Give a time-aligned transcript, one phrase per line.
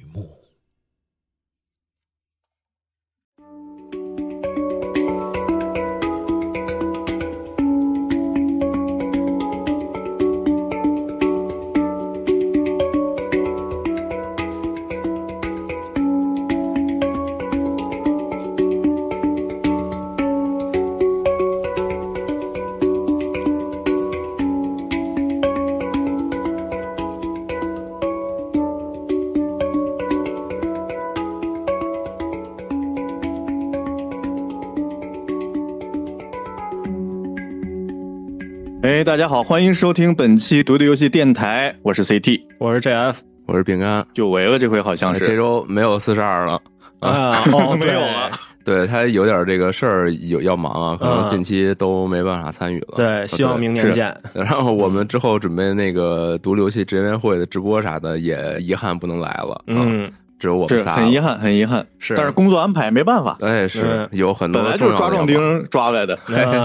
[39.01, 43.15] 哎，大家好，欢迎收听本期独立游戏电台，我是 CT，我是 JF，
[43.47, 46.61] 我是饼干，久违了，这回好像是这周没有四十二了
[46.99, 48.29] 啊， 哦，没有了，
[48.63, 52.93] 对他有点这个事儿有要忙啊，可能近期都没办法参与了。
[52.97, 54.15] 对，希望明年见。
[54.35, 59.63] 然后我们之后准备那个独立游戏直言会的直播啥的，也遗憾不能来了。
[59.65, 61.83] 嗯，只有我们仨，很遗憾，很遗憾。
[61.97, 63.35] 是，但是工作安排没办法。
[63.41, 66.15] 哎，是有很多本来就是抓壮丁抓来的。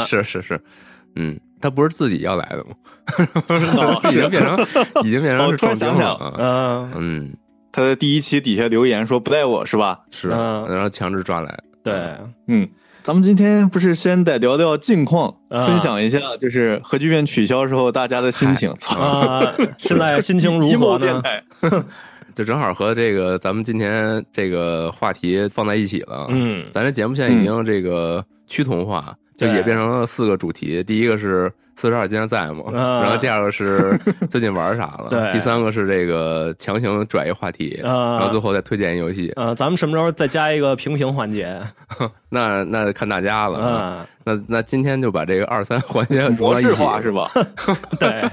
[0.06, 0.60] 是是是，
[1.14, 1.34] 嗯。
[1.60, 2.74] 他不是自己要来的吗？
[4.10, 4.58] 已经变成，
[5.04, 6.34] 已经变成是撞钉了。
[6.38, 7.36] 嗯嗯，
[7.72, 10.00] 他的第一期底下留言说不带我是吧？
[10.10, 11.58] 是，然后强制抓来。
[11.82, 12.12] 对，
[12.48, 12.68] 嗯，
[13.02, 18.70] 咱们今天不是先得聊聊近况，分享一下就是核聚变取消之后大家的心情。
[18.88, 21.22] 啊，现在 心情如何呢？
[22.34, 26.26] 就正好和这个咱们今天这个话题放在一起了。
[26.28, 29.16] 嗯，咱这节目现在已经这个趋同化。
[29.36, 32.64] 就也变成了四个主题，第一个是四十二今天在吗？
[32.72, 33.98] 然后第二个是
[34.30, 35.30] 最近玩啥了？
[35.32, 39.30] 第三个是这个强行转移话题，然后最后再推荐一游戏。
[39.36, 41.60] 呃，咱们什么时候再加一个评评环节？
[42.30, 43.60] 那那看大家了。
[43.62, 47.28] 嗯，那那今天就把这个二三环节模式化是吧？
[48.00, 48.26] 对，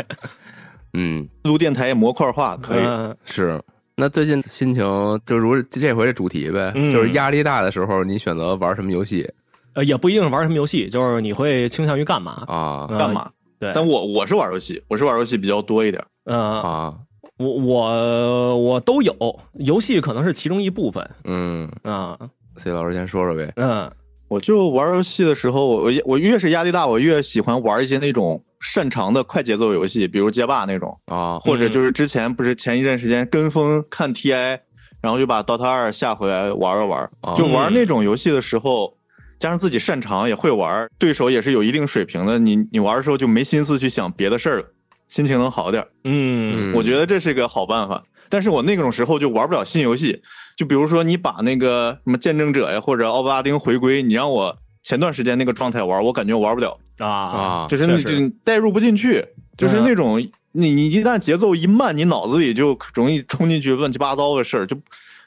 [0.94, 2.84] 嗯，录电台模块化可以。
[3.26, 3.62] 是，
[3.98, 4.86] 那最近心情
[5.26, 9.30] 就如这回的主题呗，就是压力大的时候，你选择玩什么游戏？
[9.74, 12.88] 呃，也不一定是玩什么游戏，就是你会倾向于干嘛啊？
[12.98, 13.30] 干嘛？
[13.60, 16.04] 对，但我我是玩游戏，我是玩游戏比较多一点。
[16.26, 16.94] 嗯啊，
[17.38, 19.14] 我我我都有，
[19.60, 21.10] 游戏可能是其中一部分。
[21.24, 22.18] 嗯啊
[22.58, 23.52] ，C 老师先说说呗。
[23.56, 23.90] 嗯，
[24.28, 34.60] 我就玩游戏的时候，我我越是压力大，我越喜欢玩一些那种擅长的快节奏游戏，比如街霸那种啊，或者就是之前不是前一段时间跟风看 TI，
[35.02, 38.94] 然后就把 DOTA 二下回来玩了玩，就玩那种游戏的时候。
[39.44, 44.66] 加上自己擅长也会玩，对手也是有一定水平的，你你玩的时候就没心思去想别的事儿了，
[45.10, 45.86] 心情能好点。
[46.06, 48.02] 嗯，我觉得这是个好办法。
[48.30, 50.22] 但是我那种时候就玩不了新游戏，
[50.56, 59.26] 就比如说你把那个什么见证者呀或者奥布拉丁回归，你让我前段时间那个状态玩，我感觉我玩不了啊啊，就是那就代入不进去，
[59.58, 64.78] 就是那种你你一旦节奏一慢，你脑子里就容易冲进去乱七八糟的事儿就。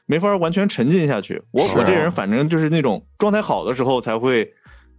[0.07, 1.43] 没法完全沉浸下去。
[1.51, 4.49] 我我这人反正就是那种状态好的时候才会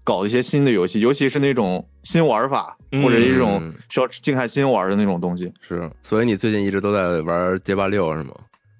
[0.03, 5.51] 搞一些新的游戏，尤其是那种新玩法或者一种需要静下心玩的那种东西。
[5.61, 8.33] 是，所以你最近一直都在玩街霸六是吗？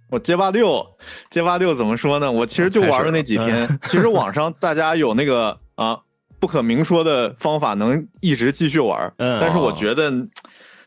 [0.10, 0.82] 我街霸六，
[1.30, 2.32] 街霸六怎么说呢？
[2.32, 3.68] 我其实就玩了那几天。
[3.84, 6.00] 其实网上大家有那个啊
[6.40, 9.14] 不可明说的方法，能一直继续玩。
[9.18, 10.10] 但是我觉得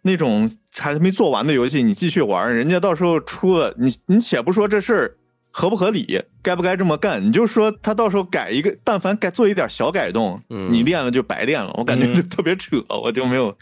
[0.01, 5.17] 那种还没做完的游戏，你继续玩，人家到时候出了，你你且不说这事儿。
[5.51, 6.23] 合不合理？
[6.43, 7.25] 该不该这么干？
[7.25, 11.73] 你就说他到时候改一个，但凡改做一点小改动，你练了就白练了。
[11.77, 13.57] 我感觉就特别扯，我就没有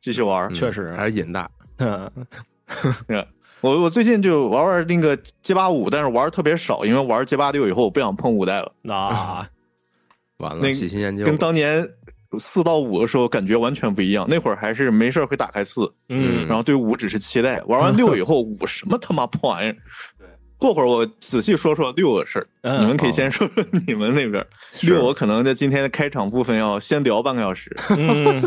[0.00, 0.52] 继续玩。
[0.52, 1.50] 确实还是瘾大。
[3.60, 8.72] 我我最近就玩玩那个街霸五，但是玩特别少，因为玩街霸六以后我不想碰五代了。
[8.88, 9.44] 啊，
[10.36, 11.88] 完了，喜新厌旧，跟当年
[12.38, 14.24] 四到五的时候感觉完全不一样。
[14.28, 17.60] 那会儿还是没事会打开四，嗯，然后对五只是期待。
[17.62, 19.76] 玩完六以后，五什么他妈破玩意儿？
[20.58, 24.44] 过会儿我仔细说说六个事儿，你们可以先说说你们那边
[24.82, 25.04] 六。
[25.04, 27.74] 我可能在今天的开场部分要先聊半个小时。
[27.90, 28.42] 嗯，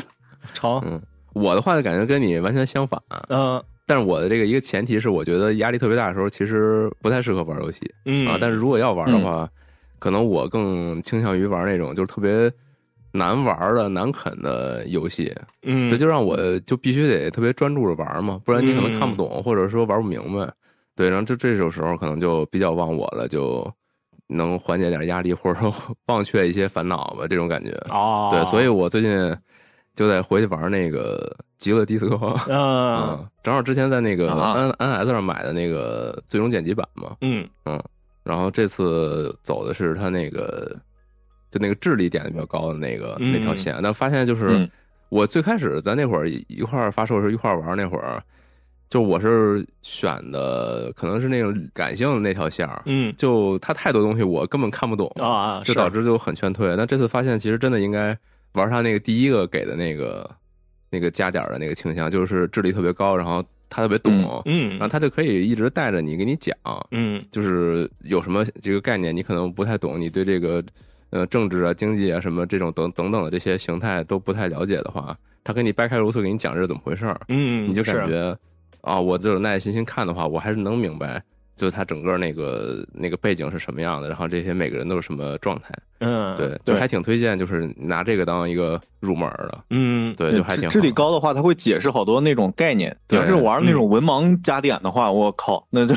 [0.53, 0.81] 成。
[0.85, 1.01] 嗯，
[1.33, 3.01] 我的话就感觉跟你完全相反。
[3.29, 7.79] 嗯，但是我的这个一个前提是，我觉得压力特别大的时候，其实不太适合玩游戏。
[8.05, 9.49] 嗯啊，但是如果要玩的话，
[9.97, 12.51] 可能我更倾向于玩那种就是特别
[13.13, 15.33] 难玩的、难啃的游戏。
[15.63, 20.51] 嗯，这就让我就必须得特别专注着玩嘛，不然你可能看不懂，或者说玩不明白。
[20.95, 23.65] 对，然后就这种时候可能就比较忘我了，就
[24.27, 25.73] 能缓解点压力，或者说
[26.07, 27.71] 忘却一些烦恼吧，这种感觉。
[27.89, 29.35] 哦，对，所以我最近
[29.95, 32.15] 就在回去玩那个《极乐迪斯科》。
[32.51, 37.15] 嗯，正好之前在那个 N N S 上买的那个最终剪辑版嘛。
[37.21, 37.81] 嗯嗯，
[38.23, 40.77] 然后这次走的是他那个
[41.49, 44.69] 就那个智力点的比较高的那个那条线，但发现就是
[45.09, 48.21] 我最开始咱那会儿一块儿发售的时候一块儿玩那会儿。
[48.91, 56.75] 就我是选的，可能是那种感性的那条线儿，嗯，就它太多东西我根本看不懂啊，就导致就很劝退。
[56.75, 58.15] 那这次发现，其实真的应该
[58.51, 60.29] 玩他那个第一个给的那个
[60.89, 66.53] 那个加点的那个倾向，就是智力特别高，然后他特别懂，嗯，然后他就可以一直带着你给你讲，
[66.91, 70.61] 嗯，就是有什么这个概念你可能不太懂，你对这个
[71.11, 78.37] 呃政治啊、经济啊什么这种等等等的这些形态都不太了解的话，他给你掰开揉碎给你讲这是怎么回事儿，嗯，你就感觉。
[78.81, 81.21] 啊，我就耐耐心心看的话，我还是能明白，
[81.55, 85.69] 就是他整个那个那个背景是什么样的，然后这些每个人都是什么状态。
[85.99, 89.63] 嗯，对，就还挺推荐，就是拿这个当一个入门的。
[89.69, 90.67] 嗯，对，就还挺。
[90.67, 92.95] 智力高的话，他会解释好多那种概念。
[93.09, 95.93] 要是玩那种文盲加点的话，我靠，那就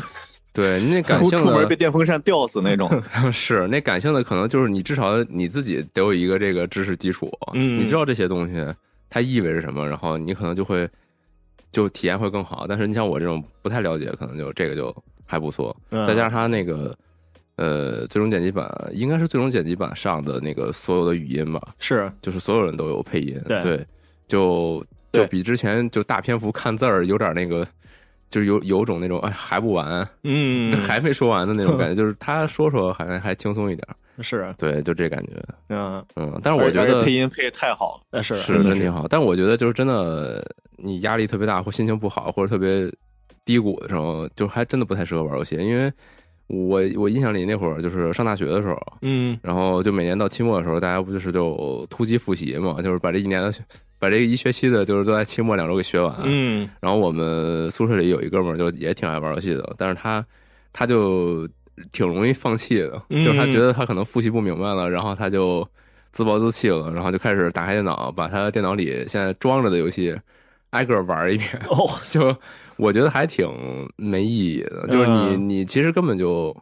[0.53, 2.91] 对那感 性的出门被电风扇吊死那种。
[3.33, 8.63] 是那感性的，可能就是你至少你自己得有一个这个知识基础，嗯，你知道这些东西
[9.09, 10.87] 它意味着什么，然后你可能就会。
[11.75, 14.95] 就体验会更好，但是你像我这种不太了解，可能就这个就
[15.27, 15.77] 还不错。
[15.91, 16.97] 再加上它那个
[17.57, 21.61] 呃，最终剪辑版应该是最终剪辑版上的那个所有的语音吧？
[21.81, 23.43] 是，就是所有人都有配音。
[23.47, 23.85] 对，
[24.29, 27.67] 就就比之前就大篇幅看字儿有点那个，
[28.31, 31.95] 就是有有种那种哎还不完，嗯， 还没说完的那种感觉。
[32.01, 33.85] 就是他说说好像还轻松一点。
[34.21, 35.33] 是对，就这感觉。
[35.71, 39.09] 嗯嗯，但是我觉得配音配的太好了，是是真挺好。
[39.09, 40.41] 但我觉得就是真的。
[40.77, 42.93] 你压力特别大，或心情不好，或者特别
[43.45, 45.57] 低谷的时候，就还真的不太适合玩游戏。
[45.57, 45.93] 因为
[46.47, 53.53] 我我印象里那会儿就是上大学的时候，嗯，然后就每年到期末的时候，大家不就是就突击复习嘛，就是把这一年的
[53.99, 56.15] 把这一学期的，就是都在期末两周给学完。
[56.25, 60.25] 嗯，然后我们宿舍里有一哥们儿，就也挺爱玩游戏的，但是他
[60.73, 61.49] 他就
[61.93, 65.67] 挺容易放弃的，就是他觉得他可能复习不明白了，然后他就
[66.13, 70.15] 自暴自弃了，然后就开始打开电脑，把他电脑里现在装着的游戏。
[70.75, 72.37] 挨个玩一遍 哦， 就
[72.77, 73.49] 我觉得还挺
[73.97, 74.87] 没意义的。
[74.89, 76.55] 就是你，你其实根本就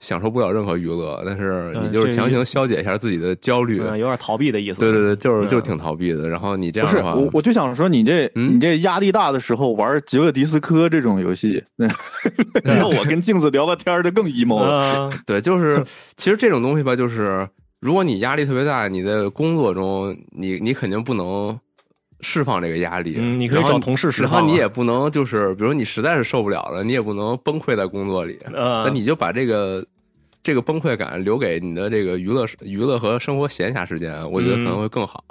[0.00, 4.80] 享受不了任何娱乐，但是你就是强行消解一下自己的焦虑，有点逃避的意思。
[4.80, 6.28] 对对对，就是就是挺逃避的。
[6.28, 11.86] 然后你这样的话，我我就想说，你这你这压力大的时候玩《极乐迪斯科》这种游戏，那
[12.88, 15.10] 我跟镜子聊个天就更 emo 了。
[15.26, 15.84] 对，就是
[16.16, 17.46] 其实这种东西吧，就是
[17.80, 21.58] 如果你压力特别大，你在工作中，你你肯定不能。
[22.20, 24.32] 释放这个压力，你可以找同事释放。
[24.32, 28.38] 然后你也不能就是，比如你实在是受不了了，你也不能崩溃在工作里。
[28.50, 29.86] 那你就把这个
[30.42, 35.24] 这个崩溃感留给你的这个娱乐娱乐和生活闲暇时间，我觉得可能会更好。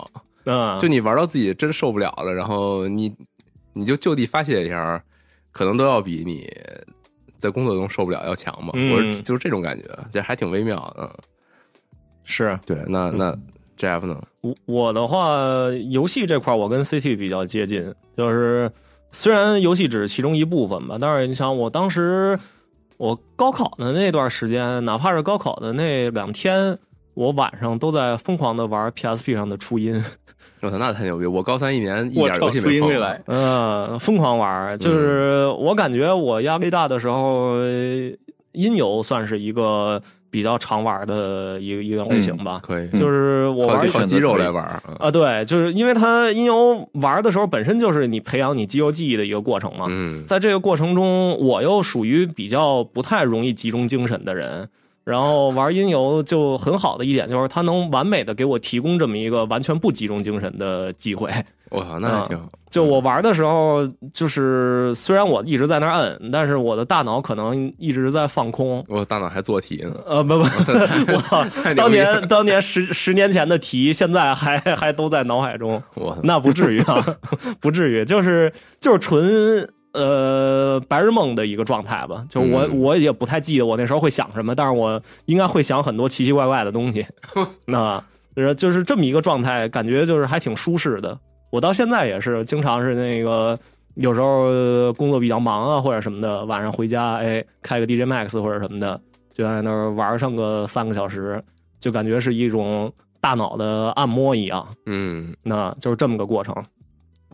[0.46, 3.14] 嗯，就你玩到自己真受不了了，然后你
[3.74, 5.04] 你就就地发泄一下，
[5.52, 6.50] 可能都要比你
[7.38, 8.72] 在工作中受不了要强嘛。
[8.74, 11.20] 我就是这种感觉，这还挺微妙的。
[12.24, 13.38] 是对，那那。
[13.78, 14.20] Jeff 呢？
[14.48, 15.40] 我我的话，
[15.90, 18.72] 游戏这块我跟 CT 比较接近，就是
[19.12, 22.38] 虽然游戏只是其中一部分吧，但是你想，我当时
[22.98, 26.78] 我高考的那段时间，哪怕是高考的那两天，
[27.14, 30.04] 我晚上都在疯狂的玩 PSP 上的初音。
[30.62, 31.26] 我操，那太牛逼！
[31.26, 32.90] 我高三一年 一点游戏没碰。
[33.28, 37.58] 嗯，疯狂玩，就是我感觉我压力大的时候，
[38.54, 40.02] 音游算是一个。
[40.38, 44.64] 比较常玩的一个一个类型吧，可以，就是我玩靠肌肉来玩
[45.00, 54.70] 啊，对，就是因为它音游玩的时候本身就是你培养你肌肉记忆的一个过程嘛，嗯，在这个过程中，我又属于比较不太容易集中精神的人，
[55.04, 61.32] 然后玩音游就很好的一点就是它能完美的给我提供这么一个完全不集中精神的机会，
[61.70, 62.48] 我操，那还挺好。
[62.70, 68.84] 就我玩的时候，就是虽然我一直在那摁，但是我的大脑可能一直在放空。
[68.90, 69.96] 我大脑还做题呢。
[70.06, 70.44] 呃，不不，
[71.14, 75.82] 我当年当年十十年前的题，现在还还都在脑海中。
[75.96, 77.04] 我那不至于啊，
[77.62, 82.26] 不至于，就是就是纯呃白日梦的一个状态吧。
[82.30, 87.06] 就我我也不太记得我那时候会想什么，但是我应该会想很多奇奇怪怪的东西。
[87.66, 88.04] 那
[88.56, 91.18] 就是这么一个状态，感觉就是还挺舒适的。
[91.50, 93.58] 我到现在也是，经常是那个
[93.96, 99.00] 有时候工作比较忙啊，或者什么的，晚上回家，哎，开个 DJ Max 或者什么的，
[99.34, 101.44] 就在那儿玩上个三个小时，
[101.80, 104.68] 就感觉是一种大脑的按摩一样。
[104.86, 106.56] 嗯，那就是这么个过程。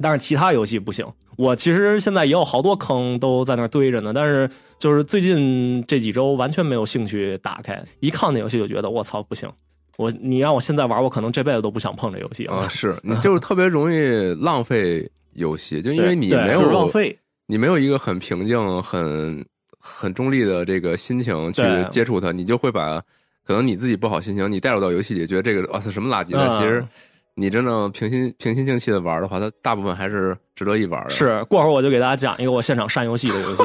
[0.01, 1.05] 但是其他游戏不行，
[1.37, 9.47] 我其实现在也有好多坑都在那儿堆着呢，但是就是最近这几周完全没有兴趣打开，一看那游戏就觉得我操不行。
[9.97, 12.67] 我你让我现在玩，我可能这辈子都不想碰这游戏啊！
[12.67, 19.45] 是你就是特别容易浪费游戏，就因为你没有浪费，你没有一个很平静、很
[19.79, 23.01] 很中立的这个心情去接触它，你就会把
[23.45, 26.85] 可能你自己不好心情，你带入到游戏里，觉得这个啊是什么垃圾，但其实。
[27.35, 31.09] 你真正平心平心静气的玩的话，它大部分还是值得一玩的。
[31.09, 33.63] 是，过会儿我就给大家讲一个我现场删游戏的游戏。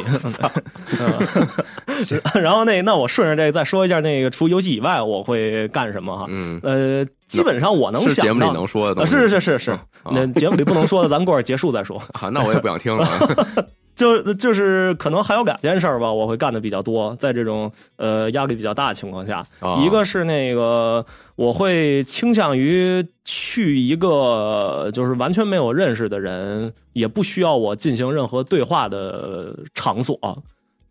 [2.40, 6.24] 然后那那我顺着这个再说一下，那个除游戏以外我会干什么哈？
[6.28, 9.78] 嗯，呃，基本上我能想到节目里能说的，是是是是，
[10.10, 12.00] 那节目里不能说的，咱过会儿结束再说。
[12.14, 13.06] 好，那我也不想听了。
[13.98, 19.44] 就就是可能还有两件事儿吧，我会干的比较多，在这种呃压力比较大的情况下，
[19.82, 30.16] 一个是那个我会倾向于去一个就是完全没有认识的人，也不需要我进行任何对话的场所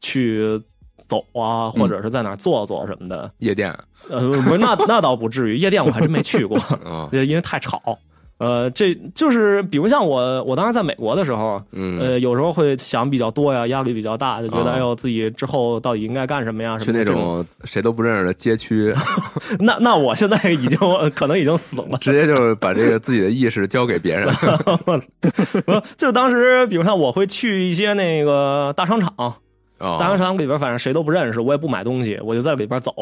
[0.01, 0.61] 去
[0.97, 3.31] 走啊，或者是在哪坐坐什么的。
[3.37, 3.73] 夜店？
[4.09, 6.59] 呃，不是，那那倒不至于，夜店我还真没去过，
[7.13, 7.81] 因为太吵。
[8.39, 11.59] 呃，这就是比如像我，我当时在美国的时候，
[11.99, 16.77] 呃，有时候会想比较多呀，压力比较大，就觉得哎呦，自己之后到底应该干什么呀？
[16.77, 18.93] 去那种谁都不认识的街区，
[19.59, 20.77] 那那我现在已经
[21.15, 24.27] 可能已经死了，直接就是把这个自己的意识交给别人。
[25.97, 29.11] 就当时，比如像我会去一些那个大商场，
[29.79, 32.93] 大商场里边反正谁都不认识，我也不买东西，我就在里边走。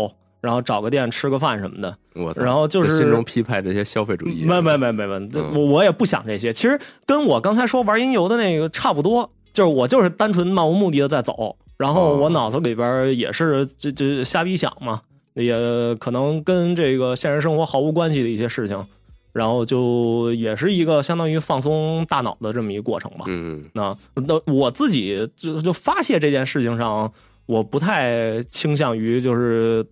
[0.46, 4.46] 然后找个店吃个饭什么的，我然后就是心中批判这些消费主义。
[4.46, 6.54] 没没没没没，我我也不想这些。
[6.54, 15.02] 其实跟我刚才说玩音游的那个差不多，就是我就是单纯漫无目的的在走，然后我脑子里边也是就就瞎逼想嘛，
[15.34, 15.56] 也
[15.96, 18.86] 可能跟这个现实生活毫无关系的一些事情，
[19.34, 23.25] 然后就也是一个相当于放松大脑的这么一个过程吧。
[23.28, 27.12] 嗯，那那我自己就就发泄这件事情上，
[27.48, 29.84] 我不太倾向于就是。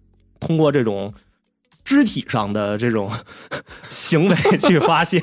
[0.46, 1.14] 通过这种
[1.84, 3.12] 肢体上的这种
[3.90, 5.22] 行为去发泄，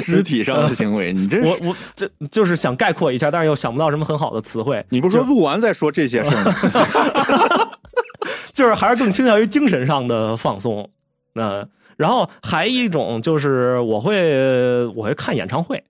[0.00, 4.84] 肢体上的行为，你这我我这就是想概括一下，但是又想不到什么很好的词汇。
[4.90, 7.70] 你不是说录完再说这些事儿，
[8.52, 10.90] 就是还是更倾向于精神上的放松。
[11.34, 11.66] 那
[11.96, 15.82] 然后还一种就是我会我会看演唱会。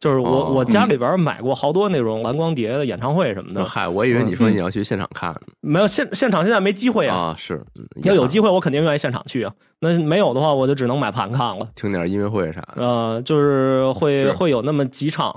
[0.00, 3.62] 就是我，我家里边买过好多那种蓝光碟的演唱会什么的。
[3.66, 7.14] 嗨，我以为你说你要去现场看，没有现现场现在没机会啊。
[7.14, 7.62] 啊是，
[8.02, 9.52] 要有机会我肯定愿意现场去啊。
[9.80, 12.82] 那没有的话，我就只能买盘看了，听点音乐会啥的。
[12.82, 15.34] 呃，就是会会有那么几场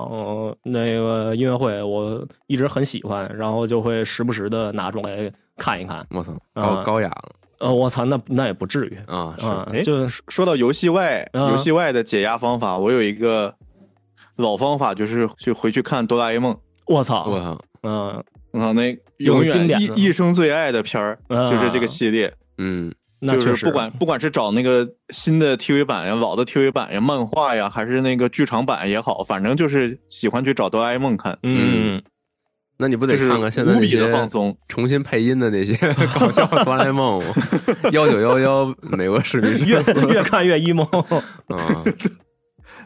[0.62, 6.06] 那个音乐会，我一直很喜欢，然后就会时不时的拿出来看一看。
[6.08, 7.24] 我操，高高雅了。
[7.58, 9.36] 呃，我操，那那也不至于啊。
[9.70, 13.54] 是，就说到游戏外，游戏外的解压方法，我有一个。
[14.36, 16.56] 老方法就是去回去看哆啦 A 梦。
[16.86, 17.24] 我操！
[17.28, 17.58] 我操！
[17.82, 18.72] 嗯，我操！
[18.72, 22.32] 那永远一一生最爱的片儿就是这个系列。
[22.58, 31.38] 嗯，就是不管不管是找那个新的 TV 版呀、老的 TV 版呀、漫画呀，还是那个剧场版也好，反正就是喜欢去找哆啦 A 梦看。
[31.42, 32.02] 嗯，
[32.76, 35.74] 那你不得看看现在那些放松重新配音的那些
[36.18, 37.22] 搞笑哆啦 A 梦？
[37.92, 39.80] 幺九幺幺美国视频越
[40.12, 40.84] 越看越 emo
[41.48, 41.82] 啊。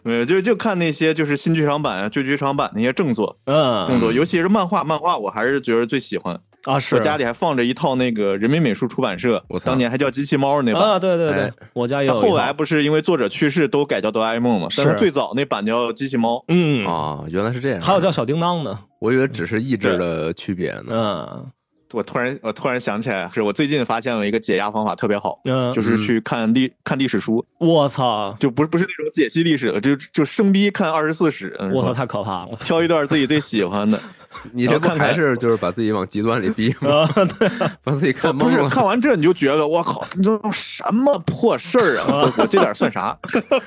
[0.02, 6.78] 没有，就就看那些就是新剧场版啊、旧剧场版那些正作，嗯，正作，尤其是漫画，漫画我还是觉得最喜欢啊。
[6.78, 12.20] 是，我家里还放着一套那个人民美术出版社，我当年还叫机器猫那版啊，对对对，我家有。
[12.20, 14.68] 后来不是因为作者去世都改叫哆啦 A 梦嘛？
[14.76, 16.44] 但是最早那版叫机器猫。
[16.48, 17.80] 嗯啊，原来是这样。
[17.80, 20.84] 还有叫小叮当的，我以为只是意志的区别呢。
[20.90, 21.46] 嗯。
[21.92, 27.44] 我突然，我突然想起来，是我最近发现了一个解压方法，特别好，嗯，就是去看历看历史书。
[27.58, 31.56] 我操，就不是不是那种解析历史的，就就生逼看二十四史。
[31.72, 32.58] 我操，太可怕了！
[32.60, 33.98] 挑一段自己最喜欢的，
[34.52, 37.08] 你这不还是就是把自己往极端里逼吗？
[37.38, 37.48] 对，
[37.82, 42.30] 把自己看懵了不是看完这你就觉得我靠，你这什么破事儿啊？
[42.36, 43.18] 我这点算啥？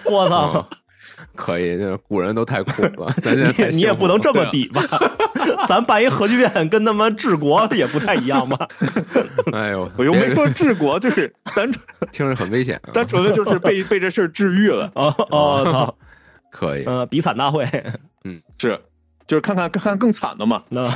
[0.06, 0.68] 我操！
[1.36, 4.82] 可以， 古人都太苦了， 咱现在你也不能这么比吧？
[5.68, 8.68] 咱办一核聚变跟他们治国也不太一样吧？
[9.54, 14.92] 哎呦，我又没说治国，就是单纯听着很危险，单纯的就是被被这事儿治愈了。
[14.96, 15.96] 哦哦操，
[16.52, 17.66] 可以，呃，比惨大会，
[18.24, 18.78] 嗯，是，
[19.28, 20.64] 就是看看看更惨的嘛。
[20.70, 20.90] 那。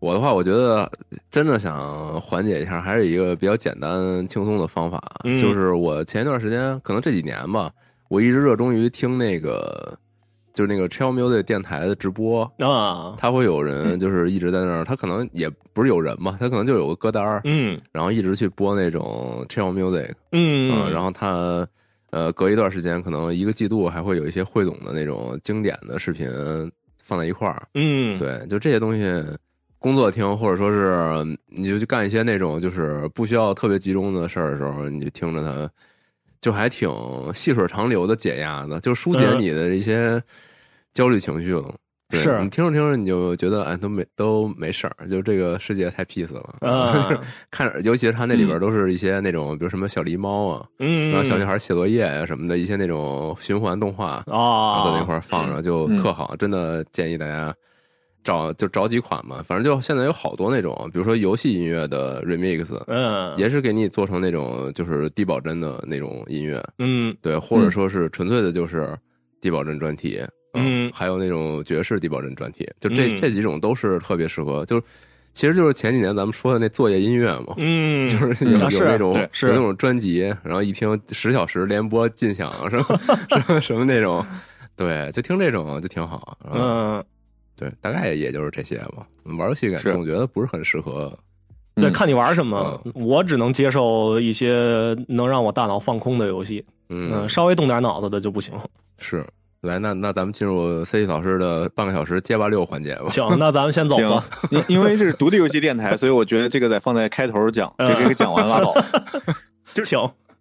[0.00, 0.90] 我的话，我觉得
[1.30, 4.98] 真的想缓解一下，还是一个比较简单轻松的方法，
[5.38, 7.70] 就是我前一段时间，可能这几年吧，
[8.10, 9.96] 我一直热衷于听那个，
[10.52, 21.64] 就是那个 Chill Music 电台的直播啊，他会有人就是一直在那儿，他可能也不是有人嘛，他可能就有个歌单儿，嗯，然后一直去播那种 Chill Music，嗯，然后他
[22.10, 26.28] 呃隔一段时间，可能一个季度还会有一些汇总的那种经典的视频
[27.00, 29.24] 放在一块儿，嗯，对，就这些东西。
[29.82, 35.70] 工作听，或者说是你就去干一些那种就是不需要特别集中的事儿的时候，你就听着它，
[36.40, 36.88] 就还挺
[37.34, 40.22] 细水长流的解压的，就疏解你的一些
[40.94, 41.74] 焦虑情绪了。
[42.12, 47.22] 是你听着听着，你就觉得哎都没都没事儿，就这个世界太 peace 了。
[47.52, 57.54] 看着，尤其是他那里边都是一些那种，比如什么小狸猫啊，嗯，然后小女孩写作业啊什么的一些那种循环动画啊，在那块放着就特好，真的建议大家。
[58.22, 68.96] 找就找几款嘛，反正就现在有好多那种，比如说游戏音乐的 remix，嗯，也是给你做成那种就是低保真的那种音乐，嗯，对，或者说是纯粹的就是
[69.40, 70.20] 低保真专题，
[70.54, 74.82] 嗯，还有那种爵士低保真专题，就这这几种都是特别适合，就是
[75.32, 82.84] 其实就是前几年咱们说的那作业音乐嘛，嗯，就是有有那种有那种专辑，然后一听十小时连播尽享什么
[83.30, 84.22] 什么什么那种，
[84.76, 87.02] 对，就听这种就挺好，嗯。
[87.60, 89.06] 对，大概也就是这些吧。
[89.38, 91.12] 玩游戏感总觉得不是很适合。
[91.74, 96.64] 对，看你玩什么，我只能接受一些能让我大脑放空的游戏。
[96.88, 98.54] 嗯，稍微动点脑子的就不行。
[98.98, 99.22] 是，
[99.60, 103.08] 来，那那咱们进入 C 老师的半个小时街霸六环节吧。
[103.08, 104.24] 行，那咱们先走吧。
[104.50, 108.74] 因因为这是独立游戏电台，所以我觉得这个得放在开头讲，这个讲完拉倒。
[109.74, 109.98] 就请。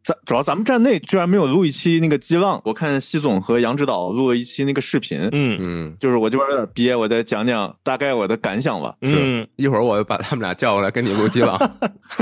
[0.09, 8.95] 咱主要咱们站内居然没有录一期那个激浪，我看西总和杨指导录了一期那个视频，嗯嗯，就是我这边有点憋，我再讲讲大概我的感想吧。
[9.03, 11.55] 是，一会儿我把他们俩叫过来跟你录激浪，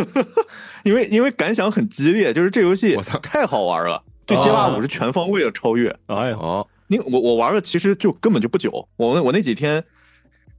[0.83, 5.89] 因为因为感想很激烈，就是这游戏我操太好玩了，对街霸五是全方位的超越。
[6.07, 9.81] 哎呦，你我我玩了其实就根本就不久，我我那几天。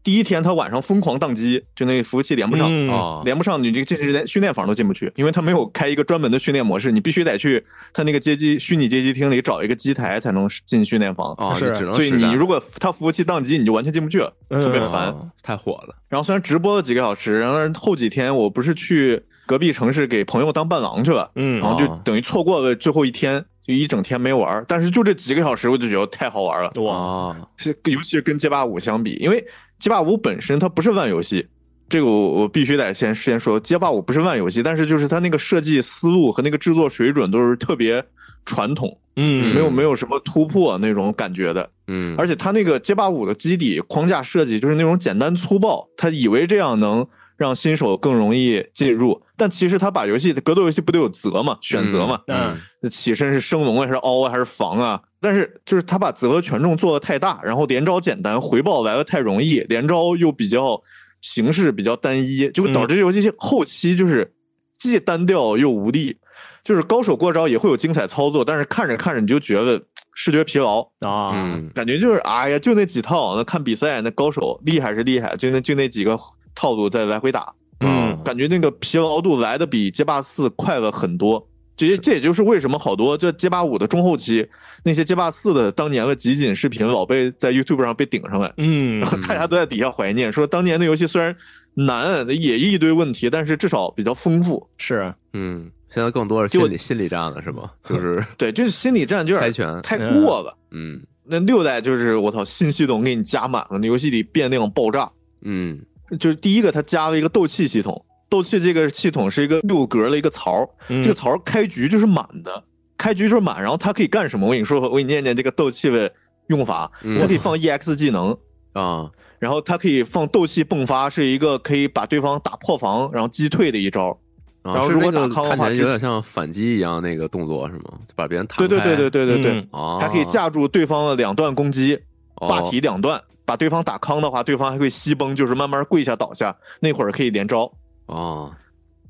[0.02, 2.88] 第一天他晚上疯狂宕机，就那服务器连不上。
[2.88, 15.94] 啊，连不上，你这进去连训练房都进不去，因为他没有开一个专门的训练模式，你必须得去他那个街机虚拟街机厅里找一个机台才能进训练房啊，是，所以你如果他服务器宕机，你就完全进不去了，特别烦，太火了。
[16.08, 29.44] 然后虽然直播了几个小时，然后后几天我不是去隔壁城市给朋友当伴郎去了，嗯，然后就等于错过了最后一天，就一整天没玩，但是就这几个小时，我就觉得太好玩了，哇，是尤其是跟街霸五相比，因为。
[29.78, 31.46] 街霸五本身它不是万游戏，
[31.88, 38.04] 这个我我必须得先先说，街霸五不是万游戏，但是就是它那个设计思路和那个制作水准都是特别
[38.44, 52.56] 传统，嗯，没有没有什么突破那种感觉的，嗯，而且它那个街霸五的基底框架设计就是那种简单粗暴，他以为这样能让新手更容易进入，但其实他把游戏格斗游戏不都有择嘛，选择嘛，嗯，
[52.90, 55.00] 起身是升龙啊，还是凹啊，还是防啊？
[55.20, 60.80] 但是就是他把责和权重做的太大，然后连招简单，回报来的太容易，连招又比较
[61.20, 64.32] 形式比较单一，就导致游戏后期就是
[64.78, 66.16] 既单调又无力。
[66.64, 69.80] 就是高手过招也会有精彩操作，但是看着看着你就觉得
[70.14, 71.32] 视觉疲劳啊，
[71.74, 73.36] 感觉就是哎呀，就那几套。
[73.36, 76.18] 那看比赛，那高手厉害是厉害，就那就那几个
[76.54, 81.48] 套路在来回打，嗯，感觉那个疲劳度来的比街霸四快了很多。
[81.78, 84.46] 这这也就是为什么好多这街霸五的中后期
[84.84, 91.34] 那些街霸四的当年的集锦视频老被在 YouTube 上被顶上来，嗯，然后大家都在底下怀念，说当年的游戏虽然
[91.74, 94.68] 难，也一堆问题，但是至少比较丰富。
[94.76, 97.70] 是，嗯，现在更多是心理心理战了，是吗？
[97.84, 100.56] 就是 对，就是心理战，就是猜拳太过了。
[100.72, 105.08] 嗯，那六代就是我操，新系统给你加满了，那游戏里变量爆炸。
[105.42, 105.80] 嗯，
[106.18, 108.04] 就是第一个，它加了一个斗气系统。
[108.28, 112.62] 斗气这个系统是一个六格的一个槽，这个槽开局就是满的，
[112.96, 114.46] 开局就是满，然后它可以干什么？
[114.46, 116.12] 我跟你说，我给你念念这个斗气的
[116.48, 118.36] 用法，它可以放 EX 技能
[118.74, 124.18] 啊，然后它可以放斗气迸发，是一个可以把对方打破防然后击退的一招。
[124.62, 127.98] 然后如果打康的话，看起来有点像反击一样那个动作是吗？
[128.14, 128.68] 把别人弹开。
[128.68, 131.98] 对对对对对对对，哦，还可以架住对方的两段攻击，
[132.34, 137.72] 霸体两段，把对方打康的话，对方还会吸崩，就是慢慢跪下倒下，那会儿可以连招。
[138.08, 138.52] 哦，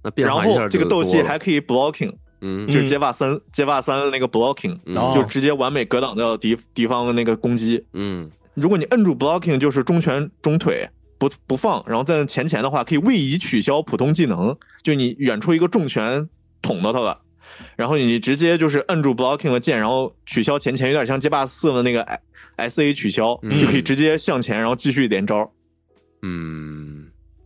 [0.03, 4.79] 那变然后这个斗气还可以 blocking，嗯，就是街霸三街霸三那个 blocking，
[5.15, 7.85] 就直接完美格挡掉敌敌方的那个攻击。
[7.95, 16.29] 嗯，如果你摁住 blocking，就是中拳中腿不不放，然后在前前的话可以位移取消普通技能，就你远处一个重拳
[16.61, 17.21] 捅到他了。
[17.77, 22.05] 然后你直接就是摁住 blocking 的键，然后取消前前，有点像街霸四的那个
[22.57, 25.51] S A 取消，就可以直接向前，然后继续连招。
[26.23, 26.98] 嗯，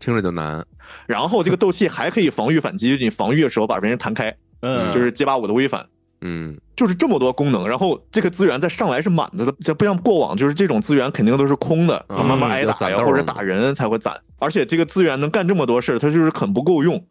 [0.02, 0.66] 听着就难。
[1.06, 5.86] 然后这个斗气还可以防御反击，你防御的时候把别人弹开，嗯，就是街霸五的微反。
[6.24, 14.20] 嗯，就是这么多功能，然后这个资源再上来是满的，这不像过往，就是这种资源肯定都是空的，慢慢挨打呀或者打人才会攒。
[14.38, 17.04] 而且这个资源能干这么多事它就是很不够用。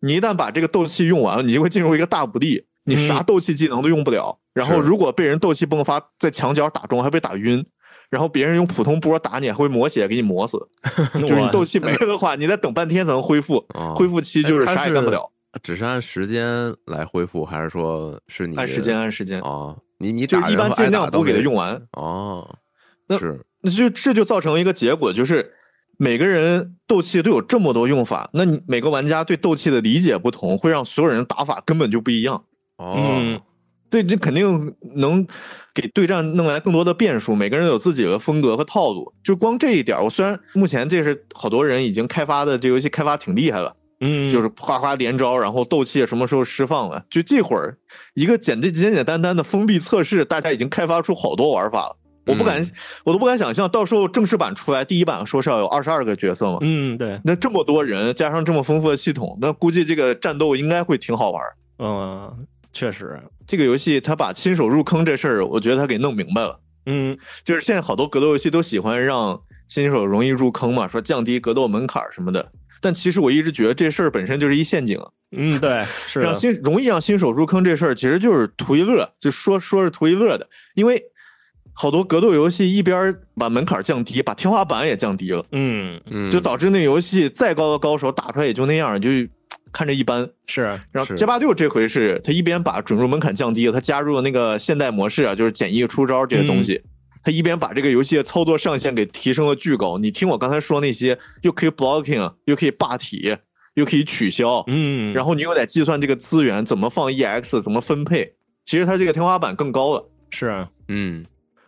[0.00, 4.38] 你一旦把这个斗气用完了，你就会进入一个大不利，你啥斗气技能都用不了。
[4.52, 7.64] 然后如果被人斗气迸发在墙角打中，还被打晕，
[8.12, 10.58] 然后别人用普通波打你，还会磨血给你磨死。
[11.18, 15.32] 就是你斗气没了的话， 你得等半天才能恢复，恢复期就是啥也干不了。
[15.62, 19.74] 只是按时间来恢复，还是说是你按时间按时间啊？
[19.96, 22.58] 你你就一般尽量不给他用完哦。
[23.06, 25.54] 那是那就这就造成一个结果就是。
[25.98, 32.42] 每个人斗气都有这么多用法，那你每个玩家对斗气的理解不同，会让所有人打法根本就不一样。
[32.78, 33.40] 哦，
[33.92, 35.26] 对，这肯定能
[35.74, 37.36] 给对战弄来更多的变数。
[37.36, 47.76] 每个人有自己的风格和套路，就光这一点，我虽然目前这是好多人已经开发的这游戏开发挺厉害了，嗯，就是哗哗连招，然后斗气什么时候释放了，就这会儿
[48.14, 51.96] 一个简简简简单单的封闭测试，大家已经开发出好多玩法了。
[52.24, 52.64] 我不敢，
[53.04, 56.58] 我都不敢想象，到时候正式版出来，第一版说是要有二十二个角色嘛？
[56.60, 57.20] 嗯，对。
[57.24, 61.42] 那这么多人，加上这么丰富的系统，那估计这个战斗应该会挺好玩。
[61.80, 66.58] 嗯，确实，这个游戏他把新手入坑这事儿，我觉得他给弄明白了。
[66.86, 72.50] 嗯，就是现在好多格斗游戏都喜欢让新手容易入坑嘛，说降低格斗门槛什么的。
[72.80, 74.98] 但其实我一直觉得这事儿本身就是一陷阱。
[75.36, 81.02] 嗯，对， 是让新容易让新手入坑这事儿，其实就是图一乐，就说说是图一乐的，因为。
[81.74, 89.08] 好多格斗游戏一边把门槛降低，把天花板也降低了，嗯嗯，就导致那游戏再高的高手打出来也就那样，就
[89.72, 90.28] 看着一般。
[90.46, 96.82] 是，然后街霸六这回是他一边把准入门槛降低了，他加入了那个现代模式啊，就是简易出招这些东西，
[97.24, 99.98] 他一边把这个游戏的操作上限给提升了巨高。
[99.98, 103.36] 你听我刚才说那些，又可以 blocking，又可以霸体，
[103.74, 110.08] 又可以取消，嗯，然后你又得计算这个资源怎么放 ex，怎么分配，其实它这个天花板更高了。
[110.30, 111.24] 是，嗯。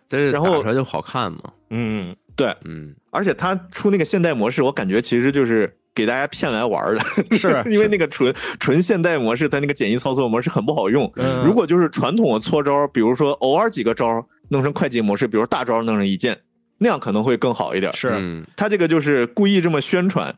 [0.06, 1.40] 这然后出来就好看嘛，
[1.70, 7.00] 嗯，对，嗯，而且他出那个现代模式，我感觉其实就是给大家骗来玩的，
[7.38, 11.10] 是 因为那个纯纯现代模式，它那个简易操作模式很不好用。
[11.44, 16.38] 如果就是传统的搓招，比如说偶尔几个招弄成快捷模式，比如大招弄成一键，
[16.78, 17.92] 那样可能会更好一点。
[17.92, 20.34] 是，他这个就是故意这么宣传，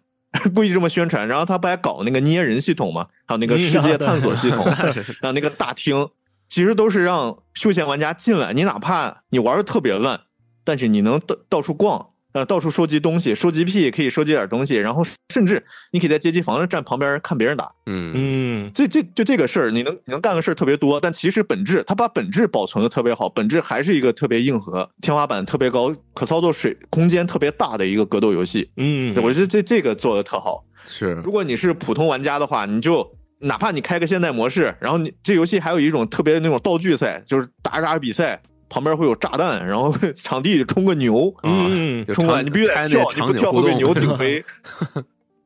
[0.55, 3.07] 故意这么宣传，然后他不还搞那个捏人系统嘛？
[3.27, 6.09] 还有那个世界探索系统， 还有那个大厅。
[6.49, 10.21] 其实都是让休闲玩家进来，你哪怕你玩的特别烂，
[10.63, 28.71] 但是你能到到处逛，呃，到处收集东西，收集癖可以收集点东西，然后甚至你可以在街机房站旁边看别人打，嗯嗯，这这就这个事儿，你能你能干的事儿特别多，但其实本质，它把本质保存的特别好，本质还是一个特别硬核、天花板特别高、可操作水空间特别大的一个格斗游戏。
[28.77, 30.63] 嗯，我觉得这这个做的特好。
[30.87, 33.11] 是，如果你是普通玩家的话，你就。
[33.39, 44.45] 哪怕你开个现代模式，然后你这游戏还有一种特别那种道具赛，就是打打比赛，旁边会有炸弹，然后 场地里冲个牛，嗯，冲完你必须得跳，你不跳会被牛 顶飞，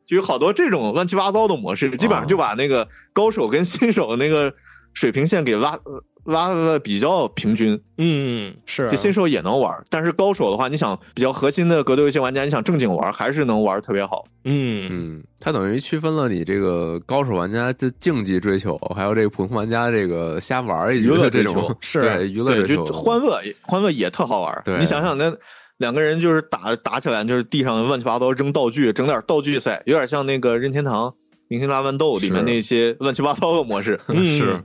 [0.07, 4.53] 就有好多这种乱七八糟的模式，基本上就把那个高手跟新手那个
[4.95, 5.79] 水平线给拉。
[6.25, 14.25] 拉的比较平均，嗯，是，就新手也能玩，但是高手的话，你想比较核心的格斗游戏玩家，你想正经玩，还是能玩特别好。
[14.45, 14.89] 嗯。
[14.91, 22.29] 嗯，它等于区分了你这个高手玩家的竞技追求，还有这个普通玩家这个瞎玩娱乐这种， 是。
[22.31, 24.63] 娱乐追求，欢乐欢乐也特好玩。
[24.65, 25.33] 对，你想想那
[25.79, 31.15] 两个人就是打打起来，就是地上乱七八糟扔道具，整点道具赛，有点像那个任天堂
[31.49, 34.63] 明星大乱斗里面那些乱七八糟的模式， 是。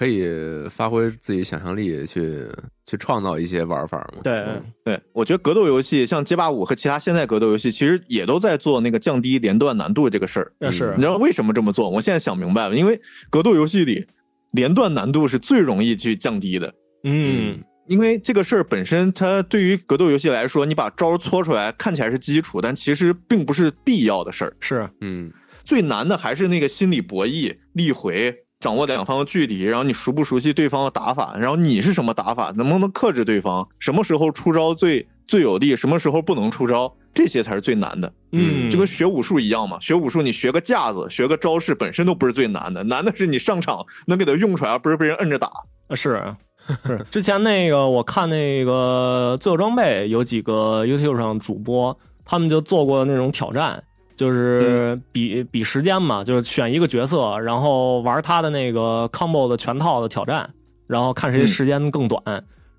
[0.00, 0.26] 可以
[0.70, 2.46] 发挥自己想象力去
[2.86, 4.22] 去创造一些玩法嘛？
[4.24, 4.46] 对
[4.82, 10.50] 对，我觉得格斗游戏像街霸五和其他现在格斗游戏，其实也都在做那个降低连段难度这个事儿。
[10.58, 11.90] 那是你知道为什么这么做？
[11.90, 14.06] 我现在想明白了，因为格斗游戏里
[14.52, 16.72] 连段难度是最容易去降低的。
[17.04, 24.56] 嗯，因为这个事儿本身，它对于格斗游戏来说，你把招搓出来看起来是基础，但其实并不是必要的事儿。
[24.60, 25.30] 是，嗯，
[25.62, 28.34] 最难的还是那个心理博弈、力回。
[28.60, 38.12] 掌握两方的距离，然后你熟不熟悉对方的打法，然后你是什么打法，能不能克制对方，什么时候出招最最有利，什么时候不能出招，这些才是最难的。
[38.32, 45.50] 嗯，就跟学武术一样嘛，学武术你学个架子，学个招式本身都不是最难的，难的是你上场能给它用出来，而不是被人摁着打。
[45.94, 46.22] 是
[46.84, 53.82] 是，之前那个我看那个自由装备有几个 YouTube 上主播，他们就做过那种挑战，
[54.20, 60.50] 就是比比时间嘛，就是选一个角色，然后玩他的那个 combo 的全套的挑战，
[60.86, 62.22] 然后看谁时间更短，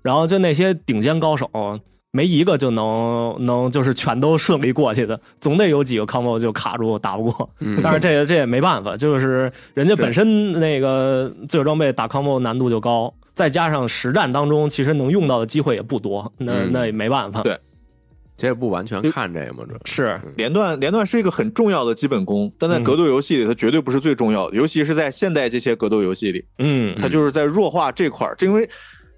[0.02, 1.50] 然后就那些顶尖高手。
[2.12, 7.50] 没一个就能能就是全都顺利过去的，总得有几个 combo 就卡住打不过。
[7.82, 17.40] 但是这这也没办法，就是人家本身那个自由装备打 combo 难度就高，再加上实战当中其实能用到的机会也不多，那那也没办法。
[17.40, 17.58] 对，
[18.42, 28.68] 这也不完全看这个嘛，这是连段连段是一个很重要的基本功，但在格斗游戏里它绝对不是最重要的，尤其是在现代这些格斗游戏里，嗯，它就是在弱化这块儿，因为。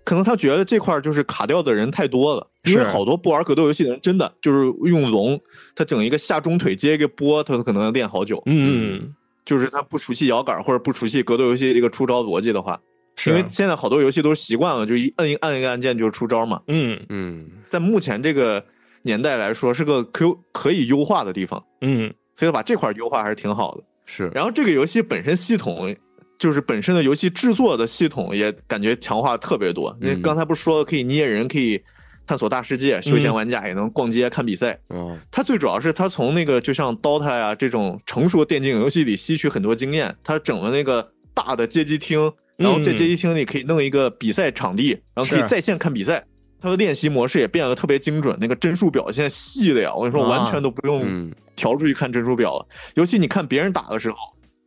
[0.07, 5.41] 可能他觉得这块儿就是卡掉的人太多了，因为好多不玩格斗游戏的人真的就是用龙，
[5.75, 8.43] 他整一个下中腿接一个波，他可能要练好久。
[8.45, 9.15] 嗯，
[9.47, 12.79] 就是他不熟悉摇杆或者不熟悉格斗游戏这个出招逻辑的话，
[13.27, 16.61] 因为现在好多游戏都是习惯了，就一摁一按一个按键就出招嘛。
[16.67, 17.01] 嗯。
[17.09, 18.63] 嗯，在目前这个
[19.05, 21.65] 年代来说，是个可可以优化的地方。
[21.81, 23.85] 嗯，所以把这块优化还是挺好的。
[24.05, 25.97] 是，然后这个游戏本身系统。
[26.37, 29.97] 就是本身的游戏制作的系统也感觉强化特别多。
[30.03, 31.81] 因为刚才不是说了可以捏人，可以
[32.27, 34.77] 探索大世界，休闲玩家也能逛街看比赛。
[34.91, 40.15] 嗯，它最主要是它从那个就像 DOTA 呀这种成熟电竞游戏里吸取很多经验。
[40.25, 46.23] 它整了那个大的街机厅，然后在街机厅里可以弄一个比赛场地，然后可以在线看比赛。
[46.65, 52.67] 它的练习模式也变得特别精准，那个帧数表现细的呀，我跟你说完全都不用调出去看帧数表了。
[52.95, 54.17] 尤其你看别人打的时候。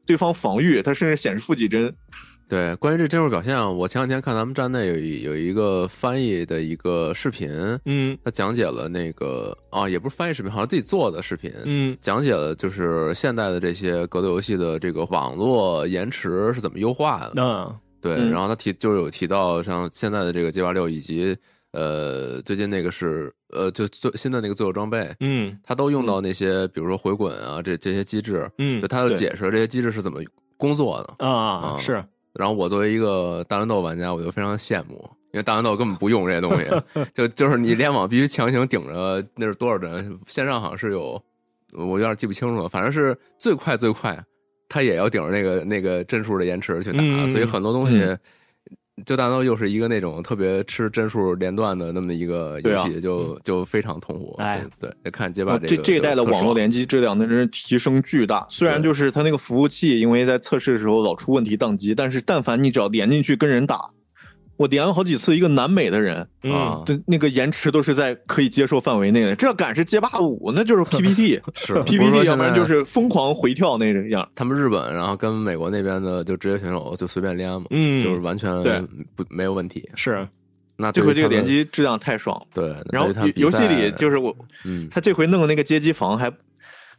[0.05, 1.93] 对方防御，它甚至显示负几帧。
[2.47, 4.95] 对，关于这帧数表现啊，我前两天看咱们站内有
[5.31, 7.49] 有一个翻译的一个视频，
[7.83, 17.43] 嗯，他讲解了那个啊，也不是翻译视频，好像自己做的视频，嗯，讲解了就是现在的这些格斗游戏的这个网络延迟是怎么优化的。
[17.43, 21.35] 嗯，对，然后他提就是有提到像现在的这个 G 八六以及
[21.77, 30.19] 呃最近那个是呃就最新的那个自由装备，嗯，他都用到那些比如说回滚啊这这些机制，嗯，就他就解释这些机制是怎么
[30.57, 32.03] 工作的啊，是。
[32.33, 34.95] 然后我作为一个大乱斗玩家，我就非常羡慕，
[35.33, 36.65] 因为大乱斗根本不用这些东西，
[37.13, 40.19] 就就是你联网必须强行顶着，那是多少帧？
[40.27, 41.19] 线上好像是有，
[41.73, 44.23] 我有点记不清楚了，反正是最快最快，
[44.69, 48.15] 他也要顶着那个那个帧数的延迟去打，所以很多东西，
[49.05, 54.35] 就大刀又是一个那种特别吃帧数连段的那么一个游戏，就就非常痛苦。
[54.39, 58.45] 哎，对，看街霸这这一代的网络联机质量，那真是提升巨大。
[58.49, 63.89] 虽然就是它那个服务器，因为在测试的时候老出问题宕机，但是但凡你只要连进去跟人打。
[64.57, 69.35] 我连了好几次，一个南美的人啊，对那个延迟都是在可以接受范围内的。
[69.35, 74.27] 这赶是街霸五，那就是 PPT， 是 PPT，要不然就是疯狂回跳那样。
[74.35, 78.51] 他们日本，然后跟美国那边的就职业选手就随便连嘛，嗯，就是完全
[79.15, 79.87] 不没有问题。
[79.95, 80.27] 是，
[80.75, 82.41] 那这回这个联机质量太爽。
[82.53, 86.31] 对，然后游戏里就是我，嗯，他这回弄的那个街机房还。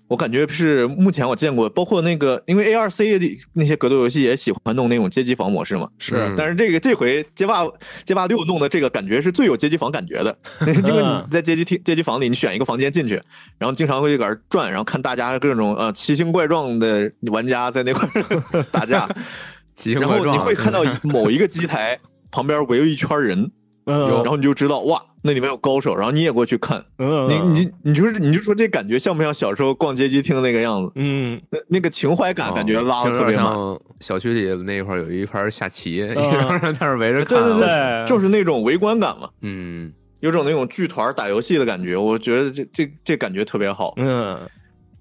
[0.09, 3.21] 我感觉是目前我见过，包括那个，因为 A R C
[3.53, 5.87] 那些格斗游戏也喜欢弄那种街机房模式嘛。
[5.99, 7.67] 是，但是这个这回街霸
[8.07, 13.21] 街霸六弄的这个感觉是最有街机房感觉的，因 为你在街机厅街机房里，你选一个房间进去，
[13.59, 18.09] 然后经常会搁那转，然后看大家各种呃奇形怪状的玩家在那块
[18.73, 19.07] 打架，
[20.01, 21.99] 然后你会看到某一个机台
[22.31, 23.51] 旁边围了一圈人，
[23.85, 25.03] 然后你就知道哇。
[25.29, 30.91] 那里面有高手，然后你也过去看，你你你说你就说这感觉像不像小时候逛街机厅那个样子？
[30.95, 33.55] 嗯，那那个情怀感感觉拉的特别满。
[34.01, 39.29] 小区里那块有一盘下棋， 一帮人在那围着看，对对对，就是那种围观感嘛。
[39.43, 43.93] 嗯，有种那种剧团打游戏的感觉，我觉得这这这感觉特别好。
[43.99, 44.41] 嗯，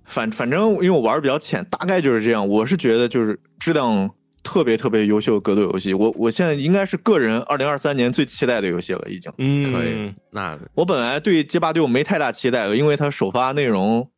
[0.03, 2.45] 反反正因为我玩的比较浅，大概就是这样。
[2.45, 4.09] 我是觉得就是质量。
[4.47, 9.29] 特别特别优秀的格斗游戏，我我现在应该是个人二零二三年最期待的游戏了，已经。
[9.39, 10.13] 嗯，可以。
[10.31, 14.10] 那我本来对街霸六没太大期待了，因为它首发内容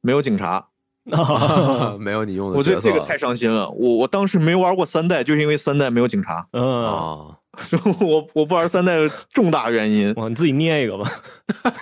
[0.00, 0.68] 没有警察，
[2.00, 2.56] 没有你用的。
[2.56, 3.68] 我觉得这个太伤心了。
[3.68, 6.48] 我我当时没玩过三代，就是因为三代没有警察。
[6.52, 6.64] 嗯，
[8.00, 8.96] 我我不玩三代
[9.34, 10.14] 重大原因。
[10.14, 11.06] 哇，你自己捏一个吧。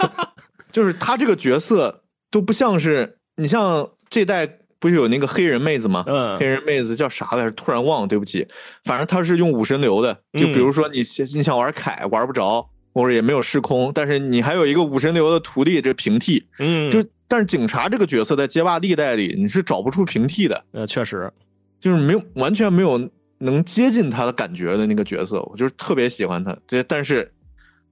[0.72, 4.58] 就是他这个角色都不像是你像这代。
[4.82, 6.02] 不是有那个黑人妹子吗？
[6.08, 7.50] 嗯，黑人妹子叫啥来着？
[7.52, 8.44] 突然忘了，对不起。
[8.82, 11.04] 反正她是用武神流的，就比如说你
[11.36, 16.44] 你想玩凯玩不着，或者也没有时空，但是你还有一个武神流的徒弟，这平替。
[16.58, 20.64] 嗯，就但是警察这个角色在街霸历代里你是找不出平替的。
[20.72, 21.32] 呃，确实，
[21.80, 26.56] 就是没有完全没有能接近他的感觉的那个角色，我就是特别喜欢他。
[26.66, 27.32] 这但是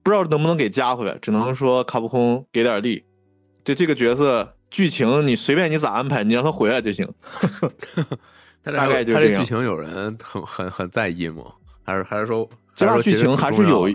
[0.03, 3.01] 不知道能不能给加回来，只能说卡普空给点力。
[3.63, 7.07] 就这个角色剧情你随便你咋安排，你让他回来就行。
[8.63, 11.43] 大概就他这剧情有人很很很在意吗？
[11.83, 13.89] 还是还是说这样剧情还是有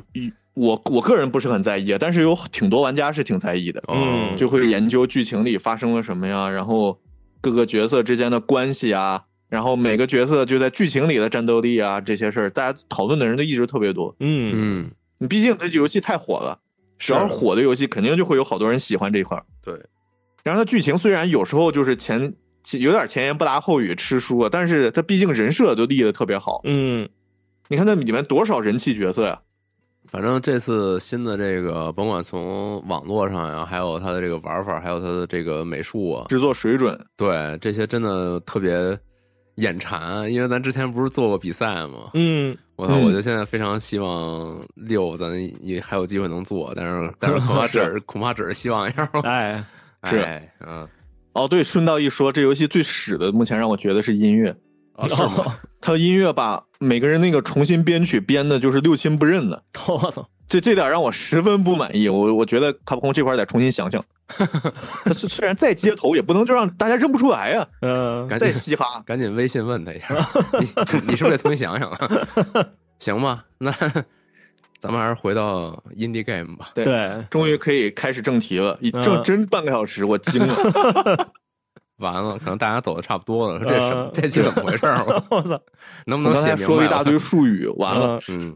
[0.54, 6.98] 我我个人不是很在意，但是有挺多玩家是挺在意的，嗯，就会研究剧情里发生了什么呀，然后
[7.40, 14.52] 各个角色之间的关系啊，然后每个角色就在剧情里的战斗力啊这些事儿，大家讨论的人都一直特别多，嗯。
[14.54, 16.58] 嗯，你毕竟这游戏太火了，
[16.98, 17.34] 只要是。
[17.34, 19.74] 火的游戏，肯定就会有好多人喜欢这一块儿，对。
[20.46, 22.32] 然后它剧情虽然有时候就是前
[22.78, 27.08] 有点前言不搭后语吃书啊，但是它毕竟人设都立的特别好，嗯，
[27.68, 29.40] 你看那里面多少人气角色呀。
[30.08, 38.96] 反正这次新的这个，甭管从网络上呀，还有它的这个玩法，还有它的这个美术啊，制作水准，对这些真的特别
[39.56, 40.32] 眼馋。
[40.32, 42.10] 因为咱之前不是做过比赛吗？
[42.14, 49.10] 嗯，我操，我就现在非常希望六咱也还有机会能做，但是但是恐怕只 是恐怕只是希望一下。
[49.24, 49.64] 哎，
[50.08, 50.88] 是，嗯，
[51.32, 54.56] 哦，对，顺道一说，这游戏最屎的，目前让我觉得是音乐。
[54.94, 55.58] 啊，是吗？
[55.80, 59.62] 他音乐把每个人那个重新编曲编的，就是六亲不认的。
[59.86, 62.08] 我操，这这点让我十分不满意。
[62.08, 64.02] 我我觉得卡普空这块得重新想想。
[65.04, 67.68] 他虽然再街头，也不能就让大家认不出来呀。
[67.82, 70.16] 嗯，再嘻哈，赶紧微信问他一下，
[70.58, 72.08] 你你是不是得重新想想啊？
[72.98, 73.70] 行吧，那
[74.78, 76.70] 咱们还是回到 indie game 吧。
[76.74, 78.78] 对，终于可以开始正题了。
[79.04, 80.54] 正真半个小时，我惊了。
[81.98, 83.58] 完了，可能大家走的差不多了。
[83.64, 84.86] 这什这期怎么回事？
[85.30, 85.58] 我操，
[86.04, 86.62] 能不能写明白？
[86.62, 88.20] 说一大堆术语，完了。
[88.28, 88.54] 嗯，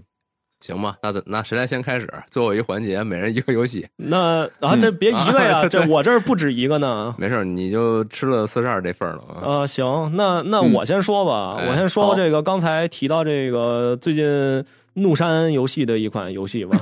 [0.60, 2.06] 行吧，那那谁来先开始？
[2.28, 3.88] 最后一环节，每人一个游戏。
[3.96, 7.14] 那啊，这别一个呀， 这我这儿不止一个呢。
[7.16, 9.40] 没事，你就吃了四十二这份了啊。
[9.42, 14.62] 呃，行，那那我先说吧，我先说这个刚才提到这个最近
[14.94, 16.78] 怒山游戏的一款游戏吧。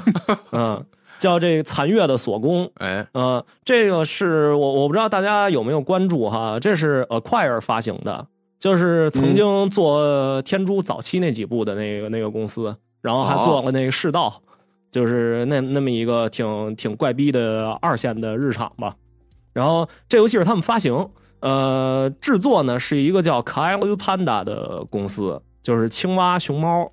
[0.53, 0.85] 嗯。
[1.19, 8.25] 叫这残月的锁宫，哎，呃，这个是我我不知道大家有没有关注哈，这是 Acquire 发行的，
[8.57, 14.41] 就是曾经做天珠早期那几部的那个那个公司，然后还做了那个世道，
[14.93, 18.95] 就是那那么一个挺挺怪逼的二线的日常吧。
[19.53, 26.93] 然后这游戏是他们发行，呃，制作呢是一个叫 k a i l Panda 的公司，就是青蛙熊猫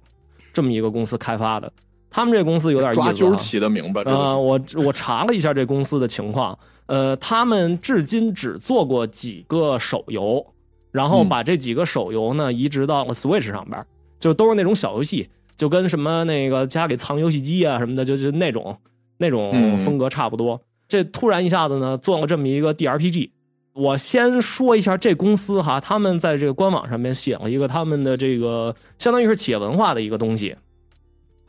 [0.56, 1.70] 这么一个公司开发的。
[2.10, 4.02] 他们这公司有点抓阄起的名吧？
[4.06, 10.46] 呃，我我查了一下这公司的情况，呃，他们至今只做过几个手游，
[10.94, 13.86] 然后把这几个手游呢移植到了 Switch 上边，
[14.18, 18.78] 就都是那种小游戏，就跟什么那个家里藏游戏机啊什么的，就就那种
[19.18, 20.62] 那种风格差不多。
[20.88, 23.32] 这突然一下子呢做了这么一个 DRPG，
[23.76, 30.56] 我先说一下这公司哈，他们在这个官网上面写了一个他们的这个相当于是企业文化的一个东西。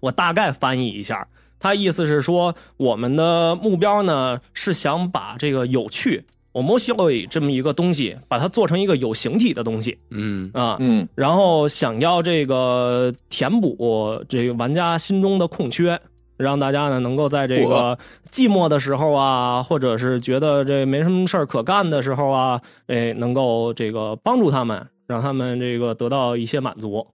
[0.01, 1.29] 我大概翻译一下，
[1.61, 9.97] 他意思是说，我们的目标呢是想把这个有趣 s i o i 这么一个东西，把它做成一个有形体的东西。
[10.11, 16.01] 嗯啊嗯，然后想要这个填补这个玩家心中的空缺，
[16.37, 17.99] 让大家呢能够在这个
[18.31, 27.07] 寂寞的时候啊，或者是觉得这没什么事儿可干的时候啊，哎，能够这个帮助他们，让他们这个得到一些满足。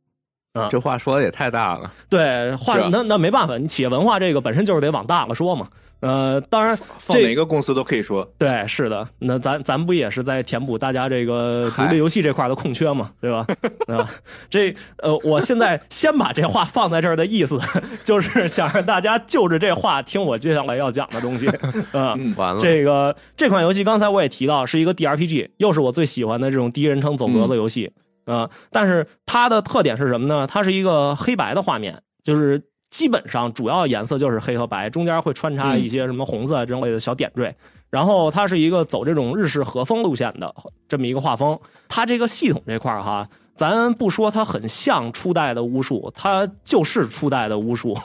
[0.52, 1.90] 啊，这话说的也太大了。
[2.10, 5.66] 对，话那那没办法，你企业文化这个本身就是得往大了说嘛。
[6.02, 8.28] 呃，当然，放哪个公司都可以说。
[8.36, 13.46] 对，是的，那咱咱不也是在填补大家这个独立游戏这块的空缺嘛，对吧？
[13.86, 14.08] 啊，
[14.50, 17.56] 这呃，我现在先把这话放在这儿的意思，
[18.02, 21.46] 就是想让大家就着这话听我接下来要讲的东西。
[21.92, 27.92] 啊，完了，这个这款游戏刚才我也提到是一个 DRPG，又是我最喜欢的这种第一人称走格子游戏。
[28.24, 30.46] 啊，但是它的特点是什么呢？
[30.46, 32.60] 它是一个黑白的画面，就是
[32.92, 37.52] 基本上主要颜色就是黑和白，中间会穿插一些什么红色之类的小点缀。
[37.88, 40.54] 然后它是一个走这种日式和风路线的
[40.86, 41.58] 这么一个画风。
[41.88, 47.98] 它这个系统这块哈，咱不说它很像初代的巫术，它就是初代的巫术，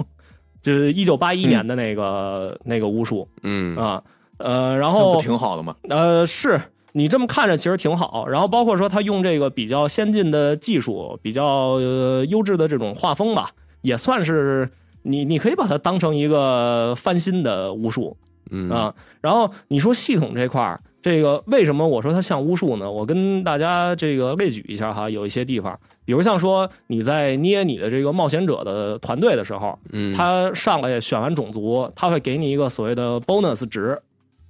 [0.61, 3.27] 就是一九八一年的那个那个巫术。
[3.43, 4.01] 嗯啊
[4.37, 5.75] 呃，然后挺好的嘛。
[5.89, 6.59] 呃是。
[6.93, 11.79] 你这么看着其实挺好，然后包括说他用这个比较先进的技术，比较
[12.27, 13.51] 优质的这种画风吧，
[13.87, 14.69] 也算是
[15.03, 18.15] 你你可以把它当成一个翻新的巫术，
[18.51, 18.69] 嗯。
[18.69, 22.91] 啊，然后你说系统这块儿，这个为什么我说它像巫术呢？
[22.91, 33.97] 我跟大家这个列举一下哈，有一些地方，比如像说你在捏你的这个冒险者的团队的时候，嗯，他上来选完种族，他会给你一个所谓的 bonus 值，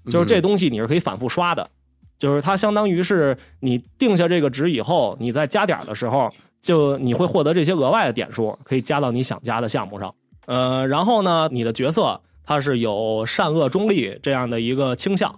[0.09, 1.70] 就是这东西你是可以反复刷的。
[2.18, 10.14] 就是它相当于是你定下这个值以后，你在加点的时候，就你会获得这些额外的点数，可以加到你想加的项目上。
[10.45, 15.34] 呃，然后呢，你的角色它是有善恶中立这样的一个倾向，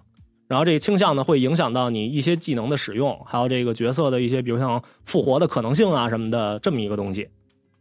[0.47, 7.27] 然后这个倾向呢会影响到你一些技能的使用，还有这个角色的一些，比如像复活的可能性啊什么的这么一个东西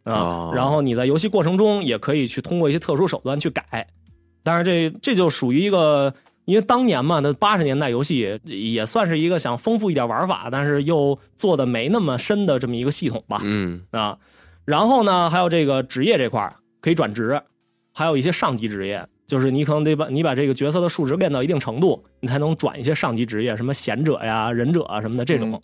[0.04, 0.50] 啊。
[0.54, 3.86] 然后你在游戏过程中也可以去通过一些特殊手段去改，
[4.42, 6.12] 但是这这就属于一个。
[6.48, 13.42] 因为当年嘛，那八十年代游戏也算是一个想丰富一点玩法，但是又做的没那么深的这么一个系统吧。
[13.44, 14.16] 嗯啊，
[14.64, 17.38] 然后呢，还有这个职业这块可以转职，
[17.92, 25.62] 还有一些上级职业，就是你可能得把你把这个角色的数值练到一定程度，你才能转一些上级职业，什么贤者呀、忍者啊什么的这种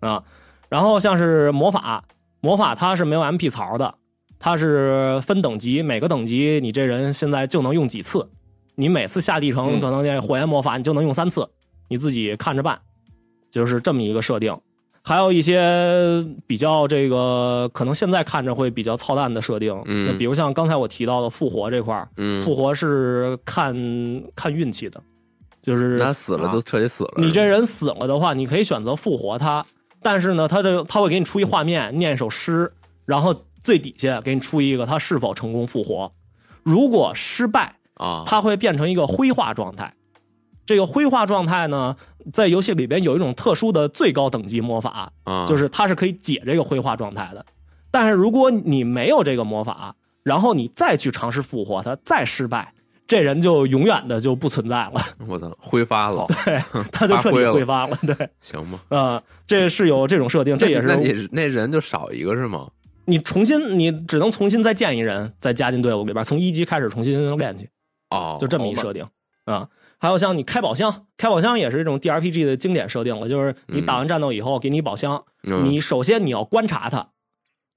[0.00, 0.22] 啊。
[0.68, 2.04] 然后像是魔法，
[2.42, 3.94] 魔法它是没有 MP 槽的，
[4.38, 8.28] 它是分等级，每个等级你这人现在就能用几次。
[8.76, 11.48] 你每次下地城可能那火焰魔法你就能用三次，
[11.88, 12.78] 你自己看着办，
[13.50, 14.56] 就是这么一个设定。
[15.02, 23.72] 还有一些比较这个可能现在看着会比较操蛋的设定，嗯，比如像刚才我提到的复活这块儿，嗯，复活是看
[24.34, 25.00] 看运气的，
[25.62, 27.14] 就是他死了就彻底死了。
[27.18, 29.64] 你这人死了的话，你可以选择复活他，
[30.02, 32.72] 但是呢，他就他会给你出一画面，念一首诗，
[33.04, 36.12] 然后最底下给你出一个他是否成功复活，
[36.62, 37.76] 如果失败。
[37.96, 39.92] 啊，它会变成一个灰化状态。
[40.64, 41.94] 这个灰化状态呢，
[42.32, 45.12] 在游戏里边有一种特殊的最高等级魔法，
[45.46, 47.46] 就是它是可以解这个灰化状态的。
[47.90, 49.94] 但是如果你没有这个魔法，
[50.24, 52.74] 然后你再去尝试复活它，再失败，
[53.06, 55.00] 这人就永远的就不存在了。
[55.28, 57.96] 我操，挥发了， 对，他就彻底挥发了。
[58.04, 58.80] 对，行吗？
[58.88, 62.66] 啊，这是有这种设定，这也是那你那人就少一个是吗？
[63.04, 67.70] 你重新，你只能重新再建一人，再加进队伍里边，从一级开始重新练去。
[68.10, 69.06] 哦，就这么一设定
[69.44, 75.24] 啊，还有像你开宝箱，开宝箱也是这种 D R P G 的经典设定了，就是你打完战斗以后给你宝箱，
[75.62, 77.08] 你首先你要观察它，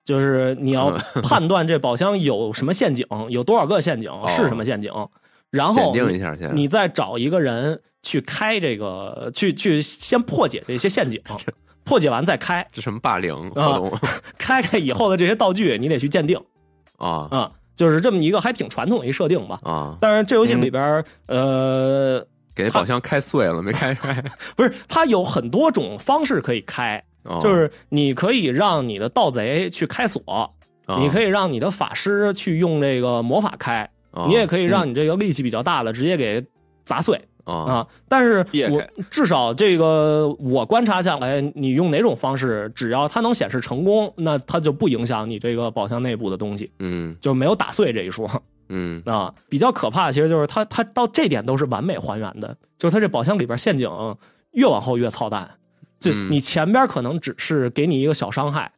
[0.03, 0.91] 就是你要
[1.23, 4.91] 判断这宝箱有什么陷阱，有多少个陷阱，是什么陷阱，
[5.49, 11.21] 然后定一下先，你再找一个人去开这个，去去先破解这些陷阱，
[11.83, 13.91] 破解完再开，这什么霸凌活动？
[14.37, 16.39] 开开以后的这些道具你得去鉴定
[16.97, 17.27] 啊。
[17.31, 17.51] 啊。
[17.79, 19.97] 就是这么一个还挺传统的一设定吧啊！
[20.01, 22.21] 但是这游戏里边呃，
[22.53, 24.21] 给宝箱开碎了没开开？
[24.57, 27.01] 不是，它有很多种方式可以开，
[27.39, 30.53] 就是你可以让你的盗贼去开锁，
[30.97, 33.89] 你可以让你的法师去用这个魔法开，
[34.27, 36.45] 你也可以让你这个力气比较大的直接给
[36.83, 37.17] 砸碎。
[37.49, 37.87] 啊！
[38.07, 46.71] 但是我至少这个我观察下来，你用哪种方式，只要它能显示成功，那它就不影响你这个宝箱内部的东西。
[46.79, 48.29] 嗯，就没有打碎这一说。
[48.69, 53.89] 嗯啊，比较可怕的其实就是它，它到这点都是完美还原的，就是它这宝箱里边陷阱
[54.51, 55.49] 越往后越操蛋。
[55.99, 58.71] 就你前边可能只是给你一个小伤害，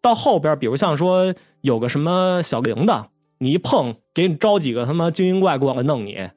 [0.00, 3.06] 到后边，比如像说有个什么小铃铛，
[3.38, 6.30] 你一碰，给你招几个他妈精英怪过来弄你。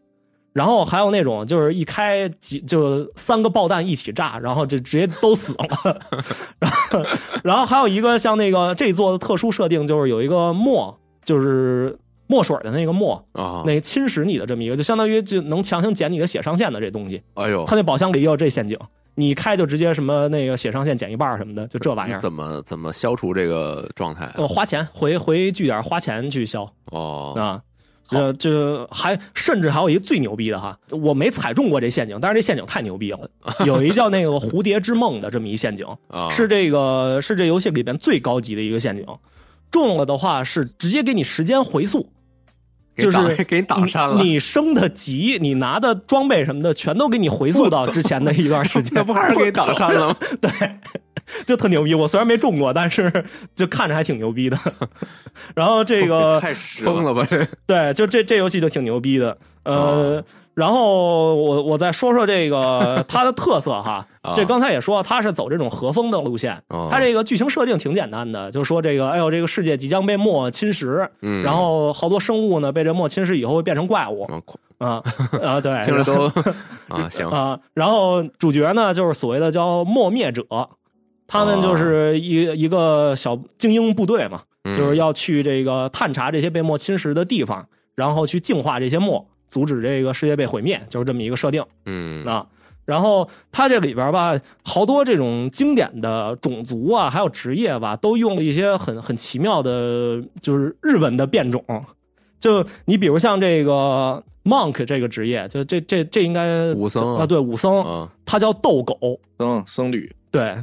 [0.55, 5.67] 然后还有那种，就是一开几就三个爆弹一起炸，然后就直接都死了。
[6.57, 7.05] 然后，
[7.43, 17.21] 然后还有一个像那个这座的特殊设定，就是有一个墨，就是墨水的那个墨啊，那侵蚀你的这么一个，就相当于就能强行减你的血上限的这东西。
[17.33, 18.79] 哎呦，他那宝箱里也有这陷阱，
[19.15, 22.19] 你开就直接什么那个血上限减一半什么的，就这玩意儿。
[22.21, 24.31] 怎么怎么消除这个状态？
[24.37, 26.65] 呃，花钱回回据点花钱去消。
[26.91, 27.61] 哦啊。
[28.07, 33.27] 这这还甚至还有一个最牛逼的哈，我没踩中过这陷阱，但是这陷阱太牛逼了。
[33.65, 35.85] 有一叫那个蝴蝶之梦的这么一陷阱，
[36.29, 39.05] 是这个是这游戏里边最高级的一个陷阱，
[39.71, 42.11] 中了的话是直接给你时间回溯，
[42.95, 44.23] 就是给你挡上了。
[44.23, 48.91] 你升的级，你拿的装备什么的，全都给你回溯到之前的一段时间。
[48.95, 50.17] 那不还是给你挡上了吗？
[50.39, 50.51] 对。
[51.45, 54.57] 就特牛逼，我虽然没中过，但是就看着还挺牛逼的。
[55.55, 57.27] 然后这个太疯了吧？
[57.65, 59.37] 对，就这这游戏就挺牛逼的。
[59.63, 60.23] 呃，
[60.53, 64.05] 然后我我再说说这个它的特色哈。
[64.35, 66.61] 这刚才也说，它是走这种和风的路线。
[66.89, 71.07] 它这个剧情设定挺简单的，就是说这个，哎呦，这个世界即将被墨侵蚀，
[71.43, 74.27] 然后好多生物呢被这墨侵蚀以后会变成怪物。
[74.77, 75.01] 啊
[75.41, 76.25] 啊，对，听着都
[76.87, 77.59] 啊行啊。
[77.73, 80.43] 然后主角呢就是所谓的叫墨灭者。
[81.27, 91.63] 他们就是一一个小精英部队嘛，就是要去这个探查这些被墨侵蚀的地方，然后去净化这些墨，阻止这个世界被毁灭，就是这么一个设定。
[91.85, 92.45] 嗯啊，
[92.85, 101.65] 然后它这里边吧，好多这种经典的种族啊，还有职业吧，都用了一些很很奇妙的，就是日文的变种。
[102.39, 110.55] 就你比如像这个 monk 这个职业，就这这这应该武僧啊，对武僧，他叫斗狗，僧，僧侣，对。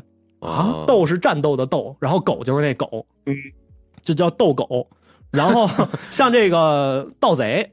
[0.43, 3.37] 啊，斗是战斗的斗，然后狗就是那狗，嗯，
[4.03, 4.89] 就叫斗狗。
[5.31, 5.71] 然后
[6.11, 7.71] 像这个盗贼，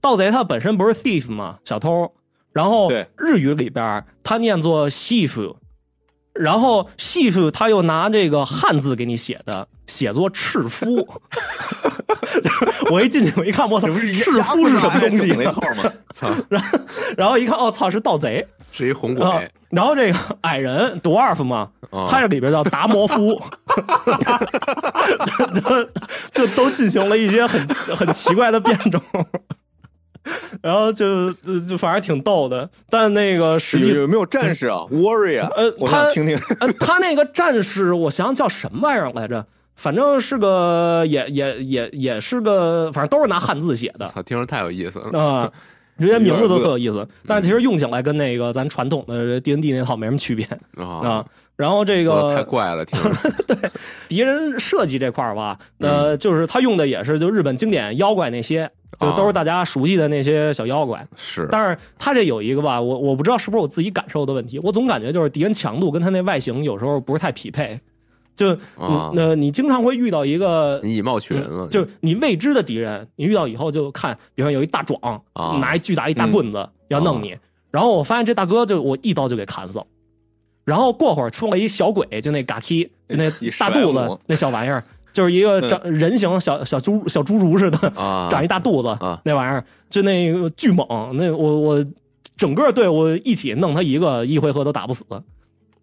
[0.00, 1.58] 盗贼他本身不是 thief 嘛？
[1.64, 2.12] 小偷。
[2.52, 5.54] 然后日语里边他念作 thief，，
[6.32, 11.06] 然后 thief 他又拿这个汉字给你写的，写作赤夫。
[12.90, 15.34] 我一进去我一看，我操，赤夫是什么东西？
[15.38, 15.84] 那号吗？
[16.12, 16.28] 操！
[16.48, 16.78] 然后
[17.16, 18.44] 然后一看，哦操，是盗贼，
[18.78, 19.50] 是一红鬼。
[19.70, 21.70] 然后这个 矮人 dwarf 嘛，
[22.08, 23.38] 他这里边叫达摩夫，
[25.52, 25.60] 就
[26.32, 29.00] 就都进行了一些很很奇怪的变种。
[30.60, 36.38] 然后就就反正挺逗的，但那个实际有没有战士啊？Warrior，呃，我想听听。
[36.78, 39.46] 他那个战士，我想想叫什么玩意儿来着？
[39.76, 44.06] 反正是个，也也也也是个，反正都是拿汉字写的。
[44.08, 45.50] 操，听着太有意思了啊！
[45.98, 50.46] 这些名字都特有意思，但是其实用起来跟那个咱传统的 D N D 那套没什么区别
[50.76, 51.24] 啊。
[51.56, 52.84] 然后这个太怪了。
[53.46, 53.70] 对，
[54.08, 58.70] 敌人设计这块儿吧，呃，就是他用的也是就日本经典妖怪那些。
[58.98, 61.46] 就都是大家熟悉的那些小妖怪，是。
[61.52, 67.78] 但是他这有一个吧，我我不知道是不是我自己感受的问题，我总感觉就是敌人强度跟他那外形有时候不是太匹配。
[68.38, 68.56] 就
[69.14, 72.14] 那，你经常会遇到一个你以貌取人了，就你。
[72.18, 74.98] 未知的敌人，你遇到以后就看，比方有一大壮，
[75.60, 77.36] 拿一巨大一大棍子要弄你，
[77.70, 79.86] 然后我发现这大哥就我一刀就给砍死了，
[80.64, 84.82] 然后过会儿出来一小鬼，就那嘎踢，就那大肚子那小玩意儿。
[85.12, 87.78] 就是一个长人形小小猪小猪猪似的，
[88.30, 88.88] 长一大肚子，
[89.24, 90.86] 那玩意儿就那个巨猛。
[91.16, 91.86] 那我我
[92.36, 95.04] 整个队伍一起弄他一个，一回合都打不死。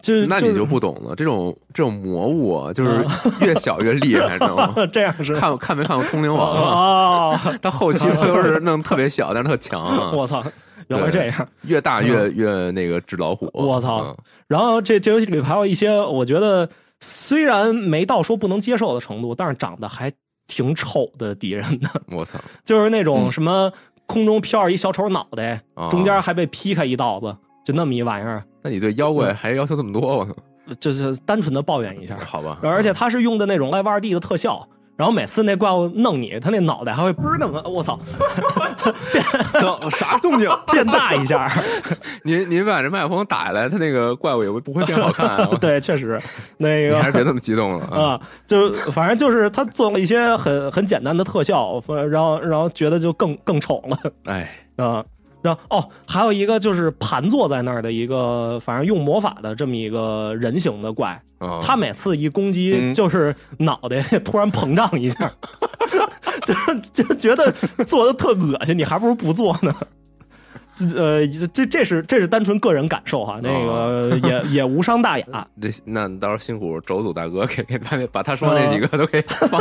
[0.02, 3.06] 就是那你就不懂了，这种这种魔物啊，就是
[3.46, 4.74] 越小越厉害，知道吗？
[4.92, 7.58] 这样是看看没看过《通灵王》啊？
[7.62, 9.84] 他后期他都是弄特别小，但是特强。
[10.16, 10.44] 我操，
[10.88, 13.50] 原来这样，越大越越那个纸老虎。
[13.54, 14.16] 我操！
[14.48, 16.70] 然后这这游戏里还有一些，我觉得。
[17.02, 20.12] 虽然没到说不能接受的程度，但是长得还
[20.48, 21.90] 挺丑的敌人呢。
[22.08, 22.40] 我操！
[22.64, 23.70] 就是那种什么
[24.08, 27.36] 空中飘着一小丑脑袋，中间还被劈开一道子，
[27.66, 28.44] 就那么一玩意儿。
[28.66, 30.18] 那你对妖怪还要求这么多？
[30.18, 30.32] 我操！
[30.80, 32.58] 就是单纯的抱怨一下，好吧。
[32.64, 34.68] 而且他是用的那种 Live 二 D 的特效。
[34.98, 38.00] 然后每次那怪物弄你，他那脑袋还会嘣那个，我操，
[39.12, 39.24] 变
[39.92, 40.50] 啥动静？
[40.72, 41.52] 变大一下。
[42.24, 45.48] 您您把这麦克风打下来，他那个怪物也不会变好看。
[45.60, 46.20] 对，确实，
[46.58, 48.20] 那个还是别那么激动了啊。
[48.48, 54.12] 就反正就是他做了一些很很简单的特效，然后然后觉得就更更丑了。
[54.24, 55.04] 哎啊。
[55.46, 61.22] 然后哦，还有一个就是盘坐在那儿的一个，反正用魔法的这么一个人形的怪，
[61.62, 65.32] 他每次一攻击就是脑袋突然膨胀一下，
[66.46, 67.52] 就就觉得
[67.86, 69.74] 做的特恶心，你还不如不做呢。
[70.96, 75.26] 呃，这这是这是单纯个人感受哈，那个也也无伤大雅。
[75.62, 79.60] 这那到时候辛苦轴组大哥给给把把他说那几个都给放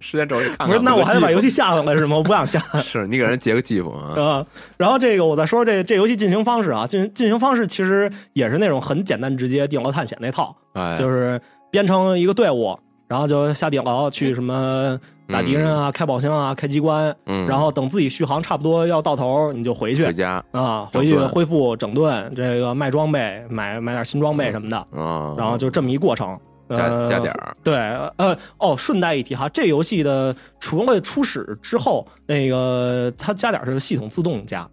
[0.00, 0.66] 时间轴里看看。
[0.68, 2.16] 不是，那我还得把游戏下回来是吗？
[2.16, 2.58] 我不想下。
[2.82, 4.46] 是你给人截个 GIF 啊。
[4.78, 10.56] 然后这个我再说这这游戏进行方式啊，进进行方式其实也是那种很简单直接，地牢探险那套，
[10.98, 11.40] 就是
[11.70, 14.98] 编成一个队伍，然后就下地牢去什么。
[15.26, 20.04] 打敌人啊，开宝箱啊，开机关，然后等自己续航差不多要到头，你就回去。
[20.04, 24.76] 回家啊，回去恢复整顿，这个卖装备，买买点新装备什么的。
[24.92, 27.56] 啊，然后就这么一过程，加加点儿。
[27.62, 27.74] 对，
[28.18, 34.68] 呃，哦，顺带一提哈，这游戏的除了初始之后，那个它加点是系统自动加，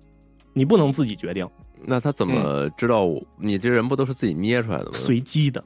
[0.51, 1.47] 你不能自己决定。
[1.83, 4.91] 那他怎么知道你这人不都是自己捏出来的吗？
[4.93, 5.63] 随机的，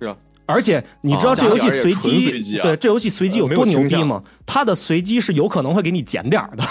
[0.00, 0.16] 是啊。
[0.50, 4.22] 而且你知道这游戏随机，对这游戏随机有多牛逼吗？
[4.44, 6.64] 它的随机是有可能会给你减点的，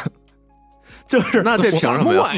[1.07, 2.29] 就是那这凭什么呀？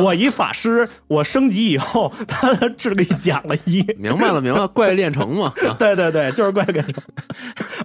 [0.00, 3.82] 我一法师，我升级以后， 他的智力减了一。
[3.98, 5.52] 明白了，明白了，怪练成嘛？
[5.78, 7.02] 对对对，就是怪练成。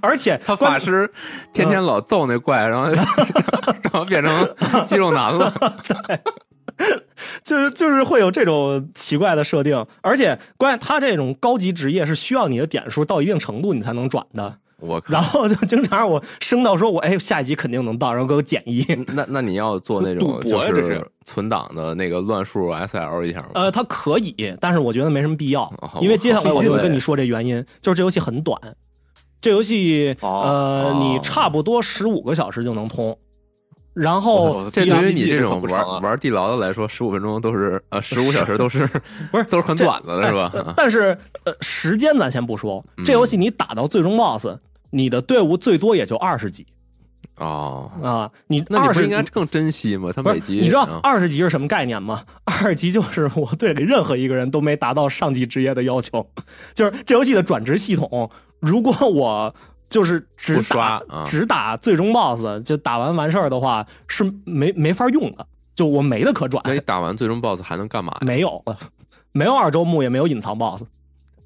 [0.01, 1.09] 而且他法师
[1.53, 3.05] 天天老揍那怪，然后然
[3.93, 5.51] 后变成肌肉男了。
[6.07, 6.19] 对。
[7.43, 14.57] 就是就是会有这种奇怪的设定，而且关键他这种高级职业是需要你的点数到一定程度你才能转的。
[14.81, 18.85] 我然后就经常我升到说我哎下一集肯定能到，然后给我减一。
[19.13, 23.51] 那那你要做那种就是存档的那个乱数 S L 一下吗？
[23.53, 25.71] 呃，它可以，但是我觉得没什么必要，
[26.01, 28.59] 因为接下来我就会跟你说这原因，就是这游戏很短，
[29.39, 33.17] 这游戏呃你差不多十五个小时就能通。
[33.95, 38.85] 然后，这对于你这种玩玩地牢的来说，十五分钟都是呃，十五小时都是
[39.31, 40.73] 不是都是很短的了，是吧？
[40.75, 44.57] 但是呃，时间咱先不说，这游戏你打到最终 BOSS，
[44.89, 46.65] 你的队伍最多也就二十级。
[47.37, 50.09] 哦啊，你那你不应该更珍惜吗？
[50.13, 52.21] 他每级你知道二十级是什么概念吗？
[52.43, 56.29] 二级就是我队里任何一个人都没达到上级职业的要求，
[56.75, 58.29] 就是这游戏的转职系统，
[58.59, 59.55] 如果我。
[59.95, 66.61] 就是只打只打最终 BOSS，就打完完事儿的话是没没法用的就我没的可转。
[66.65, 68.13] 那你打完最终 BOSS 还能干嘛？
[68.19, 68.77] 没有了，
[69.31, 70.83] 没有二周目，也没有隐藏 BOSS。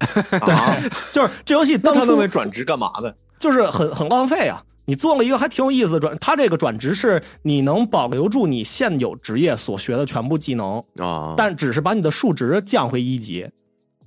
[0.00, 3.14] 对， 就是这游戏当初那转职干嘛的？
[3.38, 4.60] 就是很很浪费啊！
[4.86, 13.48] 你做了一个还挺有意思的转，他这个转职是你能保留住你现有职业所学的全部技能啊，但只是把你的数值降回一级，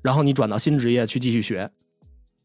[0.02, 1.72] 然后你转到新职业去继续学。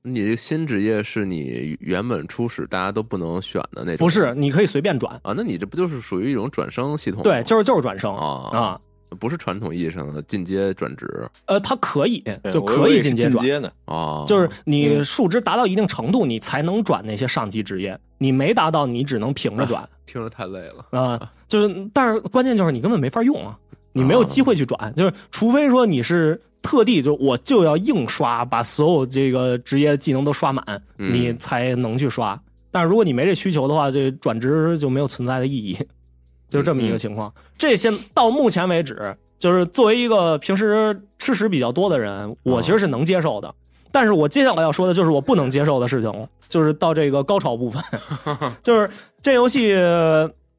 [0.02, 4.06] 你的新职业是你原本初始大家都不能选的那种？
[4.06, 5.34] 不是，你可以随便转啊。
[5.36, 7.22] 那你这不就是属于一种转生系统？
[7.22, 8.80] 对，就是就是转生啊啊，
[9.18, 11.28] 不是传统意义上的进阶转职。
[11.46, 12.22] 呃，它可以
[12.52, 17.98] 就可以进阶转呢啊，就是你数值达到一定程度，你才能转那些上级职业。
[18.18, 19.86] 你没达到，你只能平着转。
[20.06, 21.32] 听着太累了啊！
[21.48, 23.58] 就是，但是关键就是你根本没法用啊，
[23.92, 26.40] 你没有机会去转，就是除非说你是。
[26.62, 30.62] 特地就我就要硬刷，把所有这个职业技能都刷满，
[30.96, 32.38] 你才能去刷。
[32.70, 35.78] 但是如果你没这需求的话，这转职就没有存在的意义，
[36.48, 37.32] 就这么一个情况。
[37.56, 43.54] 这些到目前为止，就是作为一个平时吃屎比较多的人，我其实是能接受的。
[43.90, 47.82] 但是我接下来要说的就是我不能接受的事情了，就是到这个高潮部分，
[48.62, 48.90] 就是
[49.22, 49.74] 这游戏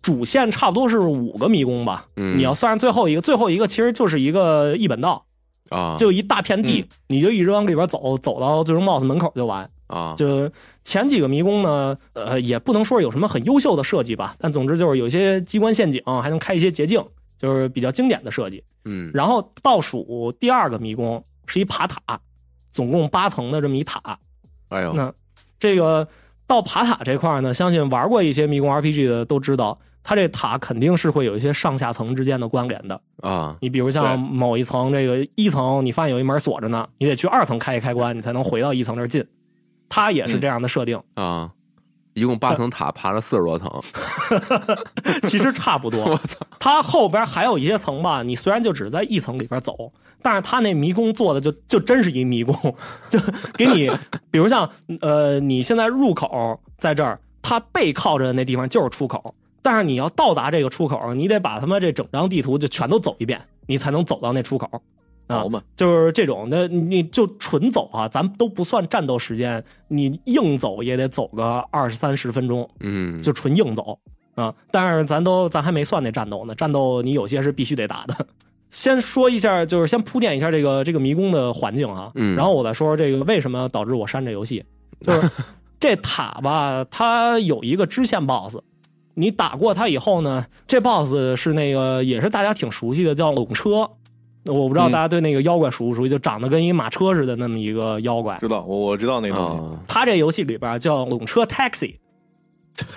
[0.01, 2.07] 主线差不多是五个迷宫吧。
[2.15, 5.23] 你要算上最后一个，最后一个其实就是一个一本道。
[5.69, 10.15] 啊，就一大片地，你就一直往里边走，走到最终 BOSS 门口就完啊。
[10.17, 10.51] 就
[10.83, 17.03] 前几个迷宫呢，呃，也不能说有什么很优秀的设计吧，但总之就是有一些机关陷阱，还能开一些捷径，
[17.37, 18.63] 就是比较经典的设计。
[18.85, 22.19] 嗯，然后倒数第二个迷宫是一爬塔，
[22.71, 24.01] 总共八层的这么一塔。
[24.69, 25.13] 哎呦，那
[25.59, 26.07] 这个
[26.47, 29.77] 到爬塔这块呢，相信玩过一些迷宫 RPG 的都知道。
[30.09, 32.99] 它这塔肯定是会有一些上下层之间的关联的。
[33.21, 39.23] 啊，你比如像某一层这个一层，你发现有一门锁着呢，你得去二层开一开关，你才能回到一层这儿进。
[39.87, 40.99] 它也是这样的设定。
[41.13, 41.51] 啊，
[42.15, 43.71] 一共八层塔，爬了四十多层，
[45.29, 46.19] 其实差不多。
[46.57, 49.93] 它后边还有一些层吧，你虽然就只在一层里边走，
[50.23, 52.55] 但是它那迷宫做的就就真是一迷宫，
[53.09, 53.19] 就
[53.53, 53.91] 给你，
[54.31, 54.67] 比如像
[55.01, 59.31] 呃，你现在入口在这儿，它背靠着的那地方就是出口。
[59.61, 64.67] 但是你要到达这个出口，你得把他妈这整张地图就全都走一遍，你才能走到那出口。
[65.27, 65.45] 啊，
[65.75, 72.67] 就是这种，那你就纯走啊，咱都不算战斗时间，你硬走也得走个二十三十分钟。
[72.79, 73.99] 嗯，就纯硬走
[74.33, 74.51] 啊。
[74.71, 78.25] 但是咱都咱还没算那战斗呢，战斗你有些是必须得打的。
[78.71, 84.65] 先说一下，就是先铺垫一下这个这个迷宫的环境啊，嗯，然后我再说说这个为什么导致我删这游戏，
[85.01, 85.29] 就是
[85.79, 88.57] 这塔吧，它有一个支线 BOSS。
[89.19, 90.45] 你打过他以后呢？
[90.65, 93.89] 这 boss 是那个也是大家挺熟悉的，叫龙车。
[94.45, 96.09] 我不知道大家对那个妖怪熟不熟悉？
[96.09, 98.37] 就长得跟一马车似的那么一个妖怪。
[98.39, 99.77] 知道，我我知道那个。
[99.85, 101.95] 他这游戏里边叫龙车 taxi，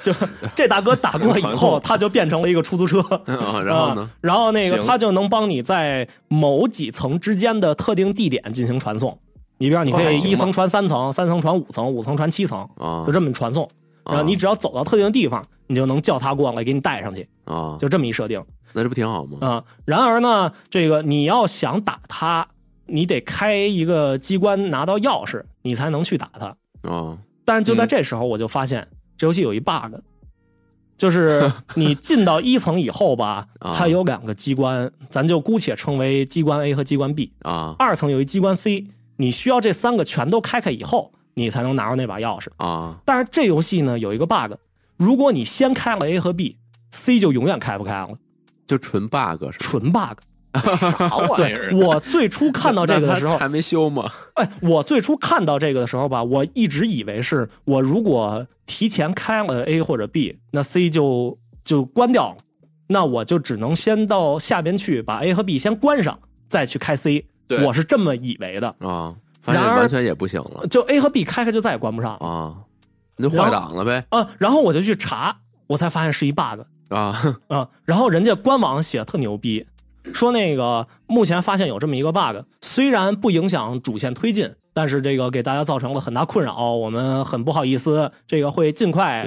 [0.00, 0.12] 就
[0.54, 3.04] 这大哥打过以后， 他就变成了一个出租车。
[3.26, 4.08] 然后呢？
[4.20, 9.18] 然后那个他就能帮你在某几层之间的特定地点进行传送。
[9.58, 12.66] 你比方你可以一层传三层，三层传五层，五层传七层，
[13.04, 13.68] 就这么传送。
[14.04, 15.44] 然后你只要走到特定的地方。
[15.72, 18.44] 你就能叫他过来给你带上去啊，就这么一设定，
[18.74, 19.38] 那这不挺好吗？
[19.40, 22.46] 啊，然而呢，这个你要想打他，
[22.84, 26.54] 你得开一个机关拿到钥匙，你才能去打他
[26.90, 27.16] 啊。
[27.46, 29.94] 但是就在这时候，我就发现这游戏有一 bug，
[30.98, 37.74] 就是 你进到一层以后吧，它有两个机关，咱就姑且称为机关 A 和机关 B 啊。
[37.78, 43.00] 二层有一机关 C，你需要这三个全都开开以后，你才能拿到那把钥匙啊。
[43.06, 44.52] 但是这游戏呢有一个 bug。
[44.96, 48.08] 如果你先开了 A 和 B，C 就永远开不开了，
[48.66, 50.18] 就纯 bug 是纯 bug，
[50.78, 51.70] 啥玩意儿？
[51.74, 54.10] 我最初看到这个的时候还没修吗？
[54.34, 62.36] 哎，我最初看到这个的时候吧，我一直以为是我如果提前开了 A 或者 B，那 C 就就关掉了，
[62.88, 66.18] 那我就只能先到下边去把 A 和 B 先关上，
[66.48, 67.26] 再去开 C。
[67.66, 69.14] 我是这么以为的啊，
[69.44, 72.56] 然而完全也不行了，就 A 和 B 开开就再也关不上啊。
[73.22, 74.28] 你就坏档了呗啊！
[74.38, 75.36] 然后我就去查，
[75.68, 77.16] 我才发现是一 bug 啊
[77.46, 77.68] 啊！
[77.84, 79.64] 然后人家官网写的特牛逼，
[80.12, 89.24] 说那个目前发现有这么一个 bug，虽然不影响主线推进，但是这个给大家造成了很大困扰，我们很不好意思，这个会尽快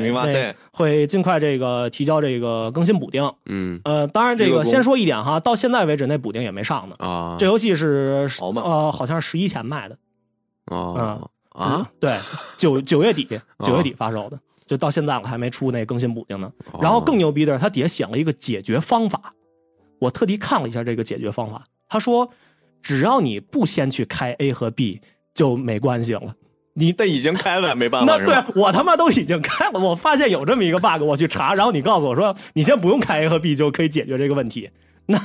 [0.71, 3.31] 会尽快这个提交这个更新补丁。
[3.45, 7.35] 嗯呃，当然这个先说一点哈，到现在为止那补丁也没上呢啊！
[7.39, 9.97] 这游戏是呃好像是十一前卖的
[10.67, 10.93] 哦。
[10.97, 11.21] 啊，
[11.99, 12.19] 对，
[12.57, 13.27] 九九月底，
[13.63, 16.51] 九月底发售的，就到现在我还没出那更新补丁呢。
[16.81, 19.33] 然后更牛逼的是，他底下写了一个解决方法，
[19.99, 21.63] 我特地看了一下这个解决方法。
[21.87, 22.29] 他说，
[22.81, 25.01] 只要你不先去开 A 和 B
[25.33, 26.35] 就没关系了。
[26.73, 28.17] 你这已经开了，没办法。
[28.17, 34.69] 那对我他妈都已经开了，我发现有这么一个 bug，我去查，然后你告诉我说，你先不用开 A 和 B 就可以解决这个问题。
[35.05, 35.17] 那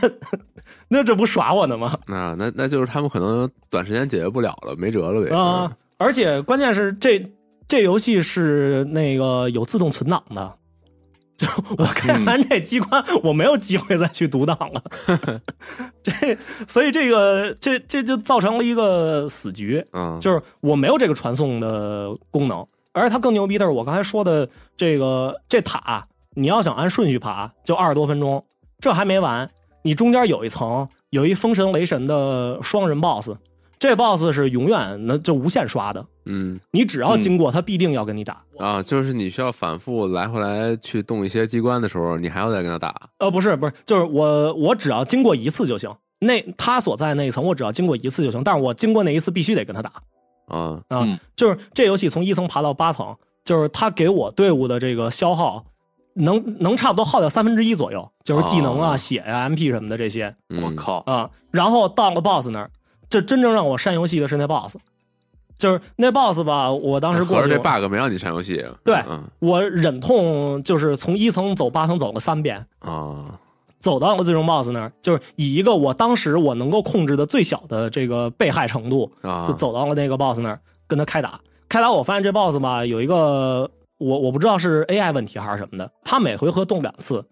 [0.89, 1.99] 那这不耍我呢吗？
[2.07, 5.35] 啊，那那就是他们可能短时间解决不了了，没辙了呗。
[5.35, 7.31] 啊，而且关键是这
[7.69, 10.57] 这游戏是那个有自动存档的，
[11.37, 11.47] 就
[11.77, 14.83] 我开完这机关，我没有机会再去读档了。
[16.03, 16.11] 这
[16.67, 22.67] 所以这个这这就造成了一个死局，嗯，就是我没有这个传送的功能。
[22.93, 24.49] 而它更牛逼的是，我刚才说的
[24.79, 28.43] 这个这塔，你要想按顺序爬，就二十多分钟。
[28.79, 29.49] 这还没完，
[29.83, 33.33] 你中间有一层，有一封神雷神的双人 BOSS，
[33.81, 36.07] 这 BOSS 是永远能就无限刷的。
[36.27, 38.83] 嗯，你只要经过，他必定要跟你打啊。
[38.83, 42.95] 就是你需要反复来回来去动一些机关的时候，你还要再跟他打。
[43.19, 45.91] 呃，不是不是，就是我我只要经过一次就行。
[46.19, 48.45] 那他所在那一层，我只要经过一次就行。
[48.45, 49.91] 但是我经过那一次必须得跟他打。
[50.47, 55.65] 啊啊，就是这游戏从一层爬到八层，就是他给我队伍的这个消耗。
[56.15, 60.35] 能能差不多耗掉三分之一左右，就是技能啊、血呀、MP 什么的这些。
[60.49, 61.31] 我靠啊！
[61.53, 62.71] 然后到了 BOSS 那儿，
[63.11, 64.77] 这真正让我删游戏的是那 BOSS，
[65.59, 66.73] 就是那 BOSS 吧。
[66.73, 68.65] 我当时过去这 bug 没让你删游戏。
[68.83, 69.03] 对，
[69.41, 73.39] 我忍痛就是从一层走八层走了三遍啊，
[73.81, 81.41] 走到了最终 BOSS 那儿，就是以一个我当时我能够控制的最小的这个被害程度啊，就走到了那个 BOSS 那儿跟他开打。
[81.69, 83.71] 开打我发现这 BOSS 吧有一个。
[84.01, 87.23] 我我不知道是 AI 问题还是什么的，他每回合动两次，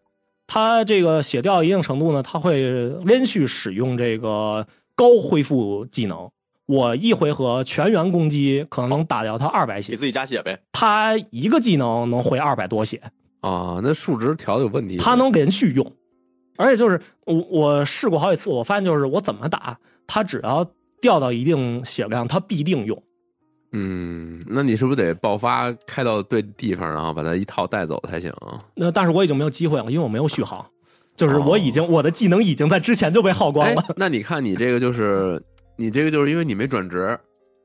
[0.47, 4.67] 他这个血掉一定程度呢，他会连续使用这个
[4.99, 6.29] 高恢复技能。
[6.67, 10.61] 我一回合全员攻击可能能打掉他二百血，给自己加血呗。
[10.73, 13.01] 他一个技能能回二百多血
[13.41, 14.97] 啊，那数值调的有问题。
[14.97, 15.91] 他能连续用，
[16.57, 20.69] 而且就是我我试过好几次，我发现就是我怎么打，他只要
[21.01, 23.03] 掉到一定血量，他必定用。
[23.73, 28.31] 嗯，那你是不是得爆发开到对地方，然后把它一套带走才行？
[28.75, 30.67] 那但是我已经没有机会了，因为我没有续航，
[31.19, 33.85] 就是我已经我的技能已经在之前就被耗光了。
[33.97, 35.43] 那你看你这个就是
[35.75, 37.19] 你这个就是因为你没转职。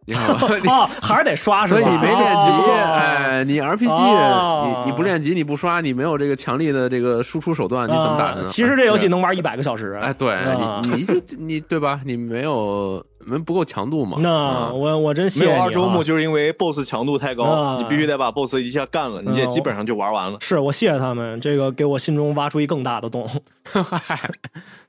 [0.06, 1.80] 你好， 哦，还是得刷是吧？
[1.80, 8.44] 所以你没练级，哎，你 RPG，你你不练级，你不刷，你没有这个强力的这个输出手段，你怎么打呢？
[8.46, 10.36] 其实这游戏能玩一百个小时，哎，对
[10.84, 12.02] 你，你就你对吧？
[12.06, 14.18] 你没有没不够强度嘛？
[14.20, 20.38] 那我我真没有二周目，就是因为 BOSS 强度太高，你必须得把 BOSS 一下干了，你也基本上就玩完了。
[20.42, 23.26] 是我谢谢他们，这个给我心中挖出一更大的洞。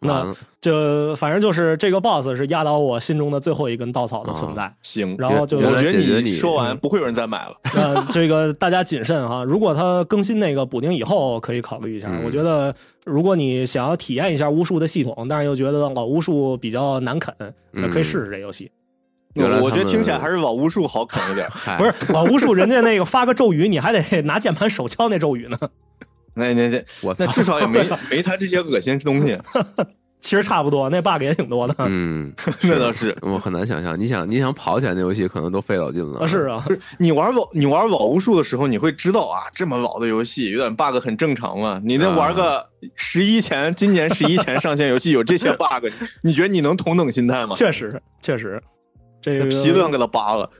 [0.00, 0.26] 那
[0.60, 4.72] 就反正就是这个 boss 是压倒我心中的最后一根稻草的存在。
[4.82, 7.56] 行，然后就我觉得你说完不会有人再买了。
[7.74, 12.10] 呃，这个大家谨慎哈，如果他更新那个补丁以后，可以考虑一下。
[12.24, 12.74] 我觉得
[13.04, 17.34] 如果你想要体验一下巫术的系统，但是又觉得老巫术比较难啃，
[17.70, 18.70] 那可以试试这游戏。
[19.34, 21.46] 我觉得听起来还是老巫术好啃一点。
[21.76, 25.58] 不是老巫术，人家那个发个咒语，你还得拿键盘手敲那咒语呢。
[26.36, 29.36] 那那那，我那至少也没 没他这些恶心东西。
[30.18, 31.74] 其实差不多，那 bug 也挺多的。
[31.80, 32.32] 嗯，
[32.62, 33.96] 那倒是，我很难想象。
[33.98, 36.26] 你想，你想跑起来那游戏，可能都费老劲了。
[36.26, 36.64] 是啊，
[36.98, 41.80] 你玩老你玩老巫术的时候，你会知道啊，这么老的游戏有点 bug 很正常嘛。
[41.84, 42.66] 你那玩个
[42.96, 45.86] 十一前，今年十一前上线游戏有这些 bug，
[46.22, 47.54] 你觉得你能同等心态吗？
[47.54, 48.60] 确实，确实，
[49.22, 50.50] 这个皮都想给他扒了。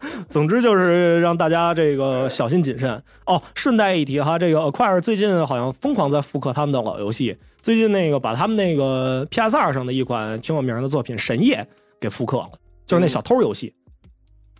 [0.30, 3.42] 总之就是让大家这个小心谨慎哦。
[3.54, 7.36] 顺带一提哈，这个 Acquire 最近好像疯狂在复刻他们的老游戏。
[7.60, 11.56] 最近那个把他们那个 PS 二上的一款挺有名的作品《神夜》
[12.00, 12.50] 给复刻了，
[12.86, 13.74] 就是那小偷游戏，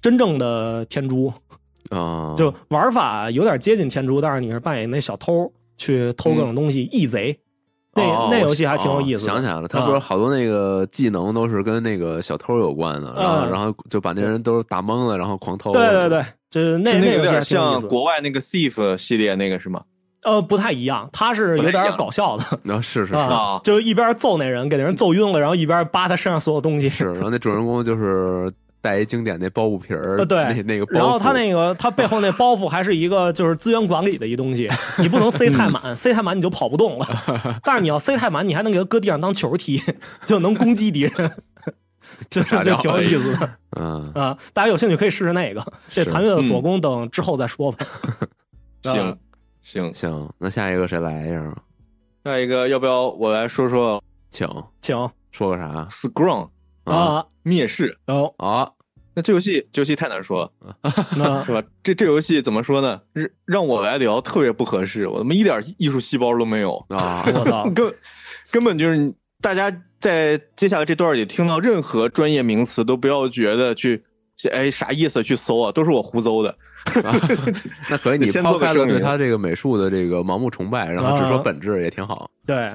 [0.01, 1.33] 真正的天珠
[1.91, 7.39] 啊，就玩法有点接近天珠，但是你是扮演那小偷去偷各种东西，义贼。
[7.95, 9.25] 那那游戏还挺有意思。
[9.27, 15.73] 想起来了，他不是好多那个技能都是跟那个小偷有关的，然后然后就把那人都打懵了，然后狂偷。
[15.73, 19.83] 对对对，就是那那有点像国外那个 Thief 系列那个是吗？
[20.23, 22.45] 呃，不太一样，他是有点搞笑的。
[22.73, 23.19] 啊，是是是，
[23.65, 26.89] 就一边揍那人，给那人揍晕了，然后一边扒他身上所有东西。
[26.89, 28.53] 是，然后那主人公就是。
[28.81, 37.07] 带一经典那包袱皮儿，对，那那个，然后他那个他背后那包袱还是一个就是资源管理的一东西， 你不能塞太满，塞太满你就跑不动了。
[37.65, 39.83] 但是你要塞太满，你还能给他搁地上当球踢，
[40.25, 41.13] 就能攻击敌人，
[42.31, 43.51] 就就挺有意思的。
[43.77, 45.65] 嗯啊，大家有兴趣可以试试那个。
[45.89, 47.87] 这残月的锁工等之后再说吧。
[48.83, 49.19] 行
[49.61, 51.55] 行行，那下一个谁来呀？
[52.25, 54.03] 下一个要不要我来说说？
[54.31, 54.49] 请
[54.81, 54.97] 请
[55.33, 56.49] 说个啥？Scrum。
[56.89, 57.25] 啊！
[57.43, 58.71] 灭世哦啊！
[59.15, 61.63] 那这游戏这游戏太难说 了，是吧？
[61.83, 63.01] 这这游戏怎么说呢？
[63.13, 67.25] 让让我来聊特别不合适，我他妈一点艺术细胞都没有啊！
[67.35, 67.93] 我操，根
[68.53, 74.03] 根本就是大家在接下来这段里听到任何专业名词，都不要觉得去
[74.53, 76.51] 哎啥意思去搜啊，都是我胡诌的。
[77.03, 77.13] 啊
[77.91, 82.31] 那可以， 你抛开了对他这个美术的这个盲目崇拜，然后只说本质也挺好。
[82.47, 82.73] 对。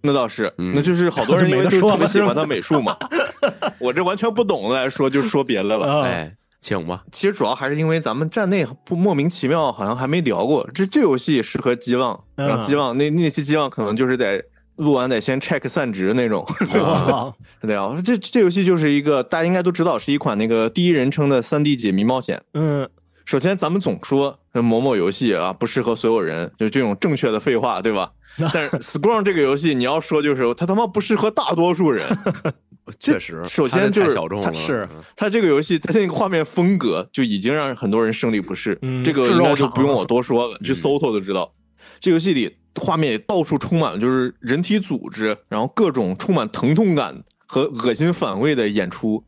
[0.00, 2.96] 那倒是，那就是好多人 因为就特别喜欢他美术嘛。
[3.78, 6.02] 我这完全不懂的来说，就说别的了。
[6.02, 7.02] 哎，请吧。
[7.12, 10.68] 其实主要还是因为咱们站内不莫名其妙，好像还没聊过。
[10.74, 14.42] 这这游戏适合机望，然后机望那那期机望可能就是在
[14.76, 16.46] 录完得先 check 散值那种。
[17.60, 22.40] 对啊，这这游戏就是一个大家应该都知道，是一款那个第一人称的三 D 解谜冒险。
[22.54, 22.88] 嗯，
[23.24, 28.12] 首先咱们总说某某游戏啊不适合所有人，就这种正确的废话，对吧？
[28.52, 32.06] 但是 Scrum 这个游戏，你要说就是它他妈不适合大多数人，
[33.00, 33.42] 确实。
[33.48, 41.52] 首先就是它是它这个游戏它那个画面风格就已经让很多人生理不适，这个应该就不用我多说了， 去搜搜就知道。
[42.00, 49.24] 这游戏里画面到处充满了就是人体组织，然后各种充满疼痛感和恶心反胃的演出，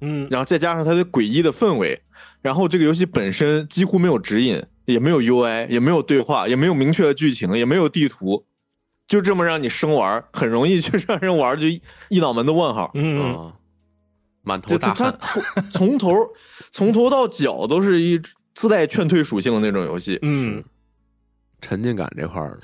[0.00, 2.00] 嗯，然后再加上它的诡异的氛围，
[2.46, 4.62] 然后这个游戏本身几乎没有指引。
[4.86, 8.46] 也没有 UI，也没有对话，也没有明确的剧情，也没有地图，
[9.08, 11.66] 就这么让你生玩，很容易就让人玩就
[12.08, 12.92] 一脑门的问号。
[12.94, 13.52] 嗯，
[14.42, 15.18] 满头大汗。
[15.72, 16.14] 从头
[16.70, 18.16] 从头到脚都是一
[18.54, 20.20] 自带劝退属性的那种游戏。
[20.22, 20.62] 嗯，
[21.60, 22.60] 沉浸感这块儿，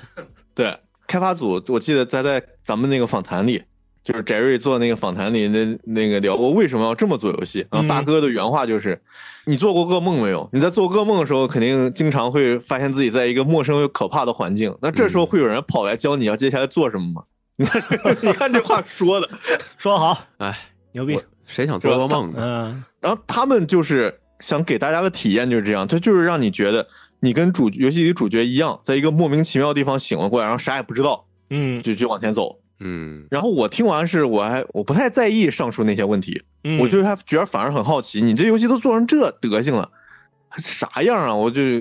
[0.55, 0.73] 对
[1.05, 3.61] 开发组，我记得在在咱们那个访谈里。
[4.03, 9.01] 就是翟瑞做那个访谈里那那个聊过为什么要这么做游戏，然后大哥的原话就是：
[9.45, 10.49] 你做过噩梦没有？
[10.51, 17.23] 你在做噩梦的时候，肯定经常会发现自己在一个陌生又可怕的环境，那这时候会有人跑来教你要接下来做什么吗？
[17.55, 19.29] 你看，你看这话说的，
[19.77, 20.57] 说好，哎，
[20.91, 21.19] 牛逼！
[21.45, 22.39] 谁想做噩梦呢？
[22.41, 26.87] 嗯，然后他们就是想给大家的体验就是这样，他就是让你觉得
[27.19, 32.59] 你跟主游戏里主角一样，在一个莫名其妙的地方醒了过来，然后啥也不知道，嗯，就就往前走。
[32.79, 36.41] 嗯，然后我听完是，我还我不太在意上述那些问题，
[36.79, 39.89] 我就还觉得反而很好奇，你这游戏都做成这德行了，
[40.57, 41.33] 啥样啊？
[41.33, 41.79] 我就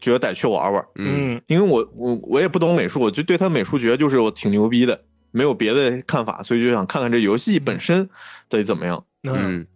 [0.00, 0.84] 觉得得去玩玩。
[0.96, 8.08] 嗯，因为我我我也不懂美术，我就对他美术觉得就是我挺牛逼的，没有别的看法，所以就想看看这游戏本身
[8.48, 9.04] 到底怎么样。
[9.24, 9.66] 嗯，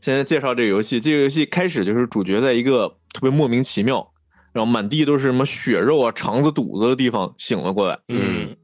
[0.00, 4.12] 现在介绍这个游戏，这个游戏开始就是主角在一个特别莫名其妙，
[4.52, 7.98] 然后满地都是什么血肉啊、肠子、肚子的地方醒了过来。
[8.08, 8.54] 嗯。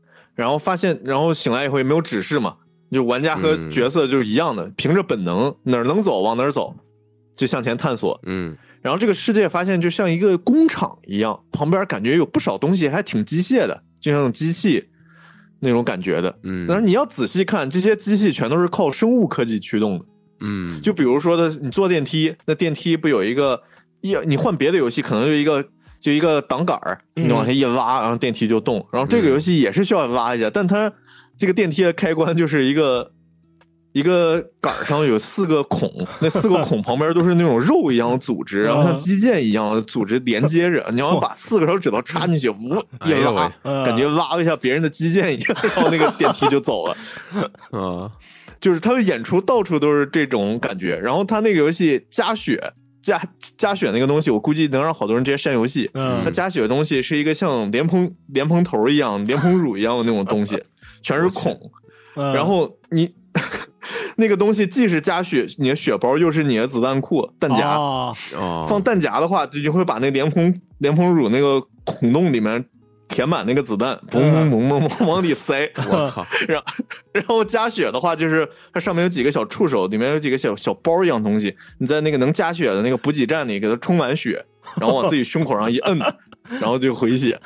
[0.41, 2.57] 然后发现，然后醒来以后也没有指示嘛，
[2.91, 6.75] 就玩家和角色就是一样的，凭着本能哪儿能走往哪儿走，
[7.37, 8.19] 就向前探索。
[8.25, 14.83] 嗯，然后这个世界发现就像一个工厂一样，旁边感觉有不少东西还挺机械的，就像机器
[15.61, 16.35] 那种感觉的。
[16.45, 20.05] 嗯，但是你要仔细看，这些机器全都是靠生物科技驱动的。
[20.41, 23.61] 嗯，就比如说的，你坐电梯，那电梯不有一个
[24.01, 25.69] 一，你换别的游戏可能就一个。
[26.01, 28.85] 就一个挡杆儿，你往下一拉，然后电梯就动。
[28.91, 30.91] 然后这个游戏也是需要拉一下，但它
[31.37, 33.13] 这个电梯的开关就是一个
[33.93, 35.93] 一个杆儿上有四个孔，
[36.23, 40.89] 那四个孔旁边都是那种肉一样的组织，然后像肌腱一样的组织连接着。
[40.91, 43.53] 你要把四个手指头插进去，呜一拉，
[43.85, 46.97] 感觉拉了一下别人的肌腱一样，然后那个电梯就走了。
[47.73, 48.11] 啊，
[48.59, 50.97] 就是他的演出到处都是这种感觉。
[50.97, 52.73] 然后他那个游戏加血。
[53.03, 53.21] 加
[53.57, 55.91] 加血那个东西，我估计能让好多人直接删游戏。
[55.95, 60.63] 嗯，它加血的东西是一个像莲蓬莲蓬头一样、莲蓬乳一样的那种东西，
[61.03, 61.59] 全是孔。
[62.15, 63.15] 然后你
[64.17, 67.75] 那个东西既是加血，你的血包又是你的子弹库弹夹。
[67.75, 68.15] 哦，
[68.69, 72.65] 放弹夹的话，就就会把那莲蓬莲蓬乳那个孔洞里面。
[73.11, 76.27] 填满那个子弹，嘣嘣嘣嘣嘣往里塞， 我靠！
[76.49, 76.63] 然
[77.13, 84.43] 然后加血的话，就是它上面有几个小触手，里面有几个小小包一样东西，你在那个能加血的那个补给站里给它充满血，
[84.81, 85.99] 然后往自己胸口上一摁，
[86.61, 87.39] 然后就回血。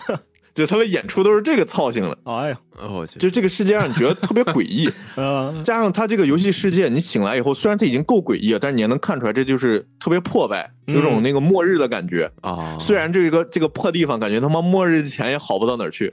[0.54, 3.18] 就他的演出都是这个操性的，哎呀，我去！
[3.18, 4.88] 就这个世界让你觉得特别诡异，
[5.64, 12.78] 加上他这个游戏世界，你醒来以后，虽然他已经够诡异了，但是你也能看出来，这就是特别破败，有种那个末日的感觉啊。
[12.78, 16.12] 虽然这个这个破地方，感觉他妈末日前也好不到哪儿去。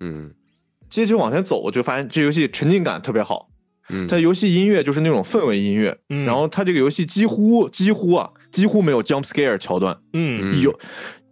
[0.00, 0.30] 嗯，
[0.90, 3.48] 接着往前走，我就发现这游戏沉浸感特别好。
[3.90, 5.96] 嗯，它游戏音乐就是那种氛围音乐，
[6.26, 10.78] 然后它这个游戏几乎几乎啊几乎没有 jump scare 桥段，嗯，有。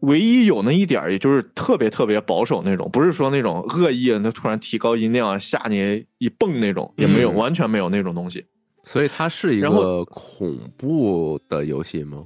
[0.00, 8.44] 唯一有那一点儿，也就是特别特别保守那种，不是说那种恶意，那突然提高音量吓你一蹦那种，也没有，完全没有那种东西。
[8.82, 12.24] 所以它是一个恐怖的游戏吗？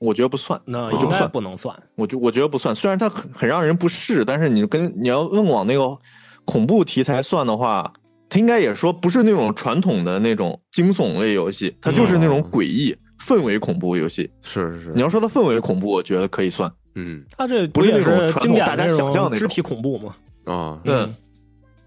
[0.00, 1.74] 我觉得不算，那应该不能算。
[1.94, 5.96] 我就我觉得不算，虽然它很很让人不适，但是你跟你要硬往那个
[6.44, 7.92] 恐怖题材算的话，
[8.28, 12.94] 它应该也说不是那种传统的那种惊悚类游戏，它就是那种诡异
[13.24, 14.28] 氛围恐怖游戏。
[14.42, 16.70] 是是是，你要说它氛围恐怖，我觉得可以算。
[16.94, 20.16] 嗯，他这不是那种传统大家想象的肢体恐怖吗？
[20.44, 21.14] 啊，嗯。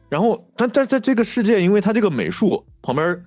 [0.09, 3.21] 然后，但但在这个世界，因为它这个美术旁边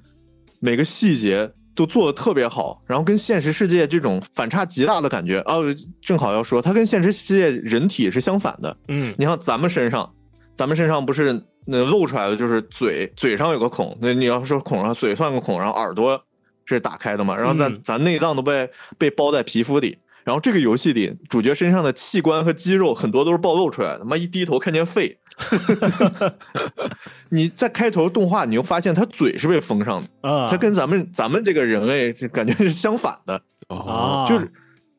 [0.61, 5.57] 每个细节都做的特别好，然后跟现实世界这种反差极大的感觉啊，
[6.01, 8.75] 正好要说，它跟现实世界人体是相反的。
[8.89, 10.11] 嗯，你像咱们身上，
[10.57, 16.19] 咱们身上不是那露出来的，就是嘴嘴上有个孔，那你要说孔上嘴算个孔，然后耳朵
[16.65, 19.99] 是打开的嘛，然后咱咱内脏都被被包在皮肤里。
[20.25, 24.05] 然后这个游戏里，主角身上的器官和肌肉很多都是暴露出来的。
[24.05, 25.19] 妈一低头看见肺，
[27.31, 34.53] 你在开头动画，你又发现他嘴是被封上的啊，他跟咱们咱们这个人类就感觉是相反的啊，就是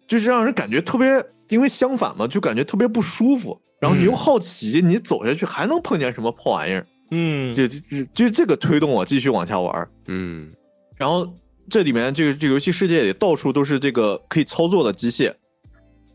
[0.08, 3.62] 就是让人感觉特别，因为相反嘛，就感觉特别不舒服。
[3.80, 6.86] 然后你又好奇，你走下去还能碰见什么破玩意儿？
[7.12, 7.80] 嗯，就就
[8.14, 9.88] 就这个推动我继续往下玩。
[10.08, 10.52] 嗯，
[10.98, 11.32] 然后。
[11.72, 15.34] 这里面这个这个游戏世界里到处都是这个可以操作的机械，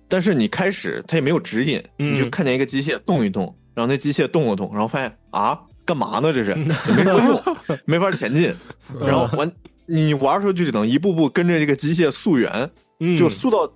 [0.07, 6.31] 但是你开始它也没有指引，你就看见一个机械动一动，然后那机械动了动，然后发现啊，干嘛呢？
[6.31, 7.43] 这是没法用，
[7.87, 8.55] 没法前进。
[9.01, 9.51] 然后完，
[9.87, 12.71] 你玩的时候就只能一步步跟着这个机械溯源，
[13.19, 13.73] 就溯到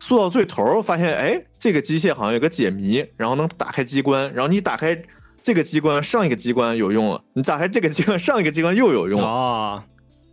[0.00, 5.02] 溯到最头，发现哎，这个机械好像有个解谜，然后能打开机关，然后你打开
[5.42, 9.84] 这个机关，上一个机关有用了，你打开这个机关，上一个机关又有用了啊。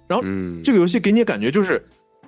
[0.09, 0.25] 然后，
[0.63, 1.81] 这个游戏给你感觉就是，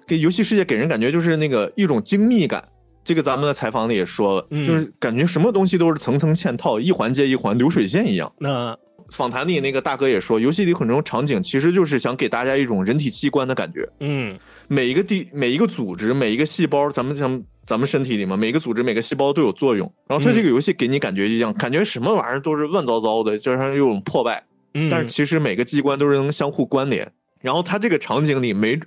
[0.06, 2.64] 给游戏世界给人感觉就是那个一种精密感。
[3.04, 8.32] 这个咱们在采访里也说了，就是感觉什么东西都是层层嵌套，一环接一环，流水线一样。
[8.38, 8.78] 那
[9.10, 13.90] 访谈里那个大哥也说，游戏里很多场景其实就是想给大家一种人体器官的感觉。
[14.02, 19.92] 嗯，每一个地、每一个组织、每一个细胞，咱们像咱们身体里嘛，每个组织、每个细胞都有作用。
[20.08, 24.44] 然后它这个游戏给你感觉一样，感觉什么玩意儿都是乱糟糟的，就像有种破败。
[24.76, 27.12] 嗯，但是其实每个机关都是能相互关联。
[27.42, 28.80] 然后它这个场景里没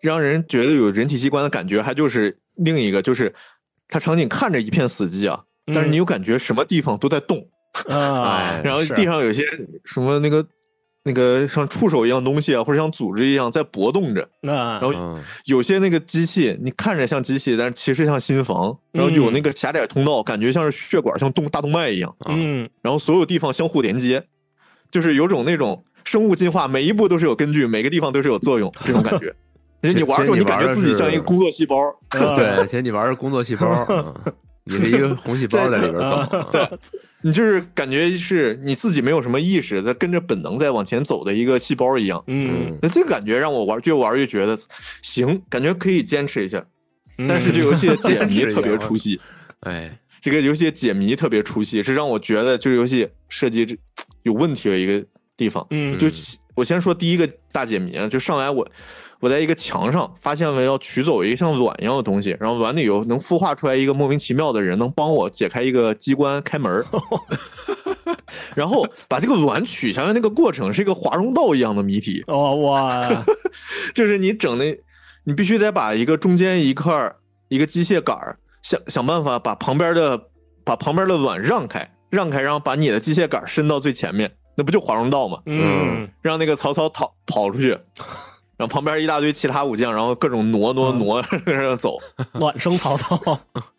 [0.00, 3.34] 让人觉得有人体器官的感觉，还就是另一个，就是
[3.88, 5.42] 它场景看着一片死寂啊，
[5.72, 7.48] 但是你又感觉什么地方都在动
[7.88, 9.44] 啊， 然后地上有些
[9.84, 10.46] 什么那个
[11.04, 14.28] 那个像触手一样东西啊，或者像组织一样在搏动着，
[14.80, 24.22] 然后有些那个机器你看着像机器，但是其实像心房，然后有那个狭窄通道，感觉像是血管，像动大动脉一样，嗯，然后所有地方相互连接，
[24.90, 25.82] 就是有种那种。
[26.04, 29.34] 生物进化每一步都是有根据，每个地方都是有作用， 这种感觉。
[29.80, 31.76] 你玩的时候，你感觉自己像一个工作细胞。
[32.08, 34.14] 对，其实你玩是工作细胞，
[34.64, 36.48] 你是一个红细胞在里边走。
[36.50, 36.66] 对，
[37.20, 42.24] 你就是感觉是你自己没有什么意识，在跟着本能在往前走的一个细胞一样。
[42.28, 44.58] 嗯，那这个感觉让我玩，越玩越觉得
[45.02, 46.64] 行，感觉可以坚持一下。
[47.28, 49.20] 但是这游戏的解谜特别出戏。
[49.60, 53.76] 哎，这个游戏解谜特别出戏，是让我觉得这个游戏设计这
[54.22, 55.04] 有问题的一个。
[55.36, 56.06] 地方，嗯，就
[56.54, 58.66] 我先说第一个大解谜啊，就上来我
[59.20, 66.84] 我在一个墙上发现了要取走一个像卵一样的东西，然后卵里有能孵化出来一个莫名其妙的人，能帮我解开一个机关开门
[68.54, 73.24] 然后把这个卵取下来那个过程是一个华容道一样的谜题哦哇，
[73.94, 74.78] 就是你整的，
[75.24, 77.12] 你必须得把一个中间一块
[77.48, 78.16] 一个机械杆
[78.62, 80.28] 想想办法把旁边的
[80.64, 84.32] 把旁边的卵让开让开，然后把你的机械杆伸到最前面。
[84.54, 85.38] 那不就华容道吗？
[85.46, 87.70] 嗯，让那个曹操逃跑出去，
[88.56, 91.98] 然后旁边一大堆其他武将，然后各种挪挪挪 着走，
[92.32, 93.18] 暖生曹操。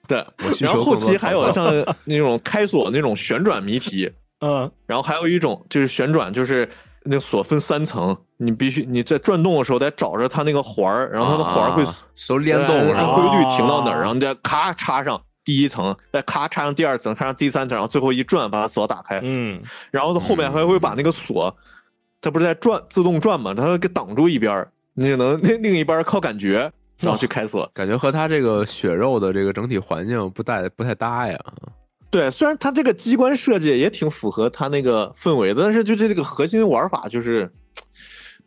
[0.08, 0.24] 对，
[0.60, 1.66] 然后后期还有像
[2.04, 4.12] 那种开锁那种旋转谜题，
[4.46, 6.70] 嗯，然后还有一种就是旋转，就是
[7.04, 11.84] 那锁分三层，你必须你在转动的时候得找着它那个环儿，然后它的环儿会
[12.28, 15.20] 都联动，按规律停到哪儿，然后你再咔插上。
[15.46, 19.22] 第一层，再咔插上第二层，插上第三层，然后最后一转，把锁打开。
[19.24, 21.56] 嗯，然后后面还会把那个锁，
[22.20, 27.70] 它不是在转，自动转嘛，它会给挡住一边你就能 另另一边靠感觉，然后去开锁。
[27.74, 31.40] 感觉和它这个血肉的这个整体环境不太不太搭呀。
[32.10, 37.50] 对，虽然它这个机关设计也挺符合它那个氛围的，但是就这这个核心玩法就是。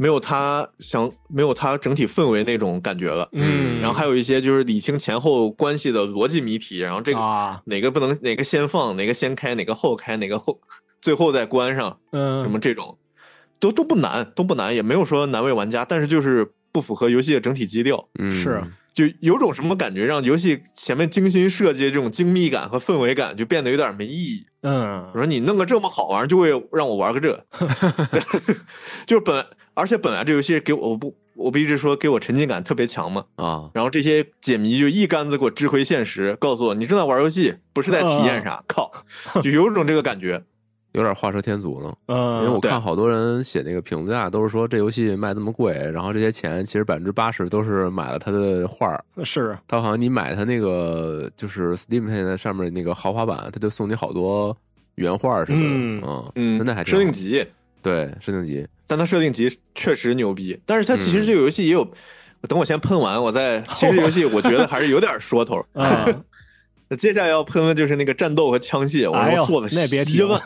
[0.00, 3.28] 没有他想，没有他整体氛围那种感觉了。
[3.32, 10.60] 嗯，然后还有一些就是理清前后关系的逻辑谜题，然后这个哪个不能，哪个先放，哪个先开，哪个后开，哪个后
[11.02, 12.96] 最后再关上，嗯，什么这种，
[13.58, 18.08] 都都不难，都不难，也没有说难为玩家，但是就是不符合游戏的整体基调。
[18.20, 18.62] 嗯，是，
[18.94, 24.46] 就有种什么感觉，让游戏前面精心设计的这种精密感和氛围感就变得有点没意义。
[24.62, 27.44] 嗯，我说你弄个这么好玩，就会让我玩个这，
[29.04, 29.44] 就是本。
[29.78, 38.90] 而且本来这游戏给我不，我不一直说给我沉浸感特别强嘛啊，然后这些解谜就一竿子给我支回现实，告诉我你正在玩游戏，不是在体验啥，靠，
[39.40, 40.42] 就有种这个感觉，
[40.94, 41.94] 有点画蛇添足了。
[42.06, 49.04] 嗯，因为我看好多人写那个评价，都是说这游戏卖这么贵，然后这些钱其实百分之八十都是买了他的画儿。
[49.22, 54.56] 是，他好像你买他那个就是 Steam 现在上面那个豪华版，他就送你好多
[54.96, 55.68] 原画什么的。
[55.70, 57.46] 嗯嗯，那还设定集，
[57.88, 58.66] 对设定集。
[58.86, 61.84] 但它设定集确实牛逼，但是它其实这个游戏也有，
[62.48, 63.60] 等我先喷完，我再。
[63.74, 65.64] 其实游戏我觉得还是有点说头。
[65.74, 66.24] 嗯。
[66.96, 70.42] 接下来要喷的就是那个战斗和枪械，我要做的那别提了。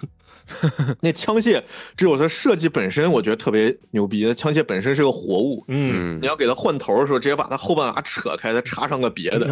[1.01, 1.63] 那枪械
[1.97, 4.25] 只有它设计本身，我觉得特别牛逼。
[4.27, 9.47] 那枪械本身是个活物，嗯，你要给它换头的时候，直接把它后半拉扯开，再插上个别的。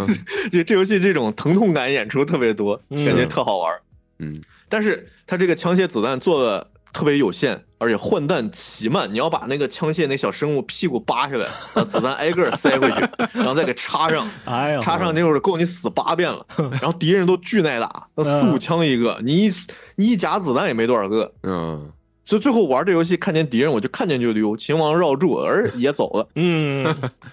[0.50, 3.78] 就这游戏这种疼痛感演出特别多，感觉特好玩。
[4.20, 9.12] 嗯，但是它这个枪械子弹做的特别有限，而且换弹奇慢。
[9.12, 14.26] 你要把那个枪械那小生物屁股扒下来，把子弹 挨个塞回去， 然后再给插上。
[14.44, 16.44] 哎呀，插上那会儿够你死八遍了。
[16.72, 19.52] 然后敌人都巨耐打，那四五枪一个，你一
[19.96, 21.32] 你一夹子弹也没多少个。
[21.42, 21.90] 嗯，
[22.24, 26.28] 所以最后玩这游戏，看见敌人我就看见就溜，秦王绕柱而也走了。
[26.34, 26.84] 嗯，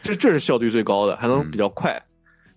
[0.01, 2.01] 这这是效率最高的，还能比较快。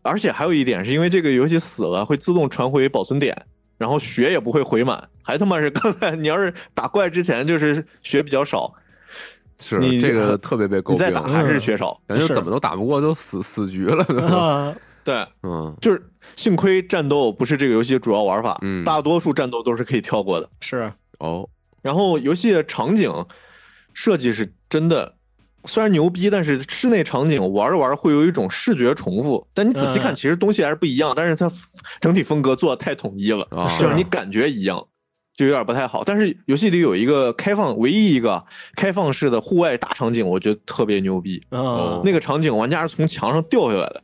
[0.03, 3.36] 而且还有一点是因为这个游戏死了会自动传回保存点。
[3.81, 8.70] 然后血也不会回满，还他妈是刚才你要是打怪之前就是血比较少，
[9.59, 10.97] 是你这个特别被诟病。
[10.97, 14.05] 你再打还是血少， 感觉怎么都打不过，都死死局了。
[15.03, 20.47] 对，嗯，就是幸亏战斗不是这个游戏主要玩法，嗯，大多数战斗都是可以跳过的。
[20.61, 21.49] 是哦，
[21.81, 23.11] 然后游戏的场景
[23.95, 25.14] 设计是真的。
[25.65, 29.47] 虽然牛逼，但是室内场景玩着玩着会有一种视觉重复。
[29.53, 31.13] 但你仔细看，其实东西还是不一样。
[31.15, 31.51] 但是它
[32.01, 33.47] 整体风格做的太统一了，
[33.79, 34.83] 就是你感觉一样，
[35.37, 36.03] 就有点不太好。
[36.05, 38.43] 但是游戏里有一个开放，唯一一个
[38.75, 41.43] 开放式的户外大场景，我觉得特别牛逼。
[41.51, 44.03] 那个场景，玩家是从墙上掉下来的，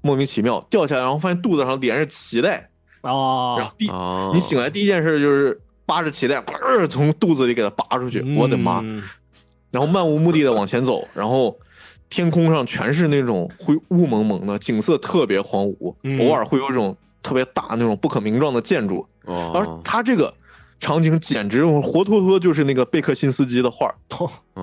[0.00, 2.70] 莫名其妙掉下来，然后发现肚子上连着脐带
[3.02, 3.90] 哦，然后第
[4.32, 8.22] 你醒来第一件事就是扒着脐带，砰，从肚子里给它拔出去。
[8.36, 8.82] 我的妈！
[9.74, 11.58] 然后漫无目的的往前走， 然后
[12.08, 19.04] 天空上全是那种灰雾蒙蒙的景色，特别荒芜，偶尔会有一种特别大那种不可名状的建筑。
[19.24, 20.32] 哦，而他这个
[20.78, 23.92] 场景简直活脱脱就是那个贝克辛斯基的画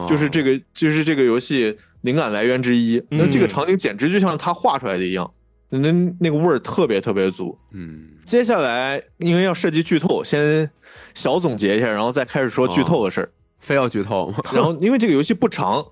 [0.08, 3.04] 就是这个就是这个游戏灵感来源之一。
[3.10, 5.30] 那这个场景简直就像他画出来的一样，
[5.70, 7.58] 那那个味儿特别特别足。
[7.72, 10.70] 嗯，接下来因为要涉及剧透，先
[11.14, 13.30] 小总结一下，然后再开始说剧透的事儿。
[13.62, 14.38] 非要剧透吗？
[14.54, 15.86] 然后，因为这个游戏不长，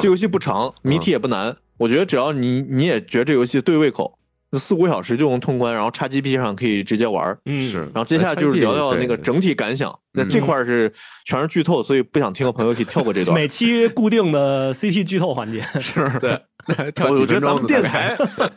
[0.00, 1.54] 这游戏不长，谜题也不难。
[1.78, 4.19] 我觉得只要你你也觉得这游戏对胃口，那
[4.58, 5.72] 四五小时就能通关。
[5.72, 7.36] 然后叉 G P 上可以直接玩。
[7.44, 7.78] 嗯，是。
[7.78, 9.96] 然后接下来就是聊聊那个整体感想。
[10.12, 10.92] 那这块是
[11.24, 13.32] 全是剧透，所以不想听的朋友可以跳过这段。
[13.32, 16.40] 每期固定的 C T 剧透环节是对。
[17.08, 18.14] 我觉得咱们电台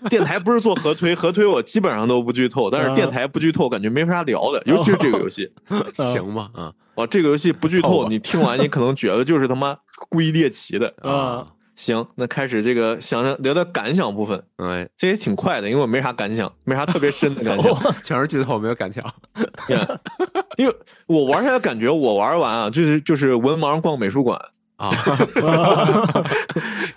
[0.09, 5.49] 电台不是做合推，合推我基本上都不剧透，但是电台不剧透，感觉没啥聊的，尤其是这个游戏。
[5.95, 6.73] 行吧，啊。
[6.95, 9.75] 哦，这个游戏不剧透，你听完你可能觉得就是他妈
[10.09, 11.45] 故意猎奇的啊。
[11.75, 14.41] 行，那开始这个想想聊聊感想部分。
[14.57, 19.03] 哎，这也挺快的，因为我没啥感想，没啥特别深的感 想，全是剧透，没有感想。
[20.57, 20.75] 因为
[21.07, 24.39] 我玩下来感觉，我玩完啊，就是就是文盲逛美术馆
[24.77, 24.91] 啊，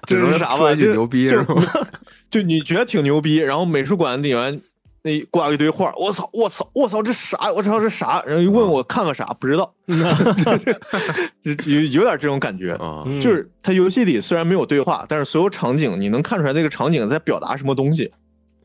[0.07, 0.75] 这是啥吧？
[0.75, 1.63] 就牛逼是吗？
[2.31, 4.61] 就你觉得挺牛逼，然后美术馆里面。
[5.07, 7.53] 那挂一堆画，我操，我操，我操，这啥？
[7.53, 8.21] 我操，这啥？
[8.27, 9.25] 然后一问我看个啥？
[9.39, 13.05] 不知道， 有有点这种感觉啊。
[13.23, 18.13] 就是它游戏里虽然没有对话，但是所有场景你能看出来那个场景在表达什么东西。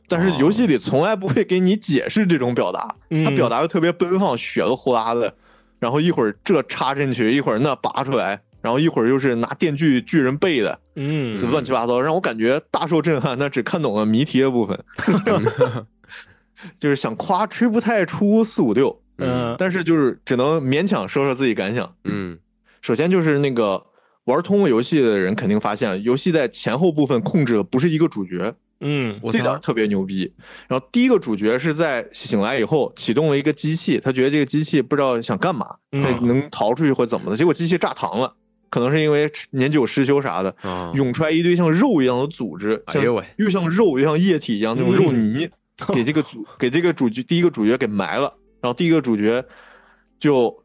[0.07, 5.31] 但是游戏里从来不会给你解释这种表达，它表达的特别奔放，血都呼啦的。
[5.79, 13.37] 然后一会儿这插进去，一会儿那拔出来，然后一会儿又是拿电锯锯人背的，嗯，就乱七八糟，让我感觉大受震撼。
[13.37, 14.83] 那只看懂了谜题的部分。
[16.79, 22.37] 就是想夸吹不太出四五六，嗯，但是就是只能勉强说说自己感想，嗯，
[22.81, 23.83] 首先就是那个
[24.25, 30.31] 玩通了游戏的人肯定发现，游戏在前后部分控制的不是一个主角，嗯，这点特别牛逼。
[30.67, 38.33] 然后第一个主角是在醒来以后启动了一个机器，他觉得这个机器不知道想干嘛，能逃出去或怎么的，结果机器炸膛了，
[38.69, 40.55] 可能是因为年久失修啥的，
[40.93, 45.49] 涌出来一堆像肉一样的组织，哎呦喂，又像肉又像液体一样那种肉泥。
[45.93, 49.43] 给这个主给这个主角第一个主角给埋了，然后第一个主角
[50.19, 50.63] 就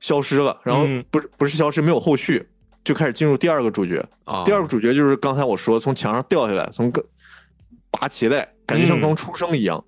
[0.00, 2.46] 消失了，然后不是不是消失，没有后续，
[2.82, 4.04] 就开始进入第二个主角。
[4.44, 7.04] 第二个主角就是刚才我说从墙上掉下来，从个
[7.90, 9.84] 拔脐带，感觉像刚出生一样。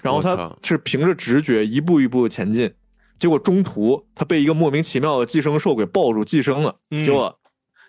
[0.00, 2.72] 然后他是凭着直觉一步一步前进，
[3.18, 6.74] 结果中途他被一个莫名其妙的寄生兽给抱住寄生了，
[7.04, 7.38] 结果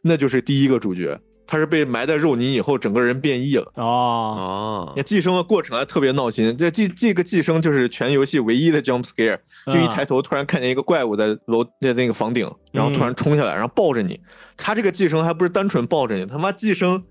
[0.03, 1.19] 那就是第一个主角。
[1.53, 6.57] 他是被埋在肉泥以后，整个人变异了哦哦，那寄生的过程还特别闹心。
[6.57, 14.19] 这寄这个寄生就是全游戏唯一的 jump scare，就一抬头突然看见一个怪物在楼在那个房顶，然后突然冲下来，然后抱着你。
[14.57, 17.03] 他这个寄生还不是单纯抱着你，他妈寄生，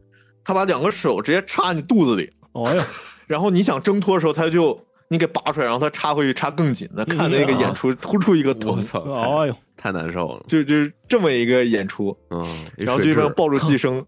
[0.43, 2.29] 他把两个手直接插你肚子里。
[2.51, 2.83] 哦哟，
[3.29, 6.89] 然后你想挣脱的时候，他就你给拔出来，然后他插回去插更紧。
[6.97, 10.45] 的，看那个演出突出一个头，我操，哎呦，太难受了。
[10.49, 12.45] 就就是这么一个演出，嗯，
[12.77, 14.05] 然后就这样抱住寄生。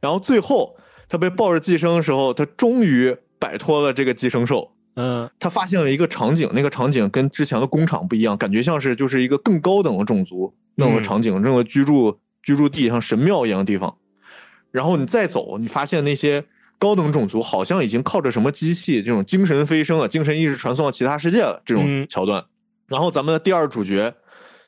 [0.00, 0.76] 然后最后
[1.08, 13.96] 他被抱着寄生的时候，他终于摆脱了这个寄生兽，嗯，他发现了一个场景，那个场景跟之前的工厂不一样，感觉像是就是一个更高等的种族那种场景，那种居住居住地，像神庙一样的地方。
[14.70, 16.44] 然后你再走，你发现那些
[16.78, 22.44] 高等种族好像已经靠着什么机器，这种精神飞升啊，精神意识传送到其他世界了这种桥段。
[22.86, 24.14] 然后咱们的第二主角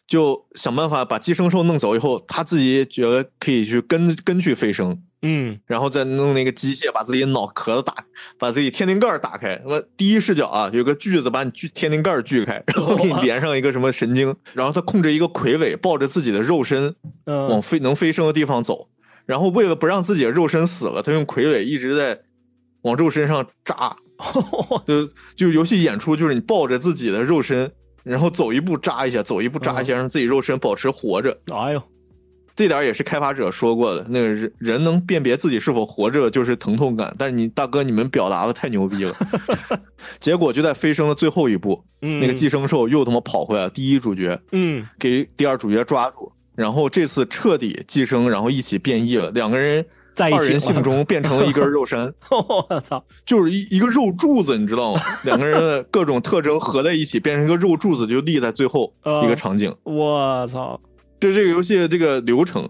[0.06, 5.00] 就想办法把寄生兽弄走以后，他自己觉得可以去跟跟去飞升。
[5.22, 7.94] 嗯，然后再弄那个机械把自己脑壳子打，
[8.38, 9.60] 把自己天灵盖打开。
[9.64, 16.94] 那么第一视角啊，有个锯子把你锯天灵盖锯开， 然后给你连上一个什么神经，然后他控制一个傀儡，抱着自己的肉身
[17.24, 18.88] 往飞能飞升的地方走。
[19.24, 22.20] 然后为了不让自己的肉身死了，他用傀儡一直在
[22.82, 23.96] 往肉身上扎。
[24.86, 27.70] 就就游戏演出就是你抱着自己的肉身，
[28.02, 31.36] 然后走一步扎一下，走一步扎一下，让自己肉身保持活着。
[31.52, 31.82] 哎呦！
[32.54, 37.14] 这点也是开发者说过的，那个人人能辨别自己是否活着就是疼痛感。
[37.18, 39.14] 但是你大哥，你们表达的太牛逼了，
[40.20, 55.00] 结果就在飞升的最后一步，那个寄生兽又他妈跑回来，第一主角，嗯，给第二主角抓住，然后这次彻底寄生，然后一起变异了， 两个人在二人性中变成了一根肉身， 我操，就是一一个肉柱子，你知道吗？
[55.24, 58.92] 两个人的各种特征合在一起，变成一个肉柱子，就立在最后
[59.24, 60.78] 一个场景，我操。
[61.22, 62.68] 这这个游戏的这个流程，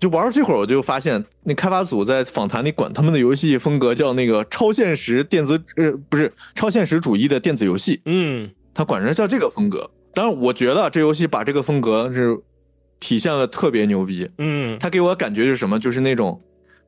[0.00, 9.88] 就玩到这会儿，我就发现那开发组在访谈里管他们的游戏风格叫那个超现实电子呃不是超现实主义的电子游戏，嗯，他管人叫这个风格。
[10.12, 12.36] 当然，我觉得这游戏把这个风格是
[12.98, 15.78] 体现的特别牛逼，嗯，他给我感觉是什么？
[15.78, 16.40] 就是那种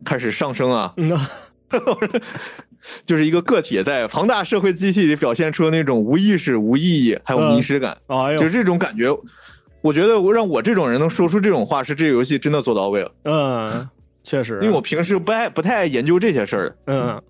[0.05, 0.93] 开始上升啊，
[3.07, 9.17] 就是一个个体在庞大社会机器里表现出那种无意识、无意义还有迷失感，哎呦，就这种感觉。
[9.87, 13.13] 我觉得我让我这种人能说出这种话，是这个游戏真的做到位了。
[13.23, 13.89] 嗯，
[14.25, 16.77] 确实，因为我平时不爱不太爱研究这些事儿。
[16.87, 17.23] 嗯，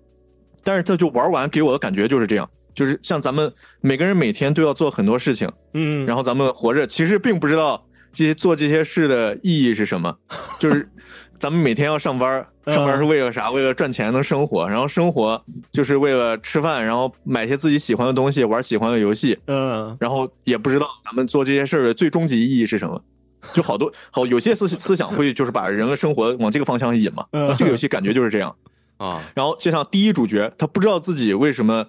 [0.63, 10.17] 但是他就玩完给我的感觉就是这样，就是像咱们每个人每天都要做很多事情，嗯，然后咱们活着其实并不知道这些做这些事的意义是什么，
[10.59, 10.89] 就是
[11.39, 12.45] 咱们每天要上班。
[12.65, 13.49] 上班是为了啥？
[13.49, 15.41] 为了赚钱能生活，然后生活
[15.71, 19.39] 就是为了吃饭，然后买些自己喜欢的东西，玩喜欢的游戏。
[19.45, 23.01] 嗯，然后也不知道咱们做这些事儿的最终极意义是什么，
[23.55, 27.25] 就好多好有些思思想会就是把人的生活往这个方向引嘛。
[27.57, 28.53] 这个游戏感觉就是这样
[28.97, 29.23] 啊。
[29.33, 31.85] 然后就像第一主角，他不知道自己为什么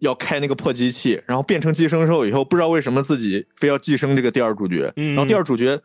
[0.00, 4.92] 要开那个破机器，然后变成寄生兽以后，不知道为什么自己非要寄生这个第二主角。
[4.96, 5.80] 然后第二主角。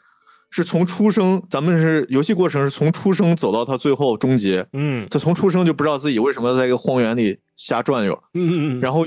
[0.51, 4.65] 是从出生，咱们是游戏过程是从出生走到他最后终结。
[4.73, 8.13] 嗯，他从出生就不知道自己为什么在一个荒原里瞎转悠。
[8.33, 9.05] 嗯嗯然后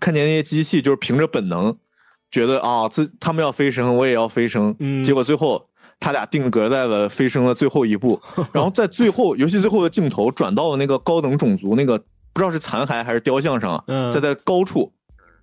[0.00, 1.76] 看见那些机器，就是凭着本能，
[2.30, 4.76] 觉得啊，自他们要飞升，我也要飞升。
[4.78, 5.02] 嗯。
[5.02, 5.68] 结果最后
[5.98, 8.20] 他俩定格在了飞升的最后一步。
[8.54, 11.98] 然后在最后游戏最后的镜头转到了那个高等种族那个
[12.32, 13.82] 不知道是残骸还是雕像上。
[13.88, 14.12] 嗯。
[14.12, 14.92] 在在高处，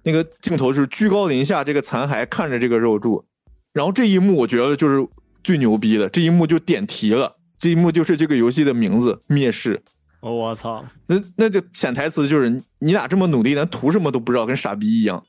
[0.04, 3.26] 那个镜头是居高临下，这个残骸看着这个肉柱。
[3.74, 5.06] 然后这一幕我觉得就是。
[5.44, 9.82] 最牛逼的这一幕就点题了，这一幕就是这个游戏的名字“灭世”。
[10.22, 10.84] 我操！
[11.08, 12.50] 那那就潜台词就是
[12.80, 15.22] 你俩这么努力，咱图什么都不知道，跟傻逼一样。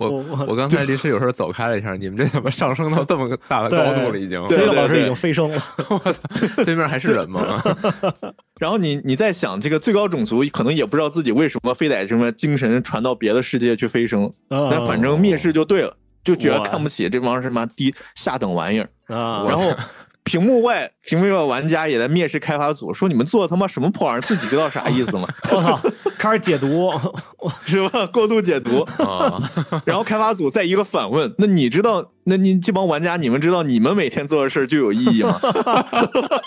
[0.00, 0.10] 我
[0.48, 4.18] 我刚才临时有时候走开了一下，你们这怎么上升到这么大的高度了？
[4.18, 5.62] 已经，C 老师已经飞升了。
[5.90, 6.20] 我操！
[6.64, 7.62] 对面还是人吗？
[8.58, 15.96] 然后你你在想，这个最高种族可能也不知道自己为什么非得什么精神传到别的世界去飞升，但反正灭世就对了。
[16.24, 19.44] 就觉得看不起这帮什么低下等玩意儿啊！
[19.48, 19.74] 然后
[20.24, 24.22] 屏幕外屏幕外玩家也在蔑视开发组，说你们做他妈什么破玩意儿？
[24.22, 25.26] 自己知道啥意思吗？
[25.50, 25.80] 我操！
[26.16, 26.92] 开始解读
[27.66, 28.06] 是吧？
[28.06, 29.50] 过度解读啊！
[29.84, 32.10] 然后开发组再一个反问：那你知道？
[32.24, 35.40] 那你这帮玩家，你们知道你们每天做的事儿就有意义吗？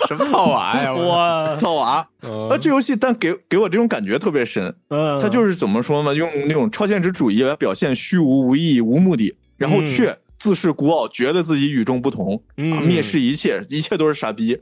[0.07, 0.93] 什么套娃呀？
[0.95, 2.07] 我套娃！
[2.49, 4.73] 啊，这游戏但给给我这种感觉特别深。
[4.87, 6.15] 嗯，他就是怎么说呢？
[6.15, 9.35] 用那种超现实主义来表现虚无、无意义、无目的。
[9.57, 14.59] 然后却自视孤傲，觉得自己与众不同，蔑视一切，一切都是傻逼。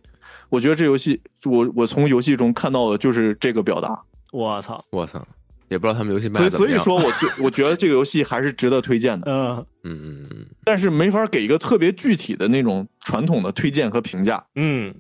[0.49, 4.03] 我觉得这游戏，我我从游戏中看到的就是这个表达。
[4.32, 5.26] 我操，我操，
[5.68, 6.78] 也不知道他们游戏卖的怎么样。
[6.80, 6.95] 所以说，
[7.40, 9.26] 我我觉得这个游戏还是值得推荐的。
[9.32, 10.45] 嗯嗯嗯嗯。
[10.64, 14.44] 但是没法给一个特别具体的那种传统的推荐和评价。
[14.56, 14.94] 嗯，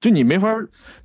[0.00, 0.48] 就你没法，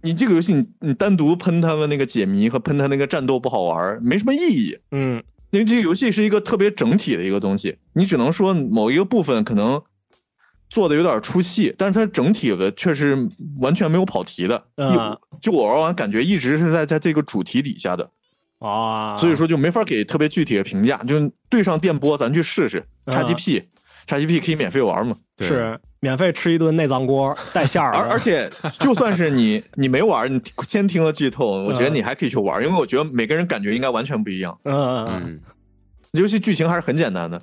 [0.01, 4.77] 你这个游戏你你单独喷他们那个解谜和喷他那个战斗不好玩，没什么意义。
[4.91, 5.23] 嗯。
[5.55, 9.81] 因为这个游戏是一个特别整体的一个东西，你只能说某一个部分可能
[10.69, 13.17] 做的有点出戏，但是它整体的却是
[13.59, 14.61] 完全没有跑题的。
[14.75, 18.09] 嗯，就我玩完感觉一直是在在这个主题底下的
[18.59, 20.97] 啊，所以说就没法给特别具体的评价。
[21.03, 21.15] 就
[21.47, 22.85] 对上电波，咱去试试。
[23.07, 23.63] 叉 G P
[24.05, 25.15] 叉 G P 可以免费玩嘛？
[25.39, 27.91] 是免费吃一顿内脏锅带馅儿。
[27.91, 28.49] 而而且
[28.79, 34.57] 就算是你 你没玩，你先听了剧透，我觉得你还可以去玩，因为我觉得每个人感觉应该完全不一样。
[34.63, 35.39] 嗯嗯嗯，
[36.11, 37.41] 游戏剧情还是很简单的。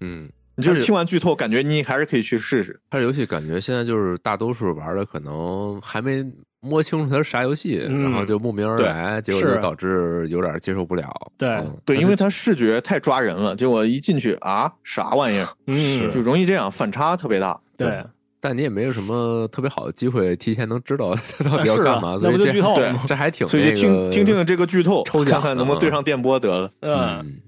[0.00, 2.80] 嗯，你就是听完剧透，感觉你还是可以去试试。
[2.88, 6.24] 它这游戏感觉现在就是大多数玩的可能还没。
[6.60, 11.10] 摸清楚它是啥游戏，然后就慕名而来，结果就导致有点接受不了。
[11.38, 15.48] 对对，因为它视觉太抓人了，结果一进去啊，啥玩意儿？
[15.66, 17.58] 嗯，就容易这样，反差特别大。
[17.76, 18.04] 对，
[18.40, 26.70] 但你也没有什么特别好的机会提前能知道它到底要干嘛，所以这剧透，这还挺所以听听听这个剧透，抽奖看能不能对上电波得了。
[26.80, 27.40] 嗯。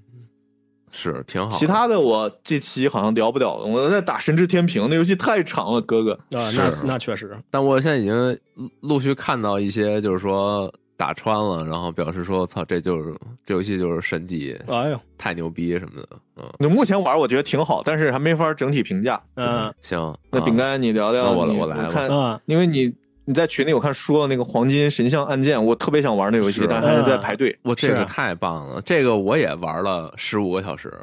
[0.93, 3.65] 是挺好，其他的我这期好像聊不了了。
[3.65, 7.35] 我在打《神之天平》，那游戏太长了，哥哥啊，那那确实。
[7.49, 8.39] 但我现在已经
[8.81, 13.13] 陆续看到一些，就是说打穿了，然后表示说：“操，这就是
[13.43, 16.07] 这游戏就是神级，哎呦，太牛逼什么的。”
[16.37, 19.21] 嗯，那目前玩我觉得挺好，但是还没法整体评价。
[19.35, 22.93] 嗯，行，那饼干你聊聊，我我来看，因为你。
[23.25, 27.57] 你在群里我看说了那个黄金神像按键，我特别想玩那游戏，但还是在排队。
[27.61, 30.93] 我这个太棒了，这个我也玩了十五个小时，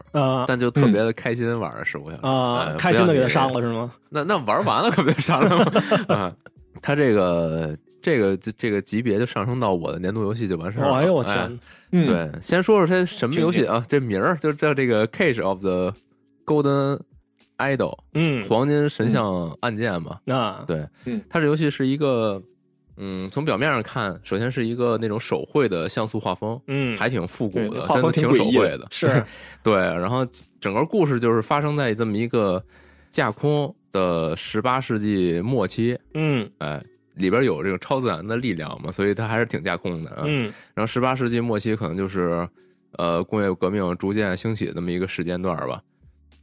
[0.46, 3.90] 但就特别的开心，玩了十五个小时啊，开心的给他删了是吗？
[4.10, 5.64] 那那玩完了可别删了吗？
[6.14, 6.32] 啊，
[6.82, 10.96] 他这个这个这这个级别就上升到我的年度游戏就完事儿了。
[10.96, 11.58] 哎呦我天！
[11.90, 13.82] 对，先说说它什么游戏啊？
[13.88, 15.94] 这名儿就叫这个《Cage of the
[16.44, 16.96] Golden》。
[17.60, 22.42] idol，嗯，黄金神像案件嘛，啊，对，嗯，它这游戏是一个，
[22.96, 29.24] 嗯，从表面上看，首先是一个那种手绘的像素画风，嗯，还挺复古的，画风挺手绘的，是，
[29.62, 30.26] 对，然后
[30.60, 32.62] 整个故事就是发生在这么一个
[33.10, 36.82] 架空的十八世纪末期，嗯，哎，
[37.14, 42.46] 里边有这个超自然的力量嘛，所以它还是挺架空的，嗯，然后十八世纪末期可能就是，
[42.98, 45.80] 呃，工业革命逐渐兴起的这么一个时间段吧，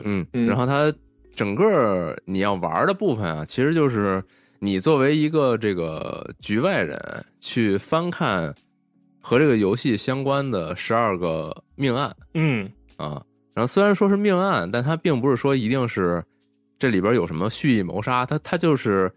[0.03, 0.91] 嗯，然后它。
[1.37, 4.23] 整个你要玩的部分啊，其实就是
[4.57, 6.99] 你作为一个这个局外人
[7.39, 8.51] 去翻看
[9.21, 12.67] 和这个游戏相关的十二个命案，嗯。
[12.97, 13.21] 啊，
[13.53, 16.23] 然后虽然说是命案，但它并不是说一定是
[16.79, 19.11] 这里边有什么蓄意谋杀，它它就是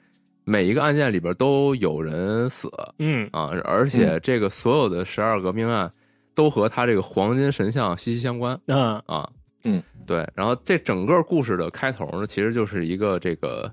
[0.44, 5.90] 每一个案件里边都有人死，嗯啊，而且这个所有的十二个命案
[6.34, 9.02] 都和他这个黄金神像息息相关，嗯。
[9.06, 9.26] 啊。
[9.62, 13.72] 嗯，对，然后这整个故事的开头呢，其实就是一个这个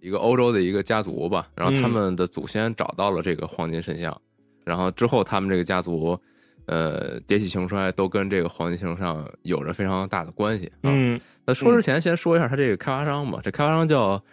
[0.00, 4.18] 一个欧洲的一个家族吧，然后他们的祖先找到了这个黄金神像，
[4.64, 6.18] 然后之后他们这个家族
[6.64, 10.72] 呃迭起兴衰，都跟这个黄金神像有着非常大的关系。
[10.82, 14.24] 嗯，那说之前先说一下他这个开发商吧，这开发商叫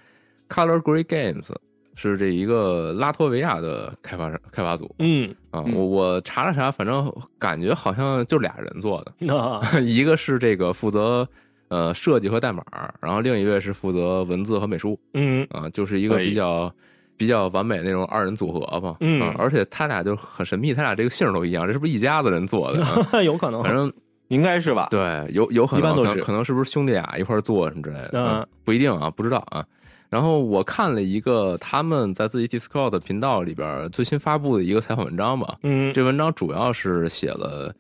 [0.48, 1.54] Color Grey Games。
[1.96, 11.28] 是这一个拉脱维亚的开发开发组，嗯啊，我我查了查，反正感觉好像就俩人做的，啊， 一个是这个负责
[11.68, 12.64] 呃设计和代码，
[13.00, 16.74] 然后另一位是负责文字和美术，嗯啊，就是一个比较
[17.16, 22.84] 比较完美那种二人组合吧，嗯，而且他俩就很神秘，他俩这个姓都一样，这是不是一家子人做的？
[23.24, 23.92] 有可能，反正
[24.30, 24.88] 应该是吧？
[24.90, 28.10] 对，有有可能，一般可能是不是兄弟俩一块做什么之类的？
[28.14, 29.64] 嗯，不一定啊，不知道啊。
[30.14, 37.74] 然后我看了一个他们在自己 Discord 频道里边最新发布的一个采访文章吧，嗯，这文章主要是写了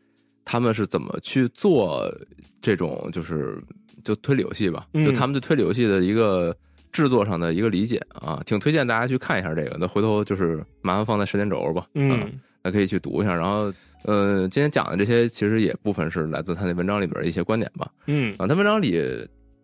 [0.43, 2.11] 他们是怎么去做
[2.60, 3.61] 这种就是
[4.03, 6.57] 就推理游戏吧，就他们对推理游戏的一个
[6.91, 9.77] 制作上的一个理解啊，挺推荐大家去看一下这个。
[9.80, 12.34] 那回头就是麻烦放在时间轴吧，嗯，
[12.64, 13.35] 那可以去读一下。
[13.35, 13.72] 然后，
[14.05, 18.99] 呃，今天讲的这些其实也部分是来自他那文章里边的一些观点吧，嗯啊，他文章里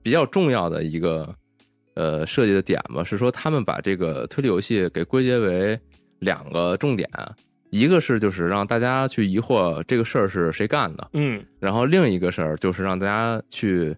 [0.04, 1.34] 比较重要的一个。
[2.00, 5.78] 呃，设计的点吧，是说他们把这个推理游戏给归结为
[6.20, 7.10] 两个重点，
[7.72, 13.94] 一个是就是让大家去疑惑这个事儿是谁干的，嗯，然后另一个事儿就是让大家去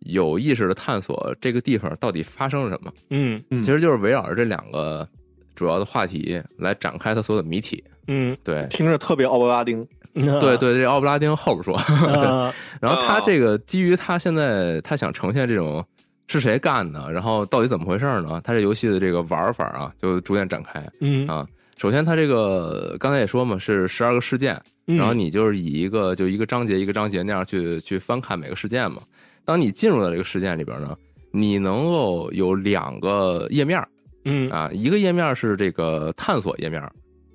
[0.00, 5.08] 有意识的探索这个地方到底发生了什么，嗯，其实就是围绕着这两个
[5.54, 11.80] 主要的话题来展开它所有的谜题，嗯，对，听着特别奥布拉丁， 对对，这奥布拉丁后边说，
[12.82, 15.86] 然后他这个基于他现在他想呈现这种。
[16.28, 17.10] 是谁干的？
[17.12, 18.40] 然后到底怎么回事呢？
[18.42, 20.84] 它这游戏的这个玩法啊，就逐渐展开。
[21.00, 21.46] 嗯啊，
[21.76, 29.00] 首先它这个刚才也说嘛，是十二个事件，然后你就是以一个就一个章节一个章节那样去去翻看每个事件嘛。
[29.44, 30.96] 当你进入到这个事件里边呢，
[31.30, 33.80] 你能够有两个页面，
[34.24, 36.82] 嗯啊，一个页面是这个探索页面，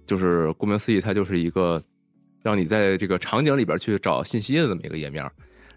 [0.05, 1.81] 就是顾名思义，它就是一个
[2.43, 5.25] 让你在这个场景里边去找信息的这么一个页面。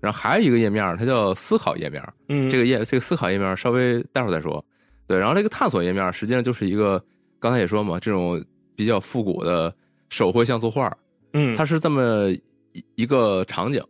[0.01, 2.03] 然后还有一个页面，它叫思考页面。
[2.29, 4.65] 嗯，这个页这个思考页面稍微待会儿再说。
[5.07, 7.03] 对，然后这个探索页面实际上就是一个
[7.39, 8.43] 刚才也说嘛，这种
[8.75, 9.75] 比较复古的
[10.09, 10.95] 手绘像素画。
[11.33, 12.31] 嗯，它是这么
[12.73, 13.83] 一一个场景，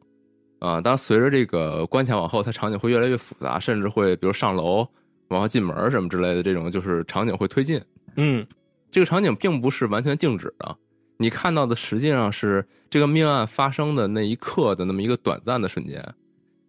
[0.58, 0.80] 啊。
[0.80, 4.86] 当随着这个关卡往后，它场景会越来越复杂，甚至会比如上楼、
[5.28, 7.80] 往后进门什么之类的，这种就是场景会推进。
[8.16, 8.46] 嗯，
[8.90, 10.76] 这个场景并不是完全静止的，
[11.16, 16.04] 你看到的实际上是这个命案发生的那一刻的那么一个短暂的瞬间。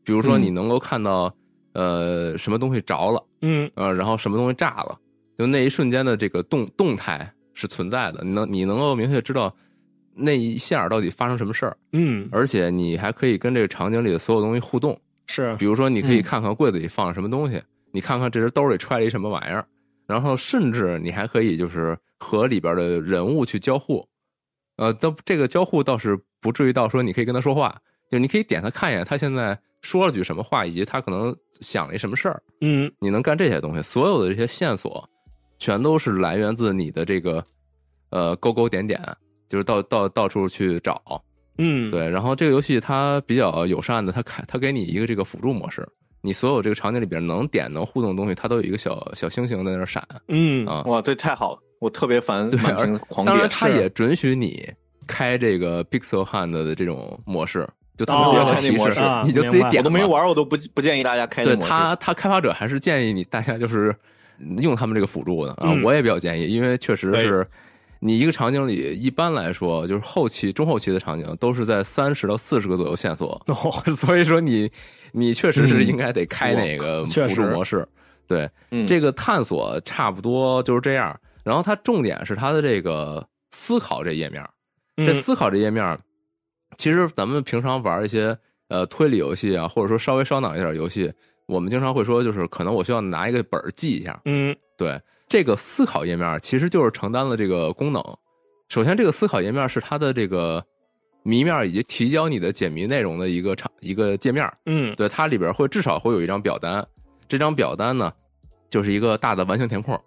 [0.03, 1.33] 比如说，你能够看到
[1.73, 4.97] 呃什么东西着了，嗯，呃，然后什么东西炸了，
[5.37, 8.23] 就那一瞬间的这个动动态是存在的。
[8.23, 9.51] 你能你能够明确知道
[10.13, 14.95] 那一下到底发生什么事儿，嗯，而且你还可以跟这个场景里的所有东西互动。
[15.27, 17.59] 是，比如说，你可以看看柜子里放了什么东西，
[17.91, 19.65] 你看看这人兜里揣了一什么玩意儿。
[20.05, 24.07] 然后，甚至你还可以就是和里边的人物去交互，
[24.77, 27.75] 呃，都这个交互倒是不至于到说你可以跟他说话，
[28.09, 35.07] 就你可以点他看一眼，他现在说了句什么话，以及他可能想了一什么事儿，嗯，你能干这些东西，所有的这些线索，
[35.59, 37.45] 全都是来源自你的这个
[38.09, 39.01] 呃勾勾点点，
[39.47, 41.01] 就是到到到处去找，
[41.57, 42.09] 嗯，对。
[42.09, 45.87] 然后这个游戏它比较友善的，它开它给你一个这个辅助模式。
[46.21, 50.03] 你所有这个场景里边能点能互动的东西，它都有一个小小星星在那闪。
[50.27, 52.59] 嗯啊，哇，这太好了，我特别烦对，
[53.07, 53.25] 狂点。
[53.25, 54.67] 当然，它也准许你
[55.07, 59.77] 开这个 Pixel Hand 的这种模式，就特别开那模式，你就自己点。
[59.77, 61.43] 我都没玩，我都不不建议大家开。
[61.43, 63.95] 对他，他开发者还是建议你大家就是
[64.59, 65.73] 用他们这个辅助的啊。
[65.83, 67.47] 我也比较建议，因为确实是。
[68.01, 73.41] 你一个场景里，一般来说就是后期、中后期的场景都是在三十到四十个左右线索，
[73.97, 74.69] 所以说你
[75.13, 77.87] 你确实是应该得开那个辅助模式。
[78.27, 78.47] 对，
[78.85, 81.17] 这个探索差不多就是这样。
[81.45, 84.43] 然后它重点是它的这个思考这页面，
[84.97, 85.97] 这思考这页面，
[86.77, 91.13] 其实咱们平常玩一些呃推理游戏啊，或者说稍微烧脑一点游戏，
[91.45, 94.19] 我们经常会说，就是可能我需要拿一个本儿记一下。
[94.25, 94.99] 嗯，对。
[95.27, 98.03] 这个思考页面其实就是承担了这个功能。
[98.69, 100.63] 首先，这个思考页面是它的这个
[101.23, 104.47] 谜面以及提交你的解谜内容的一个场一个界面。
[104.67, 106.85] 嗯，对，它里边会至少会有一张表单。
[107.27, 108.13] 这张表单呢，
[108.69, 109.99] 就是一个大的完形填空。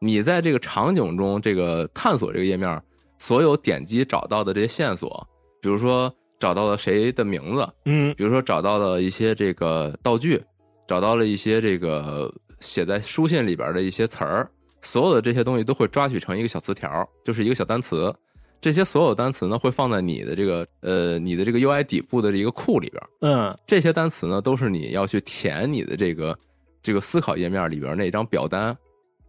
[0.00, 2.80] 你在这个场景中，这个探索这个页面，
[3.18, 5.26] 所有点击找到的这些线索，
[5.60, 10.40] 比如说找到了谁的名字，嗯，比如说找到了一些这个道具，
[10.86, 14.48] 找到了一些这个写在书信里边的一些词儿。
[14.80, 18.14] 所有的这些东西都会抓取成一个小词条，就是一个小单词。
[18.60, 23.02] 这些所有单词呢，会放在你的这个呃你的这个 UI 底部的一个库里边。
[23.20, 26.38] 嗯，这些单词呢，都是你要去填你的这个
[26.80, 28.76] 这个思考页面里边那张表单。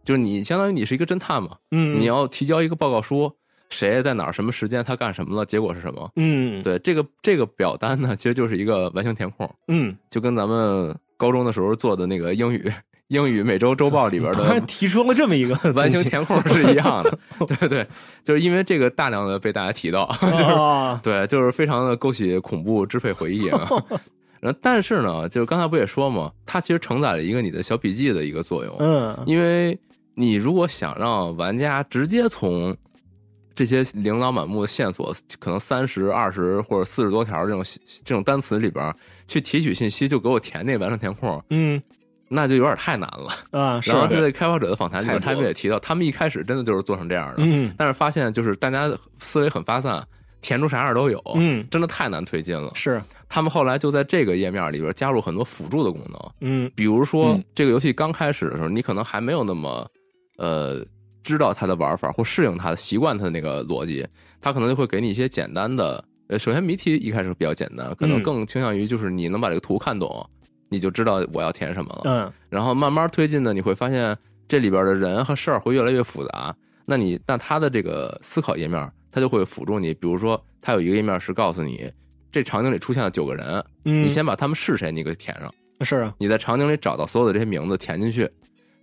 [0.03, 3.31] 就是你相当于你是一个侦探嘛，嗯，你要提交一个报告书，
[3.69, 6.11] 谁在哪儿，什么时间，他干什么了，结果是什么？
[6.15, 9.49] 嗯，对，这个这个表单呢，其实就是一个完形填空。
[9.67, 12.71] 嗯，就跟咱们高中的时候做的那个英语。
[13.09, 17.17] 英语每周周报里边的 提出了这么一个 完形填空是一样的，
[17.57, 17.87] 对对，
[18.23, 20.43] 就是因为这个大量的被大家提到，就是
[21.01, 23.67] 对，就是非常的勾起恐怖支配回忆啊。
[24.39, 29.75] 然后但是呢，就是刚才不也说嘛，它其实承载了一个你的小笔记的一个作用，嗯，因为
[30.19, 32.75] 你如果想让玩家直接从
[33.55, 37.63] 这些琳琅满目的线索，可能三十二十或者四十多条这种
[38.03, 38.93] 这种单词里边
[39.27, 41.81] 去提取信息，就给我填那完成填空，嗯。
[42.31, 43.81] 那就有点太难了啊！
[43.87, 48.87] 然后在开发者的访谈里面，他们也提到，他们一开始真的就是做成这样的，嗯，但是发现就是大家
[49.17, 50.07] 思维很发散，
[50.39, 52.71] 填出啥样都有，嗯，真的太难推进了。
[52.75, 59.89] 是，他们后来就在这个页面里边加入很多辅助的功能，嗯，比如说这个游戏刚开始的时候，你可能还没有那么
[60.39, 60.83] 呃
[61.21, 64.07] 知道它的玩法或适应它的习惯它的那个逻辑，
[64.41, 70.27] 它可能就会给你一些简单的，呃，首先谜题一开始比较简单，可能更倾向于就是你能把这个图看懂。
[70.71, 74.15] 你就知道我要填什么了，嗯，然后慢慢推进呢，你会发现
[74.47, 76.55] 这里边的人和事儿会越来越复杂。
[76.85, 79.95] 那你那它的这个思考页面，它就会辅助你。
[79.95, 81.91] 比如说，它有一个页面是告诉你，
[82.31, 85.51] 这场景里出现了九个人，嗯，你先把他们是谁，你给填上。
[85.81, 88.29] 是啊，你在场景里找到所有的这些名字填进去，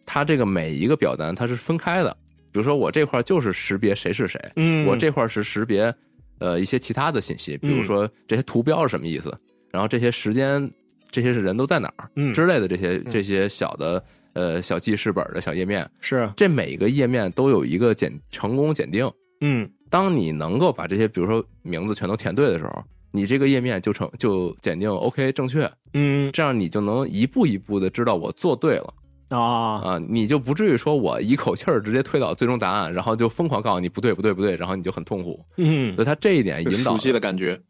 [0.07, 2.17] 它这个每一个表单它是分开的。
[2.51, 5.95] 比如说我这块就是识别谁是谁，嗯，我这块是识别
[6.39, 9.37] 呃一些其他的信息，比如说这些图标是什么意思，
[9.71, 10.71] 然后这些时间。
[11.09, 14.05] 这些是人都在哪儿，嗯之类的这些这些小的
[14.35, 19.11] 呃小记事本的小页面，是这每一个页面都有一个检成功检定，
[19.41, 28.93] 嗯，当你能够把这些比如说名字全都填对的时候，你这个页面就成就检定 OK 正确，嗯，这样你就能一步一步的知道我做对了
[29.29, 29.39] 啊
[29.85, 37.61] 啊，你就不至于说我一口气儿直接推导最终答案，然后就疯狂告诉你不对不对不对，然后你就很痛苦，嗯，所以他这一点引导熟悉的感觉，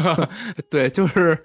[0.70, 1.38] 对，就是。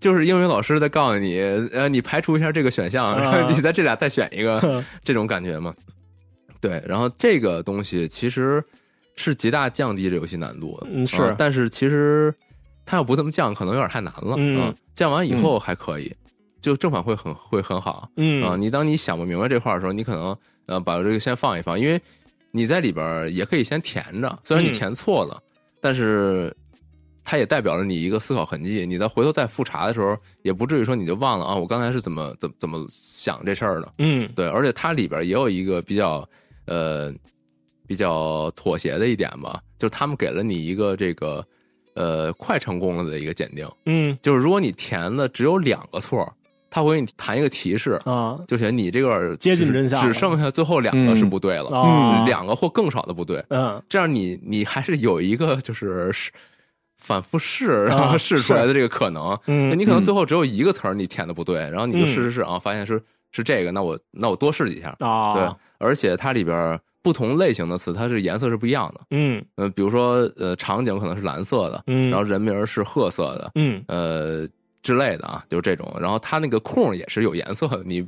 [0.00, 1.38] 就是英语老师在告诉你，
[1.72, 5.72] 呃，你排除一下这个选项，然后你在这俩再选一个， 这种感觉嘛。
[6.60, 8.60] 对，然后这个东西其实
[9.14, 11.32] 是极大降低这游戏难度的，嗯，是。
[11.38, 12.34] 但是其实
[12.84, 14.34] 他要不这么降，可能有点太难了。
[14.38, 16.12] 嗯，降完以后还可以，
[16.62, 18.08] 就正反馈很会很好。
[18.16, 20.34] 嗯啊，你当你想不明白这块的时候，你可能
[20.66, 22.00] 呃把这个先放一放，因为
[22.52, 25.42] 你在里边也可以先填着，虽然你填错了，
[25.80, 26.56] 但是
[27.24, 28.86] 它也代表了你一个思考痕迹。
[28.86, 33.92] 你再回头再复查的时候，也不至于说你就忘了啊，我刚才是怎么怎怎么想这事儿的。
[33.98, 36.26] 嗯，对，而且它里边也有一个比较
[36.66, 37.12] 呃
[37.86, 41.44] 比较妥协的一点吧，就是他们给了你一个这个。
[41.94, 46.26] 呃，快成功了的一个鉴定，嗯，就是如果你填的只有两个错，
[46.72, 56.10] 他会给你弹一个提示啊，就写你这个接近真相，只剩下最后两个是不对了，嗯，两个或更少的不对，嗯，这样你你还是有一个就是
[56.96, 66.80] 反复试然后试出来的这个可能，嗯，你可能最后只有一个词儿你填的不对，然后你就试试试啊，发现是是这个，那我那我多试几下啊，对，而且它里边。
[67.04, 69.00] 不同类型的词，它是颜色是不一样的。
[69.10, 74.46] 嗯，呃，比如说，呃，场景可能是蓝色的，嗯，然后人名是褐色的，嗯，呃
[74.82, 75.96] 之类的啊，就是这种。
[76.00, 78.06] 然后它那个空也是有颜色的，你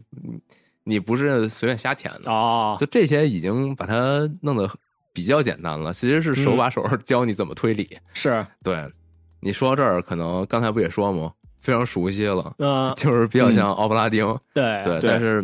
[0.82, 2.76] 你不是随便瞎填的哦。
[2.78, 4.68] 就这些已经把它弄得
[5.12, 7.88] 比较简单了，其实是手把手教你怎么推理。
[8.12, 8.84] 是对，
[9.40, 11.32] 你说到这儿，可能刚才不也说吗？
[11.60, 15.42] 非常熟悉了，嗯，就是比较像奥布拉丁，对对，但是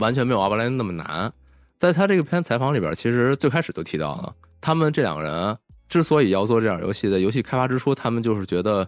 [0.00, 1.32] 完全没有奥布拉丁那么难。
[1.78, 5.56] 在他这个篇采访里边，其实最开始就提到了，他们这两个人
[5.88, 8.86] 之所以要做这样游戏，在游戏开发之初，他们就是觉得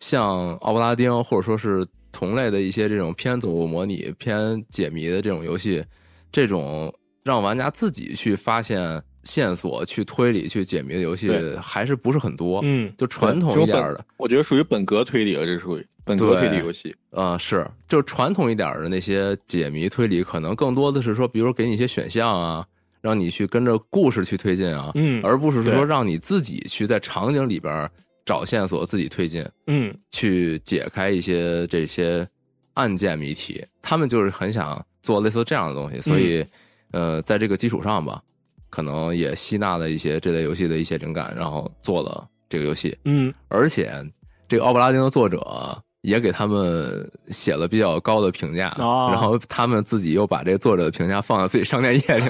[0.00, 5.84] 像奥布拉丁或者说是同类的一些这种偏走路模拟、偏解谜的这种游戏，
[6.30, 6.92] 这种
[7.24, 11.30] 让玩家自己去发现线索、去推理、去解谜的游戏，
[11.60, 12.60] 还是不是很多。
[12.62, 15.86] 嗯，就传统一点的，我觉得属于本格推理了，这属于。
[16.04, 22.64] 本格推理游戏啊，是就传统一点的那些解谜推理，可能更多的是说，比如给你一些选项啊，
[23.02, 27.90] 让你去跟着故事去推进啊，嗯，而不是说让你自己去在场景里边
[28.28, 32.28] 找线索，自己推进，嗯，去解开一些这些
[32.74, 33.64] 案件谜题。
[33.80, 36.44] 他们就是很想做类似这样的东西，所以
[36.90, 38.22] 呃，在这个基础上吧，
[38.68, 43.90] 可能也吸纳了一些这类游戏的一些灵感，然后做了这个游戏，嗯，而且
[44.46, 45.82] 这个奥布拉丁的作者。
[46.02, 52.22] 也给他们写了比较高的评价，然后他们自己又把这作者的评价放在自己商店页里，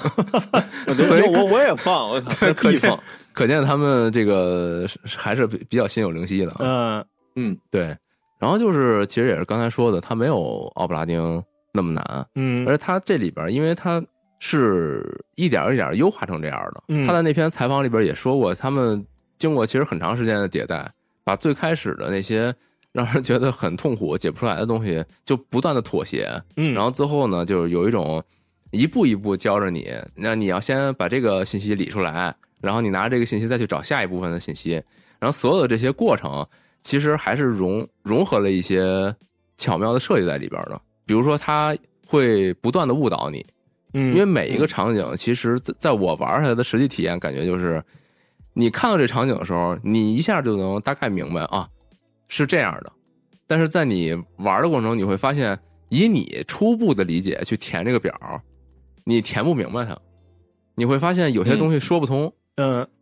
[1.06, 2.18] 所以我我也放，我
[2.56, 2.98] 可见
[3.38, 6.52] 可见他们这个还是比较心有灵犀的。
[6.58, 7.04] 嗯
[7.36, 7.96] 嗯，对。
[8.40, 11.40] 然后就是其实也是刚才说的，他没有奥布拉丁
[11.72, 14.02] 那么难，嗯，而他这里边因为他
[14.40, 17.06] 是一点一点优化成这样的。
[17.06, 19.06] 他在那篇采访里边也说过，他们
[19.38, 20.90] 经过其实很长时间的迭代，
[21.22, 22.52] 把最开始的那些。
[22.90, 28.20] 让人觉得很痛苦、解不出来的东西，就不断的妥协，嗯，然后最后呢，就是有一种
[28.70, 34.82] 一步一步教着你，那你要先把这个信息理出来，然后你拿这个信息再去找下一部分的信息，
[35.18, 36.46] 然后所有的这些过程，
[36.82, 39.14] 其实还是融融合了一些
[39.56, 40.80] 巧妙的设计在里边的。
[41.06, 41.76] 比如说，它
[42.06, 43.44] 会不断的误导你，
[43.94, 47.82] 嗯，因为每一个场景，其实在在我玩下来的实际体验感觉就是，
[48.52, 51.68] 你看到这场景的时候，你一下就能大概明白啊。
[52.30, 52.92] 是这样的，
[53.46, 55.58] 但是在你玩的过程中，你会发现，
[55.88, 58.14] 以你初步的理解去填这个表，
[59.04, 59.98] 你填不明白它，
[60.74, 62.32] 你会发现有些东西说不通，嗯，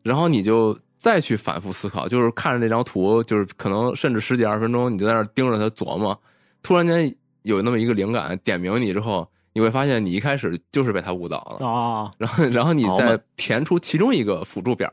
[0.02, 6.18] 然后你就再去反复思考，就是看着那张图，就是可能甚至十几二十分钟，你就在那盯着它琢磨，
[6.62, 11.66] 突然间有那么一个灵感点明你之后，你会发现你一开始就是被他误导了。
[11.66, 14.90] 啊，然后然后你再填出其中一个辅助表，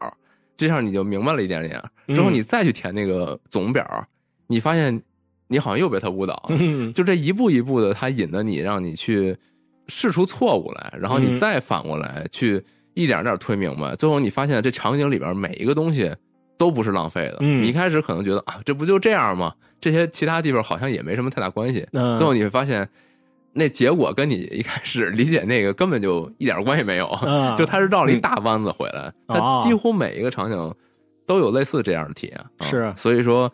[0.55, 1.61] 这样你就明白了一点。
[1.61, 3.85] 点，之后你再去填那个总表。
[4.47, 5.01] 你发现，
[5.47, 9.35] 你好像又被他误导了，就这一步一步的，他引得你，让你去
[9.87, 12.63] 试出错误来，然后你再反过来去
[12.93, 16.13] 一点点推明白，最后你发现这场景里边每一个东西
[16.57, 17.37] 都不是浪费的。
[17.39, 19.53] 你一开始可能觉得啊，这不就这样吗？
[19.79, 21.85] 这些其他地方好像也没什么太大关系。
[21.91, 22.87] 最后你会发现，
[23.53, 27.09] 那结果跟你一开始理解那个根本就一点关系没有，
[27.57, 29.13] 就他是绕了一大弯子回来。
[29.27, 30.75] 他几乎每一个场景
[31.25, 32.45] 都有类似这样的体验。
[32.61, 33.51] 是，所以说。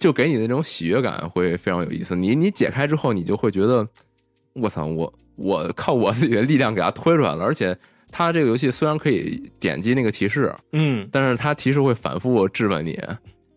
[0.00, 2.14] 就给你的那种喜悦感会非常有意思。
[2.14, 3.84] 你你解开之后，你就会觉得，
[4.52, 7.42] 我操，我我靠我自己的力量给它推出来了。
[7.42, 7.76] 而且，
[8.10, 12.98] 它这个游戏虽然可以点击那个提示，嗯，但是它提示会反复质问你，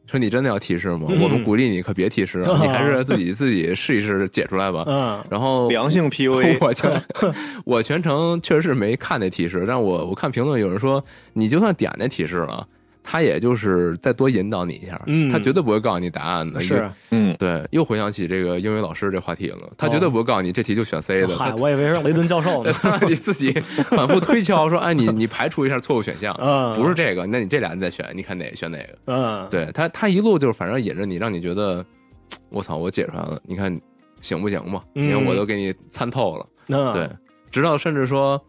[0.08, 1.08] 说你真的要提示吗？
[1.22, 4.84] 我们鼓励你可别提示， 你还是自己自己试一试解出来吧。
[4.88, 7.02] 嗯，然后良性 PUA， 我全
[7.66, 11.04] 我全程确实是没看那提示，但我我看评论有人说，
[11.34, 12.68] 你就算点那提示了。
[13.04, 15.02] 他也就是再多引导你一下，
[15.32, 16.60] 他绝对不会告诉你答案的。
[16.62, 21.28] 是，嗯，对，又回想起这个英语老师这话题了，他绝对不会告诉你这题就选 C 的。
[21.30, 22.72] 嗨，我以为是雷顿教授呢，
[23.08, 23.52] 你自己
[23.90, 26.34] 反复推敲说，哎，你 你排除一下错误选项，
[26.76, 28.98] 不是这个，那你这俩你再选，你看哪个选哪个？
[29.06, 31.84] 嗯，对他他一路就是反正引着你，让你觉得，
[32.50, 33.78] 我操，我解出来了，你看
[34.22, 34.84] 行不行吧？
[34.94, 37.10] 你看我都给你参透了，对，
[37.52, 38.42] 直到甚至说。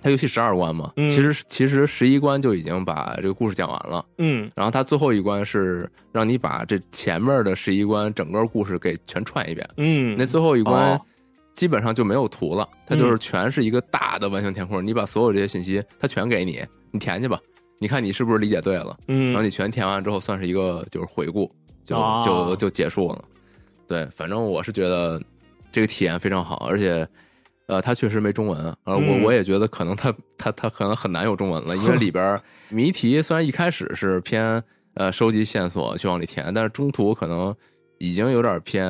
[0.00, 4.04] 它游戏十二关嘛，其实其实十一关就已经把这个故事讲完了。
[4.18, 9.68] 嗯，然后它最后一关是让你把这前面的十一关整个故事给全串一遍。
[9.76, 11.00] 嗯，那最后一关
[11.54, 17.38] 基本上就没有图了，它就是全是一个大的完形填空，你把所有这些信息它全给你，你填去吧。
[17.80, 18.96] 你看你是不是理解对了？
[19.08, 21.50] 嗯，然后你全填完之后，算是一个就是回顾，
[21.84, 23.24] 就就就结束了。
[23.86, 25.20] 对，反正我是觉得
[25.72, 27.06] 这个体验非常好，而且。
[27.68, 32.40] 呃，它确实没中文，呃，我我也觉得可能它它它可能很难有中文了，因为 里边
[32.70, 34.62] 谜题虽然一开始是偏
[34.94, 37.54] 呃收集线索去往里填，但是中途可能
[37.98, 38.86] 已经有点偏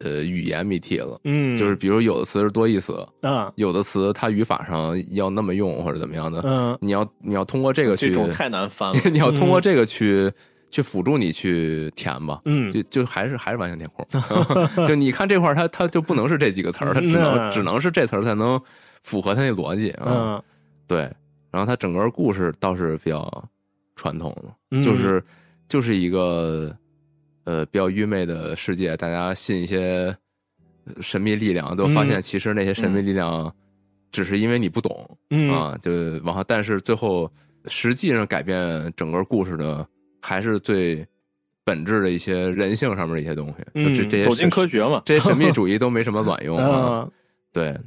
[0.00, 10.30] 呃语言谜题了，嗯，就是比如有的词是多义词，嗯，有的词它语法上要那么用或者怎么样的，嗯，你要你要通过这个去，这种太难翻了，你要通过这个去。
[10.70, 14.06] 去辅助你去填吧，嗯，就就还是还是完形填空，
[14.86, 18.60] 就你看这块儿，它它就不能是这几个词儿，它只能只能是这词儿才能
[19.02, 20.42] 符合它那逻辑啊，
[20.86, 21.00] 对，
[21.50, 23.48] 然后它整个故事倒是比较
[23.94, 24.36] 传统
[24.70, 25.22] 的，就是
[25.68, 26.76] 就是一个
[27.44, 30.14] 呃比较愚昧的世界，大家信一些
[31.00, 33.50] 神秘力量，都发现其实那些神秘力量
[34.10, 35.18] 只是因为你不懂
[35.50, 35.90] 啊，就
[36.24, 37.32] 往后，但是最后
[37.66, 39.86] 实际上改变整个故事的。
[40.26, 41.06] 还是最
[41.64, 47.06] 本质的一些人性上面的一些东西，就这这些走进科学嘛，这些神秘主义都没什么卵用啊。
[47.54, 47.78] 对，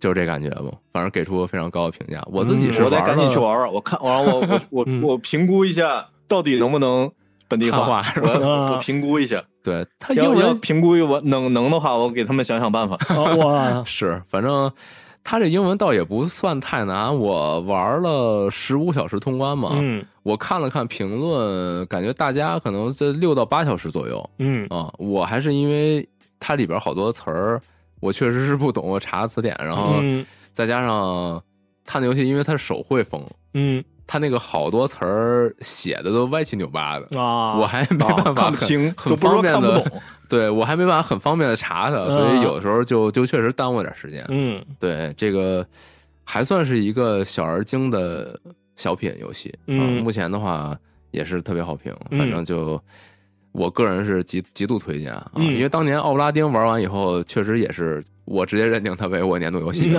[0.00, 0.72] 就是这感觉吧。
[0.90, 2.26] 反正给出非常高的评价。
[2.32, 7.10] 我自己是我得赶紧去玩玩，我看完我我我 我评估一下到底能不能
[7.46, 9.44] 本地化，我我评估一下。
[9.62, 12.98] 对他要要评估我能能的话，我给他们想想办法。
[13.36, 14.72] 哇，是反正。
[15.24, 19.70] 他这英文倒也不算太难，我玩了十五小时通关嘛。
[19.72, 24.30] 嗯，我看了看评论，感觉大家可能在六到八小时左右。
[24.38, 26.06] 嗯啊，我还是因为
[26.38, 27.60] 它里边好多词儿，
[28.00, 29.94] 我确实是不懂，我查词典，然后
[30.52, 31.42] 再加上
[31.86, 33.24] 他那游戏，因为它是手绘风，
[33.54, 39.80] 嗯，他那个好多词儿写的都歪七扭八的啊，我还没办法看不清，很方便的。
[39.80, 40.00] 懂。
[40.26, 44.24] 对我还没办法很方便的查它，所以有的时候就就确实耽误点时间。
[44.30, 45.64] 嗯，对，这个
[46.24, 48.36] 还算是一个小而精的
[48.74, 49.78] 小品游戏啊。
[50.02, 50.76] 目前的话
[51.10, 52.82] 也是特别好评，反正就
[53.52, 55.30] 我个人是极极度推荐啊。
[55.36, 59.94] 因为当年奥布拉丁玩完以后，确实也是我直接认定它为我年度游戏。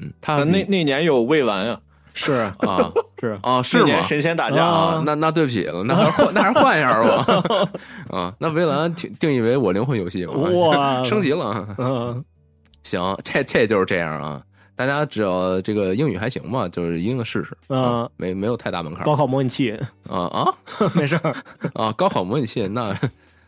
[0.00, 1.78] 嗯，他那那年有未完啊。
[2.14, 4.02] 是 啊，是啊，是吗？
[4.02, 7.68] 神仙打架啊，那那对不起了，那还是换，那还是换一下吧。
[8.10, 11.66] 啊，那围栏定定义为我灵魂游戏哇，升级了。
[11.78, 12.24] 嗯，
[12.82, 14.42] 行，这这就是这样啊。
[14.74, 19.04] 大家只要这个英语还行吧，就是一定试试啊，没没有太大门槛。
[19.04, 19.78] 高考模拟器
[20.08, 20.54] 啊啊，
[20.94, 21.34] 没事儿
[21.74, 22.94] 啊，高考模拟器那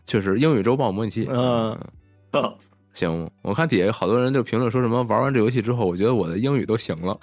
[0.07, 1.29] 确实英语周报模拟器。
[1.33, 1.77] 嗯。
[2.95, 7.19] 行，我看底下好多人就评论说什么玩完这游戏之后，我觉得我的英语都行了，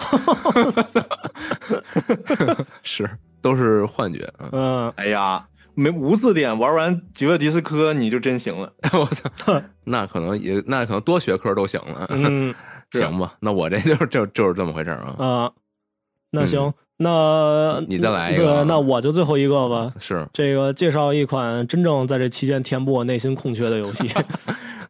[2.84, 3.10] 是
[3.42, 12.54] 都是幻觉嗯，哎呀，没无字典玩完极乐迪斯科你就真行了， 我操， 那可能也那可能多学科都行了，嗯，
[12.92, 15.52] 行吧，那我这就就就是这么回事啊啊，
[16.32, 20.28] 那行，那你再来一个，那我就最后一个吧，是。
[20.34, 24.10] 这个介绍一款真正在这期间填补我内心空缺的游戏。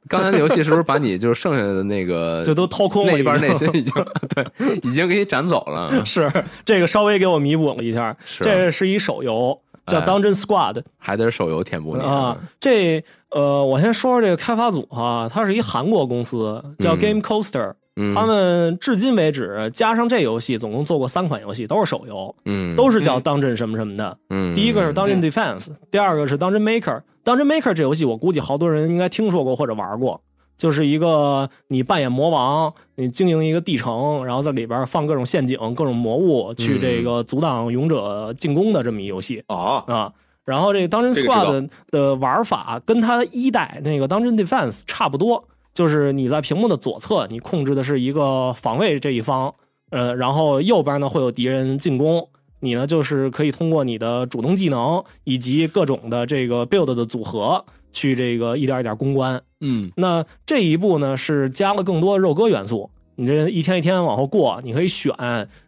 [0.08, 3.12] 刚才那游戏是不是把你就是剩下的那个 就都掏空了？
[3.12, 3.94] 那一半内心已经
[4.36, 4.46] 对，
[4.84, 6.06] 已经给你斩走了。
[6.06, 6.32] 是
[6.66, 8.16] 这个稍微给我弥补了一下。
[8.40, 12.38] 这是一手游叫 Dungeon Squad，还得是手游填补你啊。
[12.60, 17.74] 这呃，我先说说这个开发组哈，它是一韩国公司，叫 Game Coaster。
[18.16, 24.18] 他们至今为止加上这游戏，总共做过三款游戏，都是手游，嗯，都是叫 Dungeon 什么什么的。
[24.30, 27.02] 嗯，第一个是 Dungeon Defense，第二个是 Dungeon Maker。
[27.24, 30.22] Dungeon Maker 这游戏我估计好多人应该听说过或者玩过，
[30.58, 40.14] 就是一个你扮演魔王，你经营一个地城，然后在里边放各种陷阱、各种魔物，去这个阻挡勇者进攻的这么一游戏啊啊。
[40.44, 45.46] 然后这个 Dungeon Squad 的玩法跟它一代那个 Dungeon Defense 差不多。
[45.74, 49.56] 就是你在屏幕的左侧，你控制的是一个防卫这一方，
[49.90, 52.28] 呃，然后右边呢会有敌人进攻，
[52.62, 59.42] 你呢就是可以通过你的主动技能以及各种的这个 build 的组合去这个一点一点攻关。
[59.60, 65.14] 嗯，那这一步呢是加了更多肉鸽元素，你这一天一天往后过，你可以选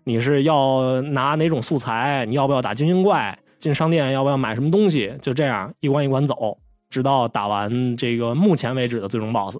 [0.06, 6.58] 你是要拿哪种素材，你要不要打精英怪，进商店要不要买什么东西，就这样一关一关走，
[6.90, 9.58] 直到打完这个目前为止的最终 BOSS。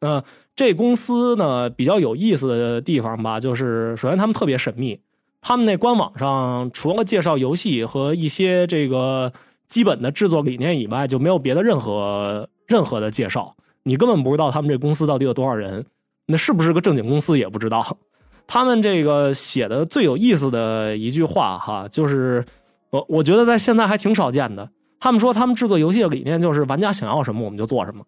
[0.00, 0.22] 呃，
[0.54, 5.00] 这公司呢比较有意思的地方吧，就是首先他们特别神秘，
[5.42, 9.30] 他们那官网上除了介绍游戏和一些这个
[9.68, 15.84] 基本的制作理念以外，就没有别的任何任何的介绍，你根本不知道他们这公司到底有多少人，
[16.26, 17.98] 那是不是个正经公司也不知道。
[18.46, 22.44] 他们这个写的最有意思的一句话哈，就是
[22.90, 24.70] 我我觉得在现在还挺少见的。
[25.00, 28.04] 他们说他们制作游戏的理念就是玩家想要什么我们就做什么。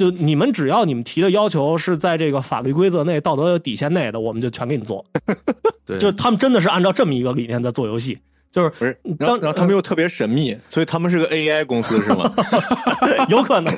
[0.00, 5.04] 就你们只要你们提的要求是在这个法律规则内、道德底线内的，我们就全给你做。
[5.84, 8.18] 对，就他们真的是按照这么一个理念在做游戏，
[8.50, 8.98] 就是不是？
[9.18, 12.32] 然后然后他们又特别神秘，所以他们是个 AI 公司是吗？
[13.28, 13.74] 有可能。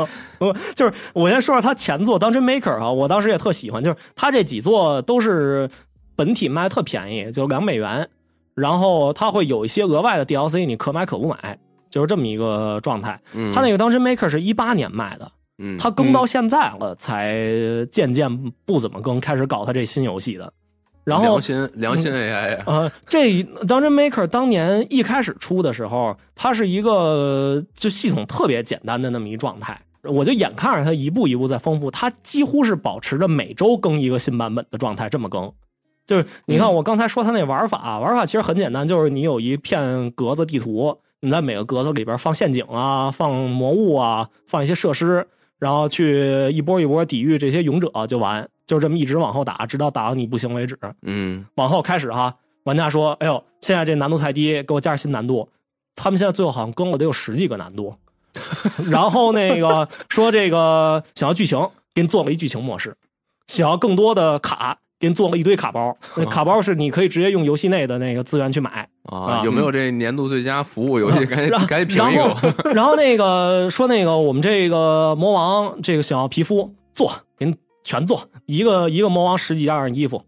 [0.76, 5.68] 就是我先说说他前作《Dungeon Maker》啊，我当时也特喜欢，就是他这几座都是
[6.14, 8.08] 本体卖特便宜，就两美元，
[8.54, 11.58] 然后他会有一些额外的 DLC，你可买可不买，
[11.90, 13.20] 就是这么一个状态。
[13.52, 15.28] 他那个《Dungeon Maker》是一八年卖的。
[15.58, 17.36] 嗯，他更到现在了，才
[17.90, 20.52] 渐渐不怎么更，开始搞他这新游戏的。
[21.04, 35.52] 然后良心良心 AI 啊， 呃，这 Dungeon Maker 当年一开始出的时候，它是一个就系统特别简单的那么一状态，我就眼看着它一步一步在丰富，它几乎是保持着每周更一个新版本的状态，这么更。
[36.06, 45.26] 就是你看我刚才说它那玩法，玩法其实很简单，就是你有一片格子地图，你在每个格子里边放陷阱啊，放魔物啊，放一些设施。
[45.62, 50.76] 然后去一波一波抵御这些勇者就完，就这么一直往后打，直到打到你不行为止。
[51.02, 52.34] 嗯，往后开始哈，
[52.64, 55.48] 玩家说：“哎呦，现在这难度太低，给我加新难度。”
[55.94, 57.94] 他们现在最后好像更了得有十几个难度。
[58.90, 62.90] 然后那个说这个想要剧情，给你做了一剧情模式；
[63.46, 64.78] 想要更多的卡。
[65.02, 69.42] 给你做了一堆卡包， 那卡包是你可以直接用游戏内的那个资源去买啊。
[69.44, 71.26] 有没有这年度最佳服务游戏？
[71.26, 72.54] 赶紧赶紧评一个。
[72.72, 80.22] 然后那个说那个我们这个魔王这个想要皮肤做，给你全做一个一个魔王十几样衣服，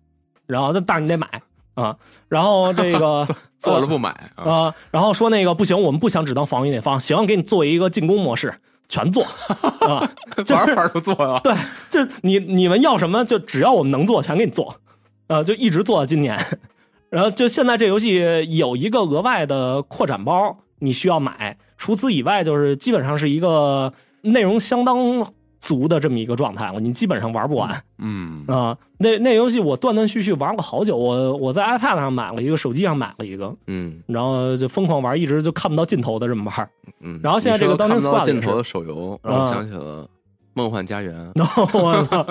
[0.48, 1.28] 然后但是你得买
[1.74, 1.94] 啊。
[2.28, 3.28] 然后这个
[3.60, 4.74] 做了不买啊。
[4.90, 8.52] 然后说那个不行，我们不想只当防御那方，行，给你做一个进攻模式。
[8.88, 9.24] 全做
[9.80, 10.08] 啊，
[10.50, 11.40] 玩法都做啊。
[11.42, 11.54] 对，
[11.90, 14.76] 就你你们要什么，就只要我们能做，全给你做。
[15.26, 16.38] 啊，就一直做到今年。
[17.10, 18.16] 然后就现在这游戏
[18.56, 21.56] 有一个额外的扩展包，你需要买。
[21.78, 23.92] 除此以外，就是基本上是一个
[24.22, 25.32] 内容相当。
[25.64, 27.74] 足的这么一个状态了，你基本上玩不完。
[27.96, 36.68] 嗯啊，那那游戏我断断续续玩了好久，我我在 iPad 上买了一个，手机上买了一个，嗯，然后就疯狂玩，一直就看不到尽头的这么玩。
[37.00, 40.04] 嗯，然后现在这个当看不到尽头的手游，让我想起了
[40.52, 41.32] 《梦幻家园》。
[41.78, 42.26] 我操，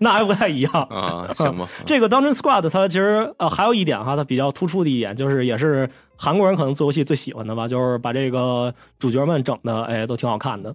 [0.00, 1.32] 那还不太一样啊？
[1.34, 10.74] 行吧， 这个《Dungeon Squad》它其实呃还有一点哈，它比较突出的一点就是，也是韩国人可能做游戏最喜欢的吧，就是把这个主角们整的哎都挺好看的。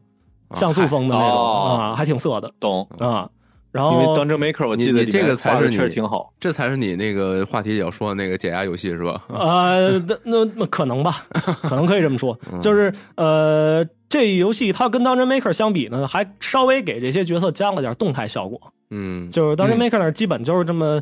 [0.56, 3.30] 像素风的那种啊，还挺色的，懂啊。
[3.72, 9.22] 然后因为《Dungeon Maker》，我记得这个才是确实挺好，这才是你那个话题要说的那个解压游戏是吧？
[9.28, 11.24] 呃，那那那可能吧，
[11.62, 12.36] 可能可以这么说。
[12.62, 18.60] 就是呃，这游戏它跟《Dungeon Maker》相比呢，还稍微给这些角色加了点动态效果。
[18.90, 21.00] 嗯，就是《Dungeon Maker》那基本就是这么。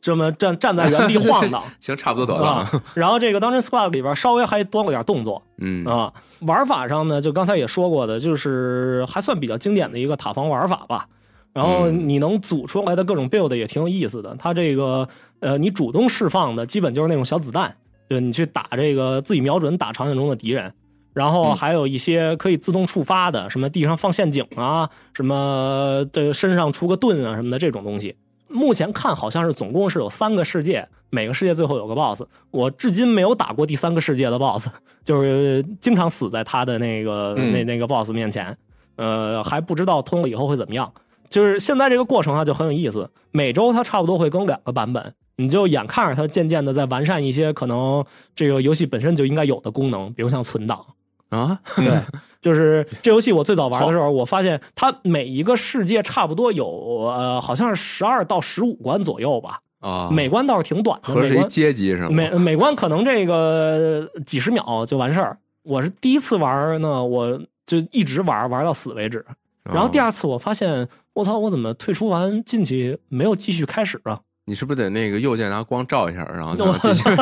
[0.00, 2.66] 这么站站在原地晃荡， 行，差不多得了。
[2.94, 11.06] 然后这个《Dungeon Squad》里边稍微还多了点动作，嗯啊，玩法上呢，就刚才也说过的，就是还算比较经典的一个塔防玩法吧。
[11.52, 14.36] 然后你能组出来的各种 build 也挺有意思的。
[14.38, 15.08] 它这个
[15.40, 17.74] 呃，你主动释放的基本就是那种小子弹，
[18.06, 20.72] 对你去打这个自己瞄准打场景中的敌人。
[21.14, 28.14] 然后还有一些可以自动触发的，什么地上放陷阱啊，什么这身上出个盾啊什么的这种东西。
[28.48, 32.22] 目前看好像是总共是有三个世界，每个世界最后有个 boss。
[32.50, 34.68] 我至今没有打过第三个世界的 boss，
[35.04, 38.56] 就是经常死在他的那个那那个 boss 面前。
[38.96, 40.92] 呃，还不知道通了以后会怎么样。
[41.30, 43.08] 就是现在这个过程啊，就很有意思。
[43.30, 48.04] 每周它差不多会更两个版本，你就眼看着它渐渐的在完善一些可能
[48.34, 50.84] 这个游戏本身就应该有的功能，比如像存档。
[51.30, 52.00] 啊， 对，
[52.40, 59.60] 就是这游戏我最早玩的时候，我发现它每一个世界差不多有呃，好像是十二到十五关左右吧。
[59.80, 61.14] 啊，每关倒是挺短的。
[61.14, 62.08] 每关阶级是吗？
[62.10, 65.38] 每每关可能这个几十秒就完事儿。
[65.62, 69.24] 我是第一次玩呢，我就一直玩玩到死为止。
[69.62, 74.18] 然后第二次我发现，我操，我怎么退出完进去没有继续开始啊？
[74.48, 76.62] 你是不是得那个右键拿光照一下，然后继
[76.94, 77.02] 续？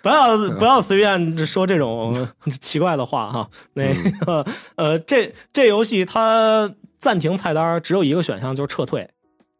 [0.00, 2.26] 不要不要随便说这种
[2.58, 3.50] 奇怪的话哈。
[3.74, 4.46] 那个
[4.76, 9.06] 呃，这这游戏它暂停菜单只有一个选项，就是撤退。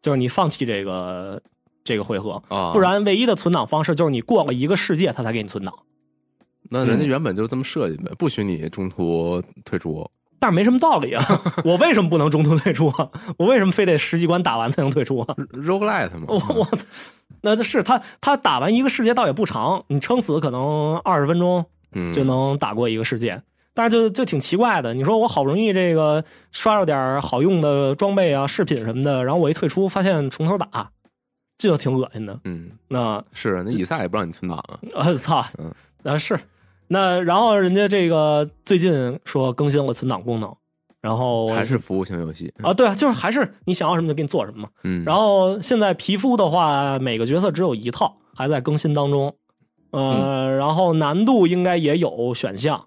[0.01, 1.39] 就是你放弃这个
[1.83, 5.71] 这个回合啊，不然唯一的存档方式就是你过了一个世界，它才给你存档。
[6.69, 10.09] 那人家原本就是这么设计的，不许你中途退出。
[10.39, 11.23] 但是没什么道理啊！
[11.65, 13.09] 我为什么不能中途退出啊？
[13.37, 16.85] 我为什么非得十几关打完才能退出啊？Roguelite 嘛，我我操！
[17.41, 21.65] 那是他他打完一个世界倒也不长，你撑死可能二十分钟
[22.11, 23.41] 就能打过一个世界。
[23.73, 30.89] 但是就就挺奇怪的，你说我好不容易这个刷着点好用的装备啊、饰品什么的，然后我一退出发现从头打，
[31.59, 32.39] 这就挺恶心的。
[32.43, 34.79] 嗯，那是那以赛也不让你存档啊！
[35.05, 35.45] 我操！
[35.59, 35.71] 嗯，
[36.03, 36.39] 啊是。
[36.87, 40.55] 那然后人家这个最近说更新了存档功能，
[41.01, 42.73] 然后还是服务型游戏啊？
[42.73, 44.69] 对啊，就是还是你想要什么就给你做什么嘛。
[44.83, 45.03] 嗯。
[45.03, 49.35] 然后现在皮肤的话，每个角色只有一套，还在更新当中。
[49.91, 52.85] 呃，然后难度应该也有选项。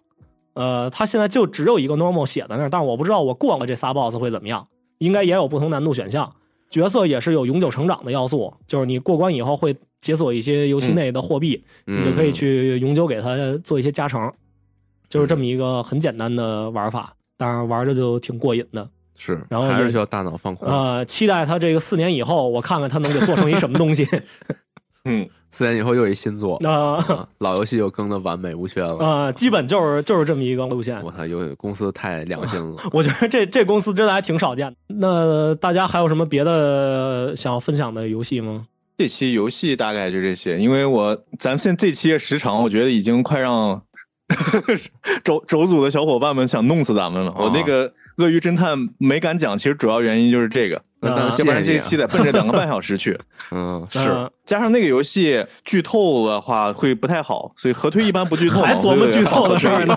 [0.55, 4.67] 呃，它现在就只有一个 normal 写在那儿，但是我不知道我过了这仨 boss 会怎么样。
[4.99, 6.31] 应该也有不同难度选项。
[6.71, 9.77] 角色也是有永久成长的要素，就是你过关以后会。
[10.01, 14.33] 解锁一些游戏内的货币，你就可以去永久给它做一些加成，
[15.11, 18.89] 就是这么一个很简单的玩法，当然玩着就挺过瘾的。
[19.19, 20.67] 是，然后还是需要大脑放空。
[20.67, 24.09] 呃，期待他这个四年以后，我看看他能给做成一什么东西。
[25.05, 28.97] 嗯，四年以后又一新作，啊，老游戏又更的完美无缺了。
[28.99, 31.03] 啊，基本就是就是这么一个路线。
[31.03, 32.77] 我操，有公司太良心了。
[32.93, 34.77] 我觉得这这公司真的还挺少见的。
[34.87, 38.67] 那大家还有什么别的想要分享的游戏吗？
[38.97, 43.83] 这期游戏大概就这些，因为我咱们现在这期的时长，我觉得已经快让
[45.25, 47.35] 轴轴组的小伙伴们想弄死咱们了。
[47.37, 50.81] 我那个鳄鱼侦探没敢讲，其实主要原因就是这个。
[51.01, 53.19] 那要不然这期得奔着两个半小时去。
[53.53, 58.61] 嗯，是加上那个游戏剧透的话会不太好，所以合推一般不剧透。
[58.61, 59.97] 还琢磨剧透的事儿呢？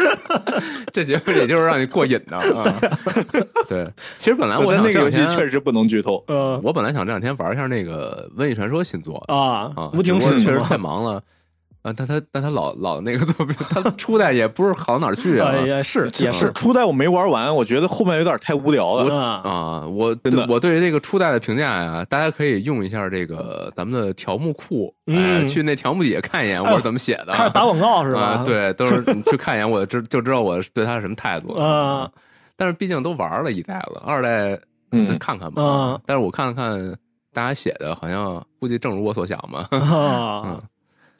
[0.92, 2.38] 这节目也就是让你过瘾的。
[3.68, 3.88] 对，
[4.18, 6.22] 其实本来我那个游戏确实不能剧透。
[6.26, 11.22] 呃，我本来想这两天玩一下那个《瘟疫传说》新作啊啊，无停止，确实太忙了。
[11.82, 19.86] 啊，但他但他老老那个作品，他初代也不是好哪去啊， 也是也是初代我没玩完，我觉得后面有点太无聊了啊。
[19.86, 20.14] 我
[20.48, 28.42] 我对于这个初代的评价呀，大家可以用一下这个咱们的条目库，哎，去那条目底下看一眼我是怎么写的，开始打广告是吧？
[28.44, 32.10] 对，都是你去看一眼，我就知就知道我对他是什么态度啊。
[32.56, 34.50] 但是毕竟都玩了一代了，二代
[35.08, 35.98] 再看看吧。
[36.04, 36.94] 但是我看了看
[37.32, 39.66] 大家写的，好像估计正如我所想嘛。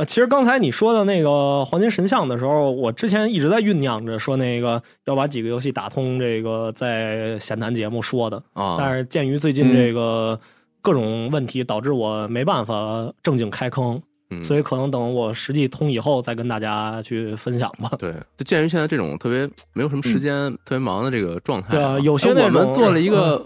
[0.02, 0.06] 嗯。
[0.06, 8.76] 其实刚才你说的那个黄金神像的时候，我之前一直在酝酿着说那个要把几个游戏打通，这个在闲谈节目说的啊。
[8.78, 10.38] 但是鉴于最近这个
[10.80, 14.00] 各种问题，导致我没办法正经开坑，
[14.42, 17.90] 所以可能等我实际通以后再跟大家去分享吧。
[17.98, 23.44] 对，就鉴于现在这种特别没有什么时间、特别忙的这个状态，对，有些我们做了一个。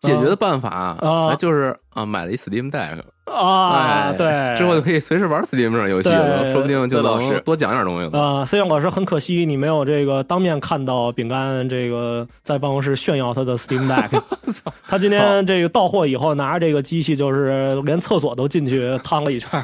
[0.00, 8.44] 解决的办法啊，就是啊，买了一 Steam Deck 啊，对，之后就可以随时玩 Steam 上游戏了，说不定就能多讲点东西啊。
[8.44, 14.22] 虽然老师很可惜，你没有这个当面看到饼干这个在办公室炫耀他的 Steam Deck。
[14.88, 19.62] 他今天这个到货以后，拿着这个机器，就是连厕所都进去趟了一圈。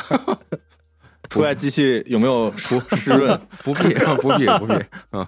[1.28, 3.40] 出来机器有没有湿湿润？
[3.64, 4.74] 不必，不必，不必
[5.10, 5.26] 啊。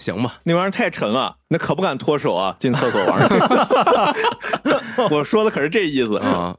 [0.00, 2.56] 行吧，那玩意儿太沉了，那可不敢脱手啊！
[2.58, 3.28] 进厕所玩
[5.12, 6.54] 我说的可是这意思啊！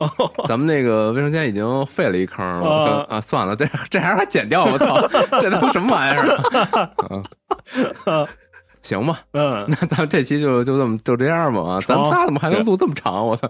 [0.47, 3.19] 咱们那个卫生间已经废了一坑了啊！
[3.19, 5.01] 算了，这这还还剪掉，我操，
[5.41, 8.27] 这他妈什么玩意儿？
[8.81, 11.79] 行吧，嗯， 那咱们这期就就这么就这样吧啊！
[11.87, 13.25] 咱们仨怎么还能录这么长？
[13.27, 13.47] 我操，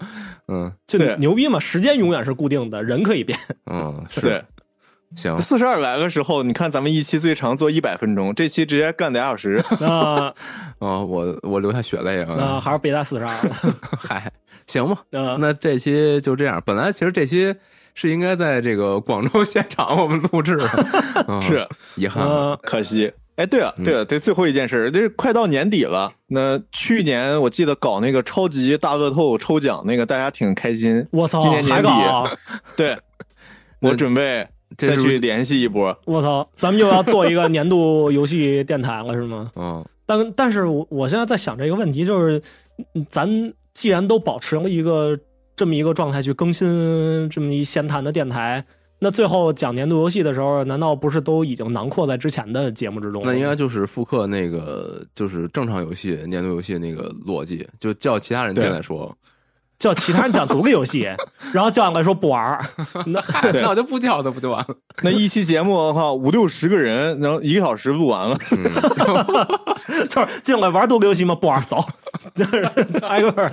[0.47, 1.59] 嗯，就牛逼嘛！
[1.59, 3.37] 时间永远是固定的，人可以变，
[3.71, 4.43] 嗯，是。
[5.15, 10.33] 行，四十二来的时候，你看咱们一期最长做一百分钟，这期直接干俩小时啊！
[10.79, 12.33] 啊，我我流下血泪啊！
[12.35, 13.55] 啊，还是别在四十二了。
[13.97, 14.31] 嗨，
[14.67, 16.61] 行吧，那这期就这样。
[16.65, 17.53] 本来其实这期
[17.93, 20.67] 是应该在这个广州现场我们录制的，
[21.41, 22.25] 是遗憾，
[22.63, 23.11] 可惜。
[23.35, 26.11] 哎，对了，对了，对，最后一件事，这快到年底了。
[26.27, 31.05] 那去年我记得搞那个超级大乐透抽奖，那个大家挺开心。
[31.11, 31.89] 我操，今年年底，
[32.77, 32.97] 对，
[33.79, 34.47] 我准备。
[34.77, 39.51] 再去联系一波，我操，咱们又要做一个年度游戏电台了，是吗？
[39.57, 42.41] 嗯，但但是我我现在在想这个问题，就是
[43.09, 43.27] 咱
[43.73, 45.17] 既然都保持了一个
[45.55, 48.63] 这么一个状态去更新这么一闲谈的电台，
[48.99, 53.23] 那最后讲年度游戏的时候，难道不是都已经囊括在之前的节目之中？
[53.25, 59.15] 那应该就是复刻那个就是正常游戏年度游戏那个逻辑，就叫其他人进来说。
[59.81, 61.09] 叫其他人讲独立游戏，
[61.51, 62.59] 然后叫俺来说不玩
[63.07, 63.19] 那
[63.51, 64.75] 那我就不叫他不就完了？
[65.01, 68.37] 那一期节目的话，五六十个人，然后一个小时录完了，
[70.07, 71.33] 就是进来玩独立游戏吗？
[71.33, 71.83] 不玩，走，
[72.35, 72.63] 就是
[73.01, 73.51] 挨个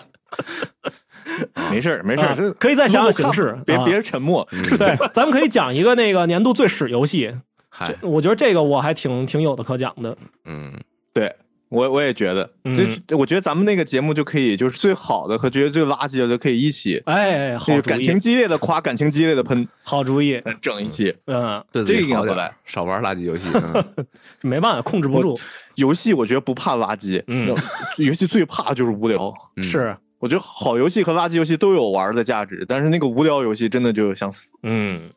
[1.71, 4.47] 没事儿，没事儿，可以再想想形式，别别沉默。
[4.79, 7.35] 对，咱们可以讲一个那个年度最屎游戏。
[7.71, 10.15] 嗨，我觉得这个我还挺挺有的可讲的。
[10.45, 10.75] 嗯，
[11.15, 11.35] 对。
[11.71, 23.49] 我我也觉得，就我觉得咱们那个节目就可以，就是最好的和觉得最垃圾的就可以一起，哎，好感情激烈的夸，感情激烈的喷，好主意，整一期，嗯，这个应该不赖，少玩垃圾游戏，
[24.41, 25.39] 没办法，控制不住。
[25.75, 27.55] 游戏我觉得不怕垃圾，嗯，
[27.99, 29.33] 游戏最怕就是无聊。
[29.63, 34.51] 是，我觉得好游戏和垃圾游戏都有玩的价值，但是那个无聊游戏真的就想死。
[34.63, 35.09] 嗯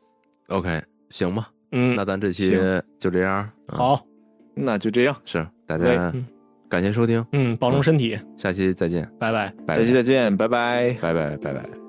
[0.50, 2.56] ，OK，行吧，嗯，那咱这期
[3.00, 3.50] 就这样。
[3.68, 4.06] 好，
[4.54, 6.14] 那就这样，是大家。
[6.72, 11.81] 感谢收听，嗯，保重身体，下期再见，拜拜，下期再见，拜拜，拜拜，拜拜。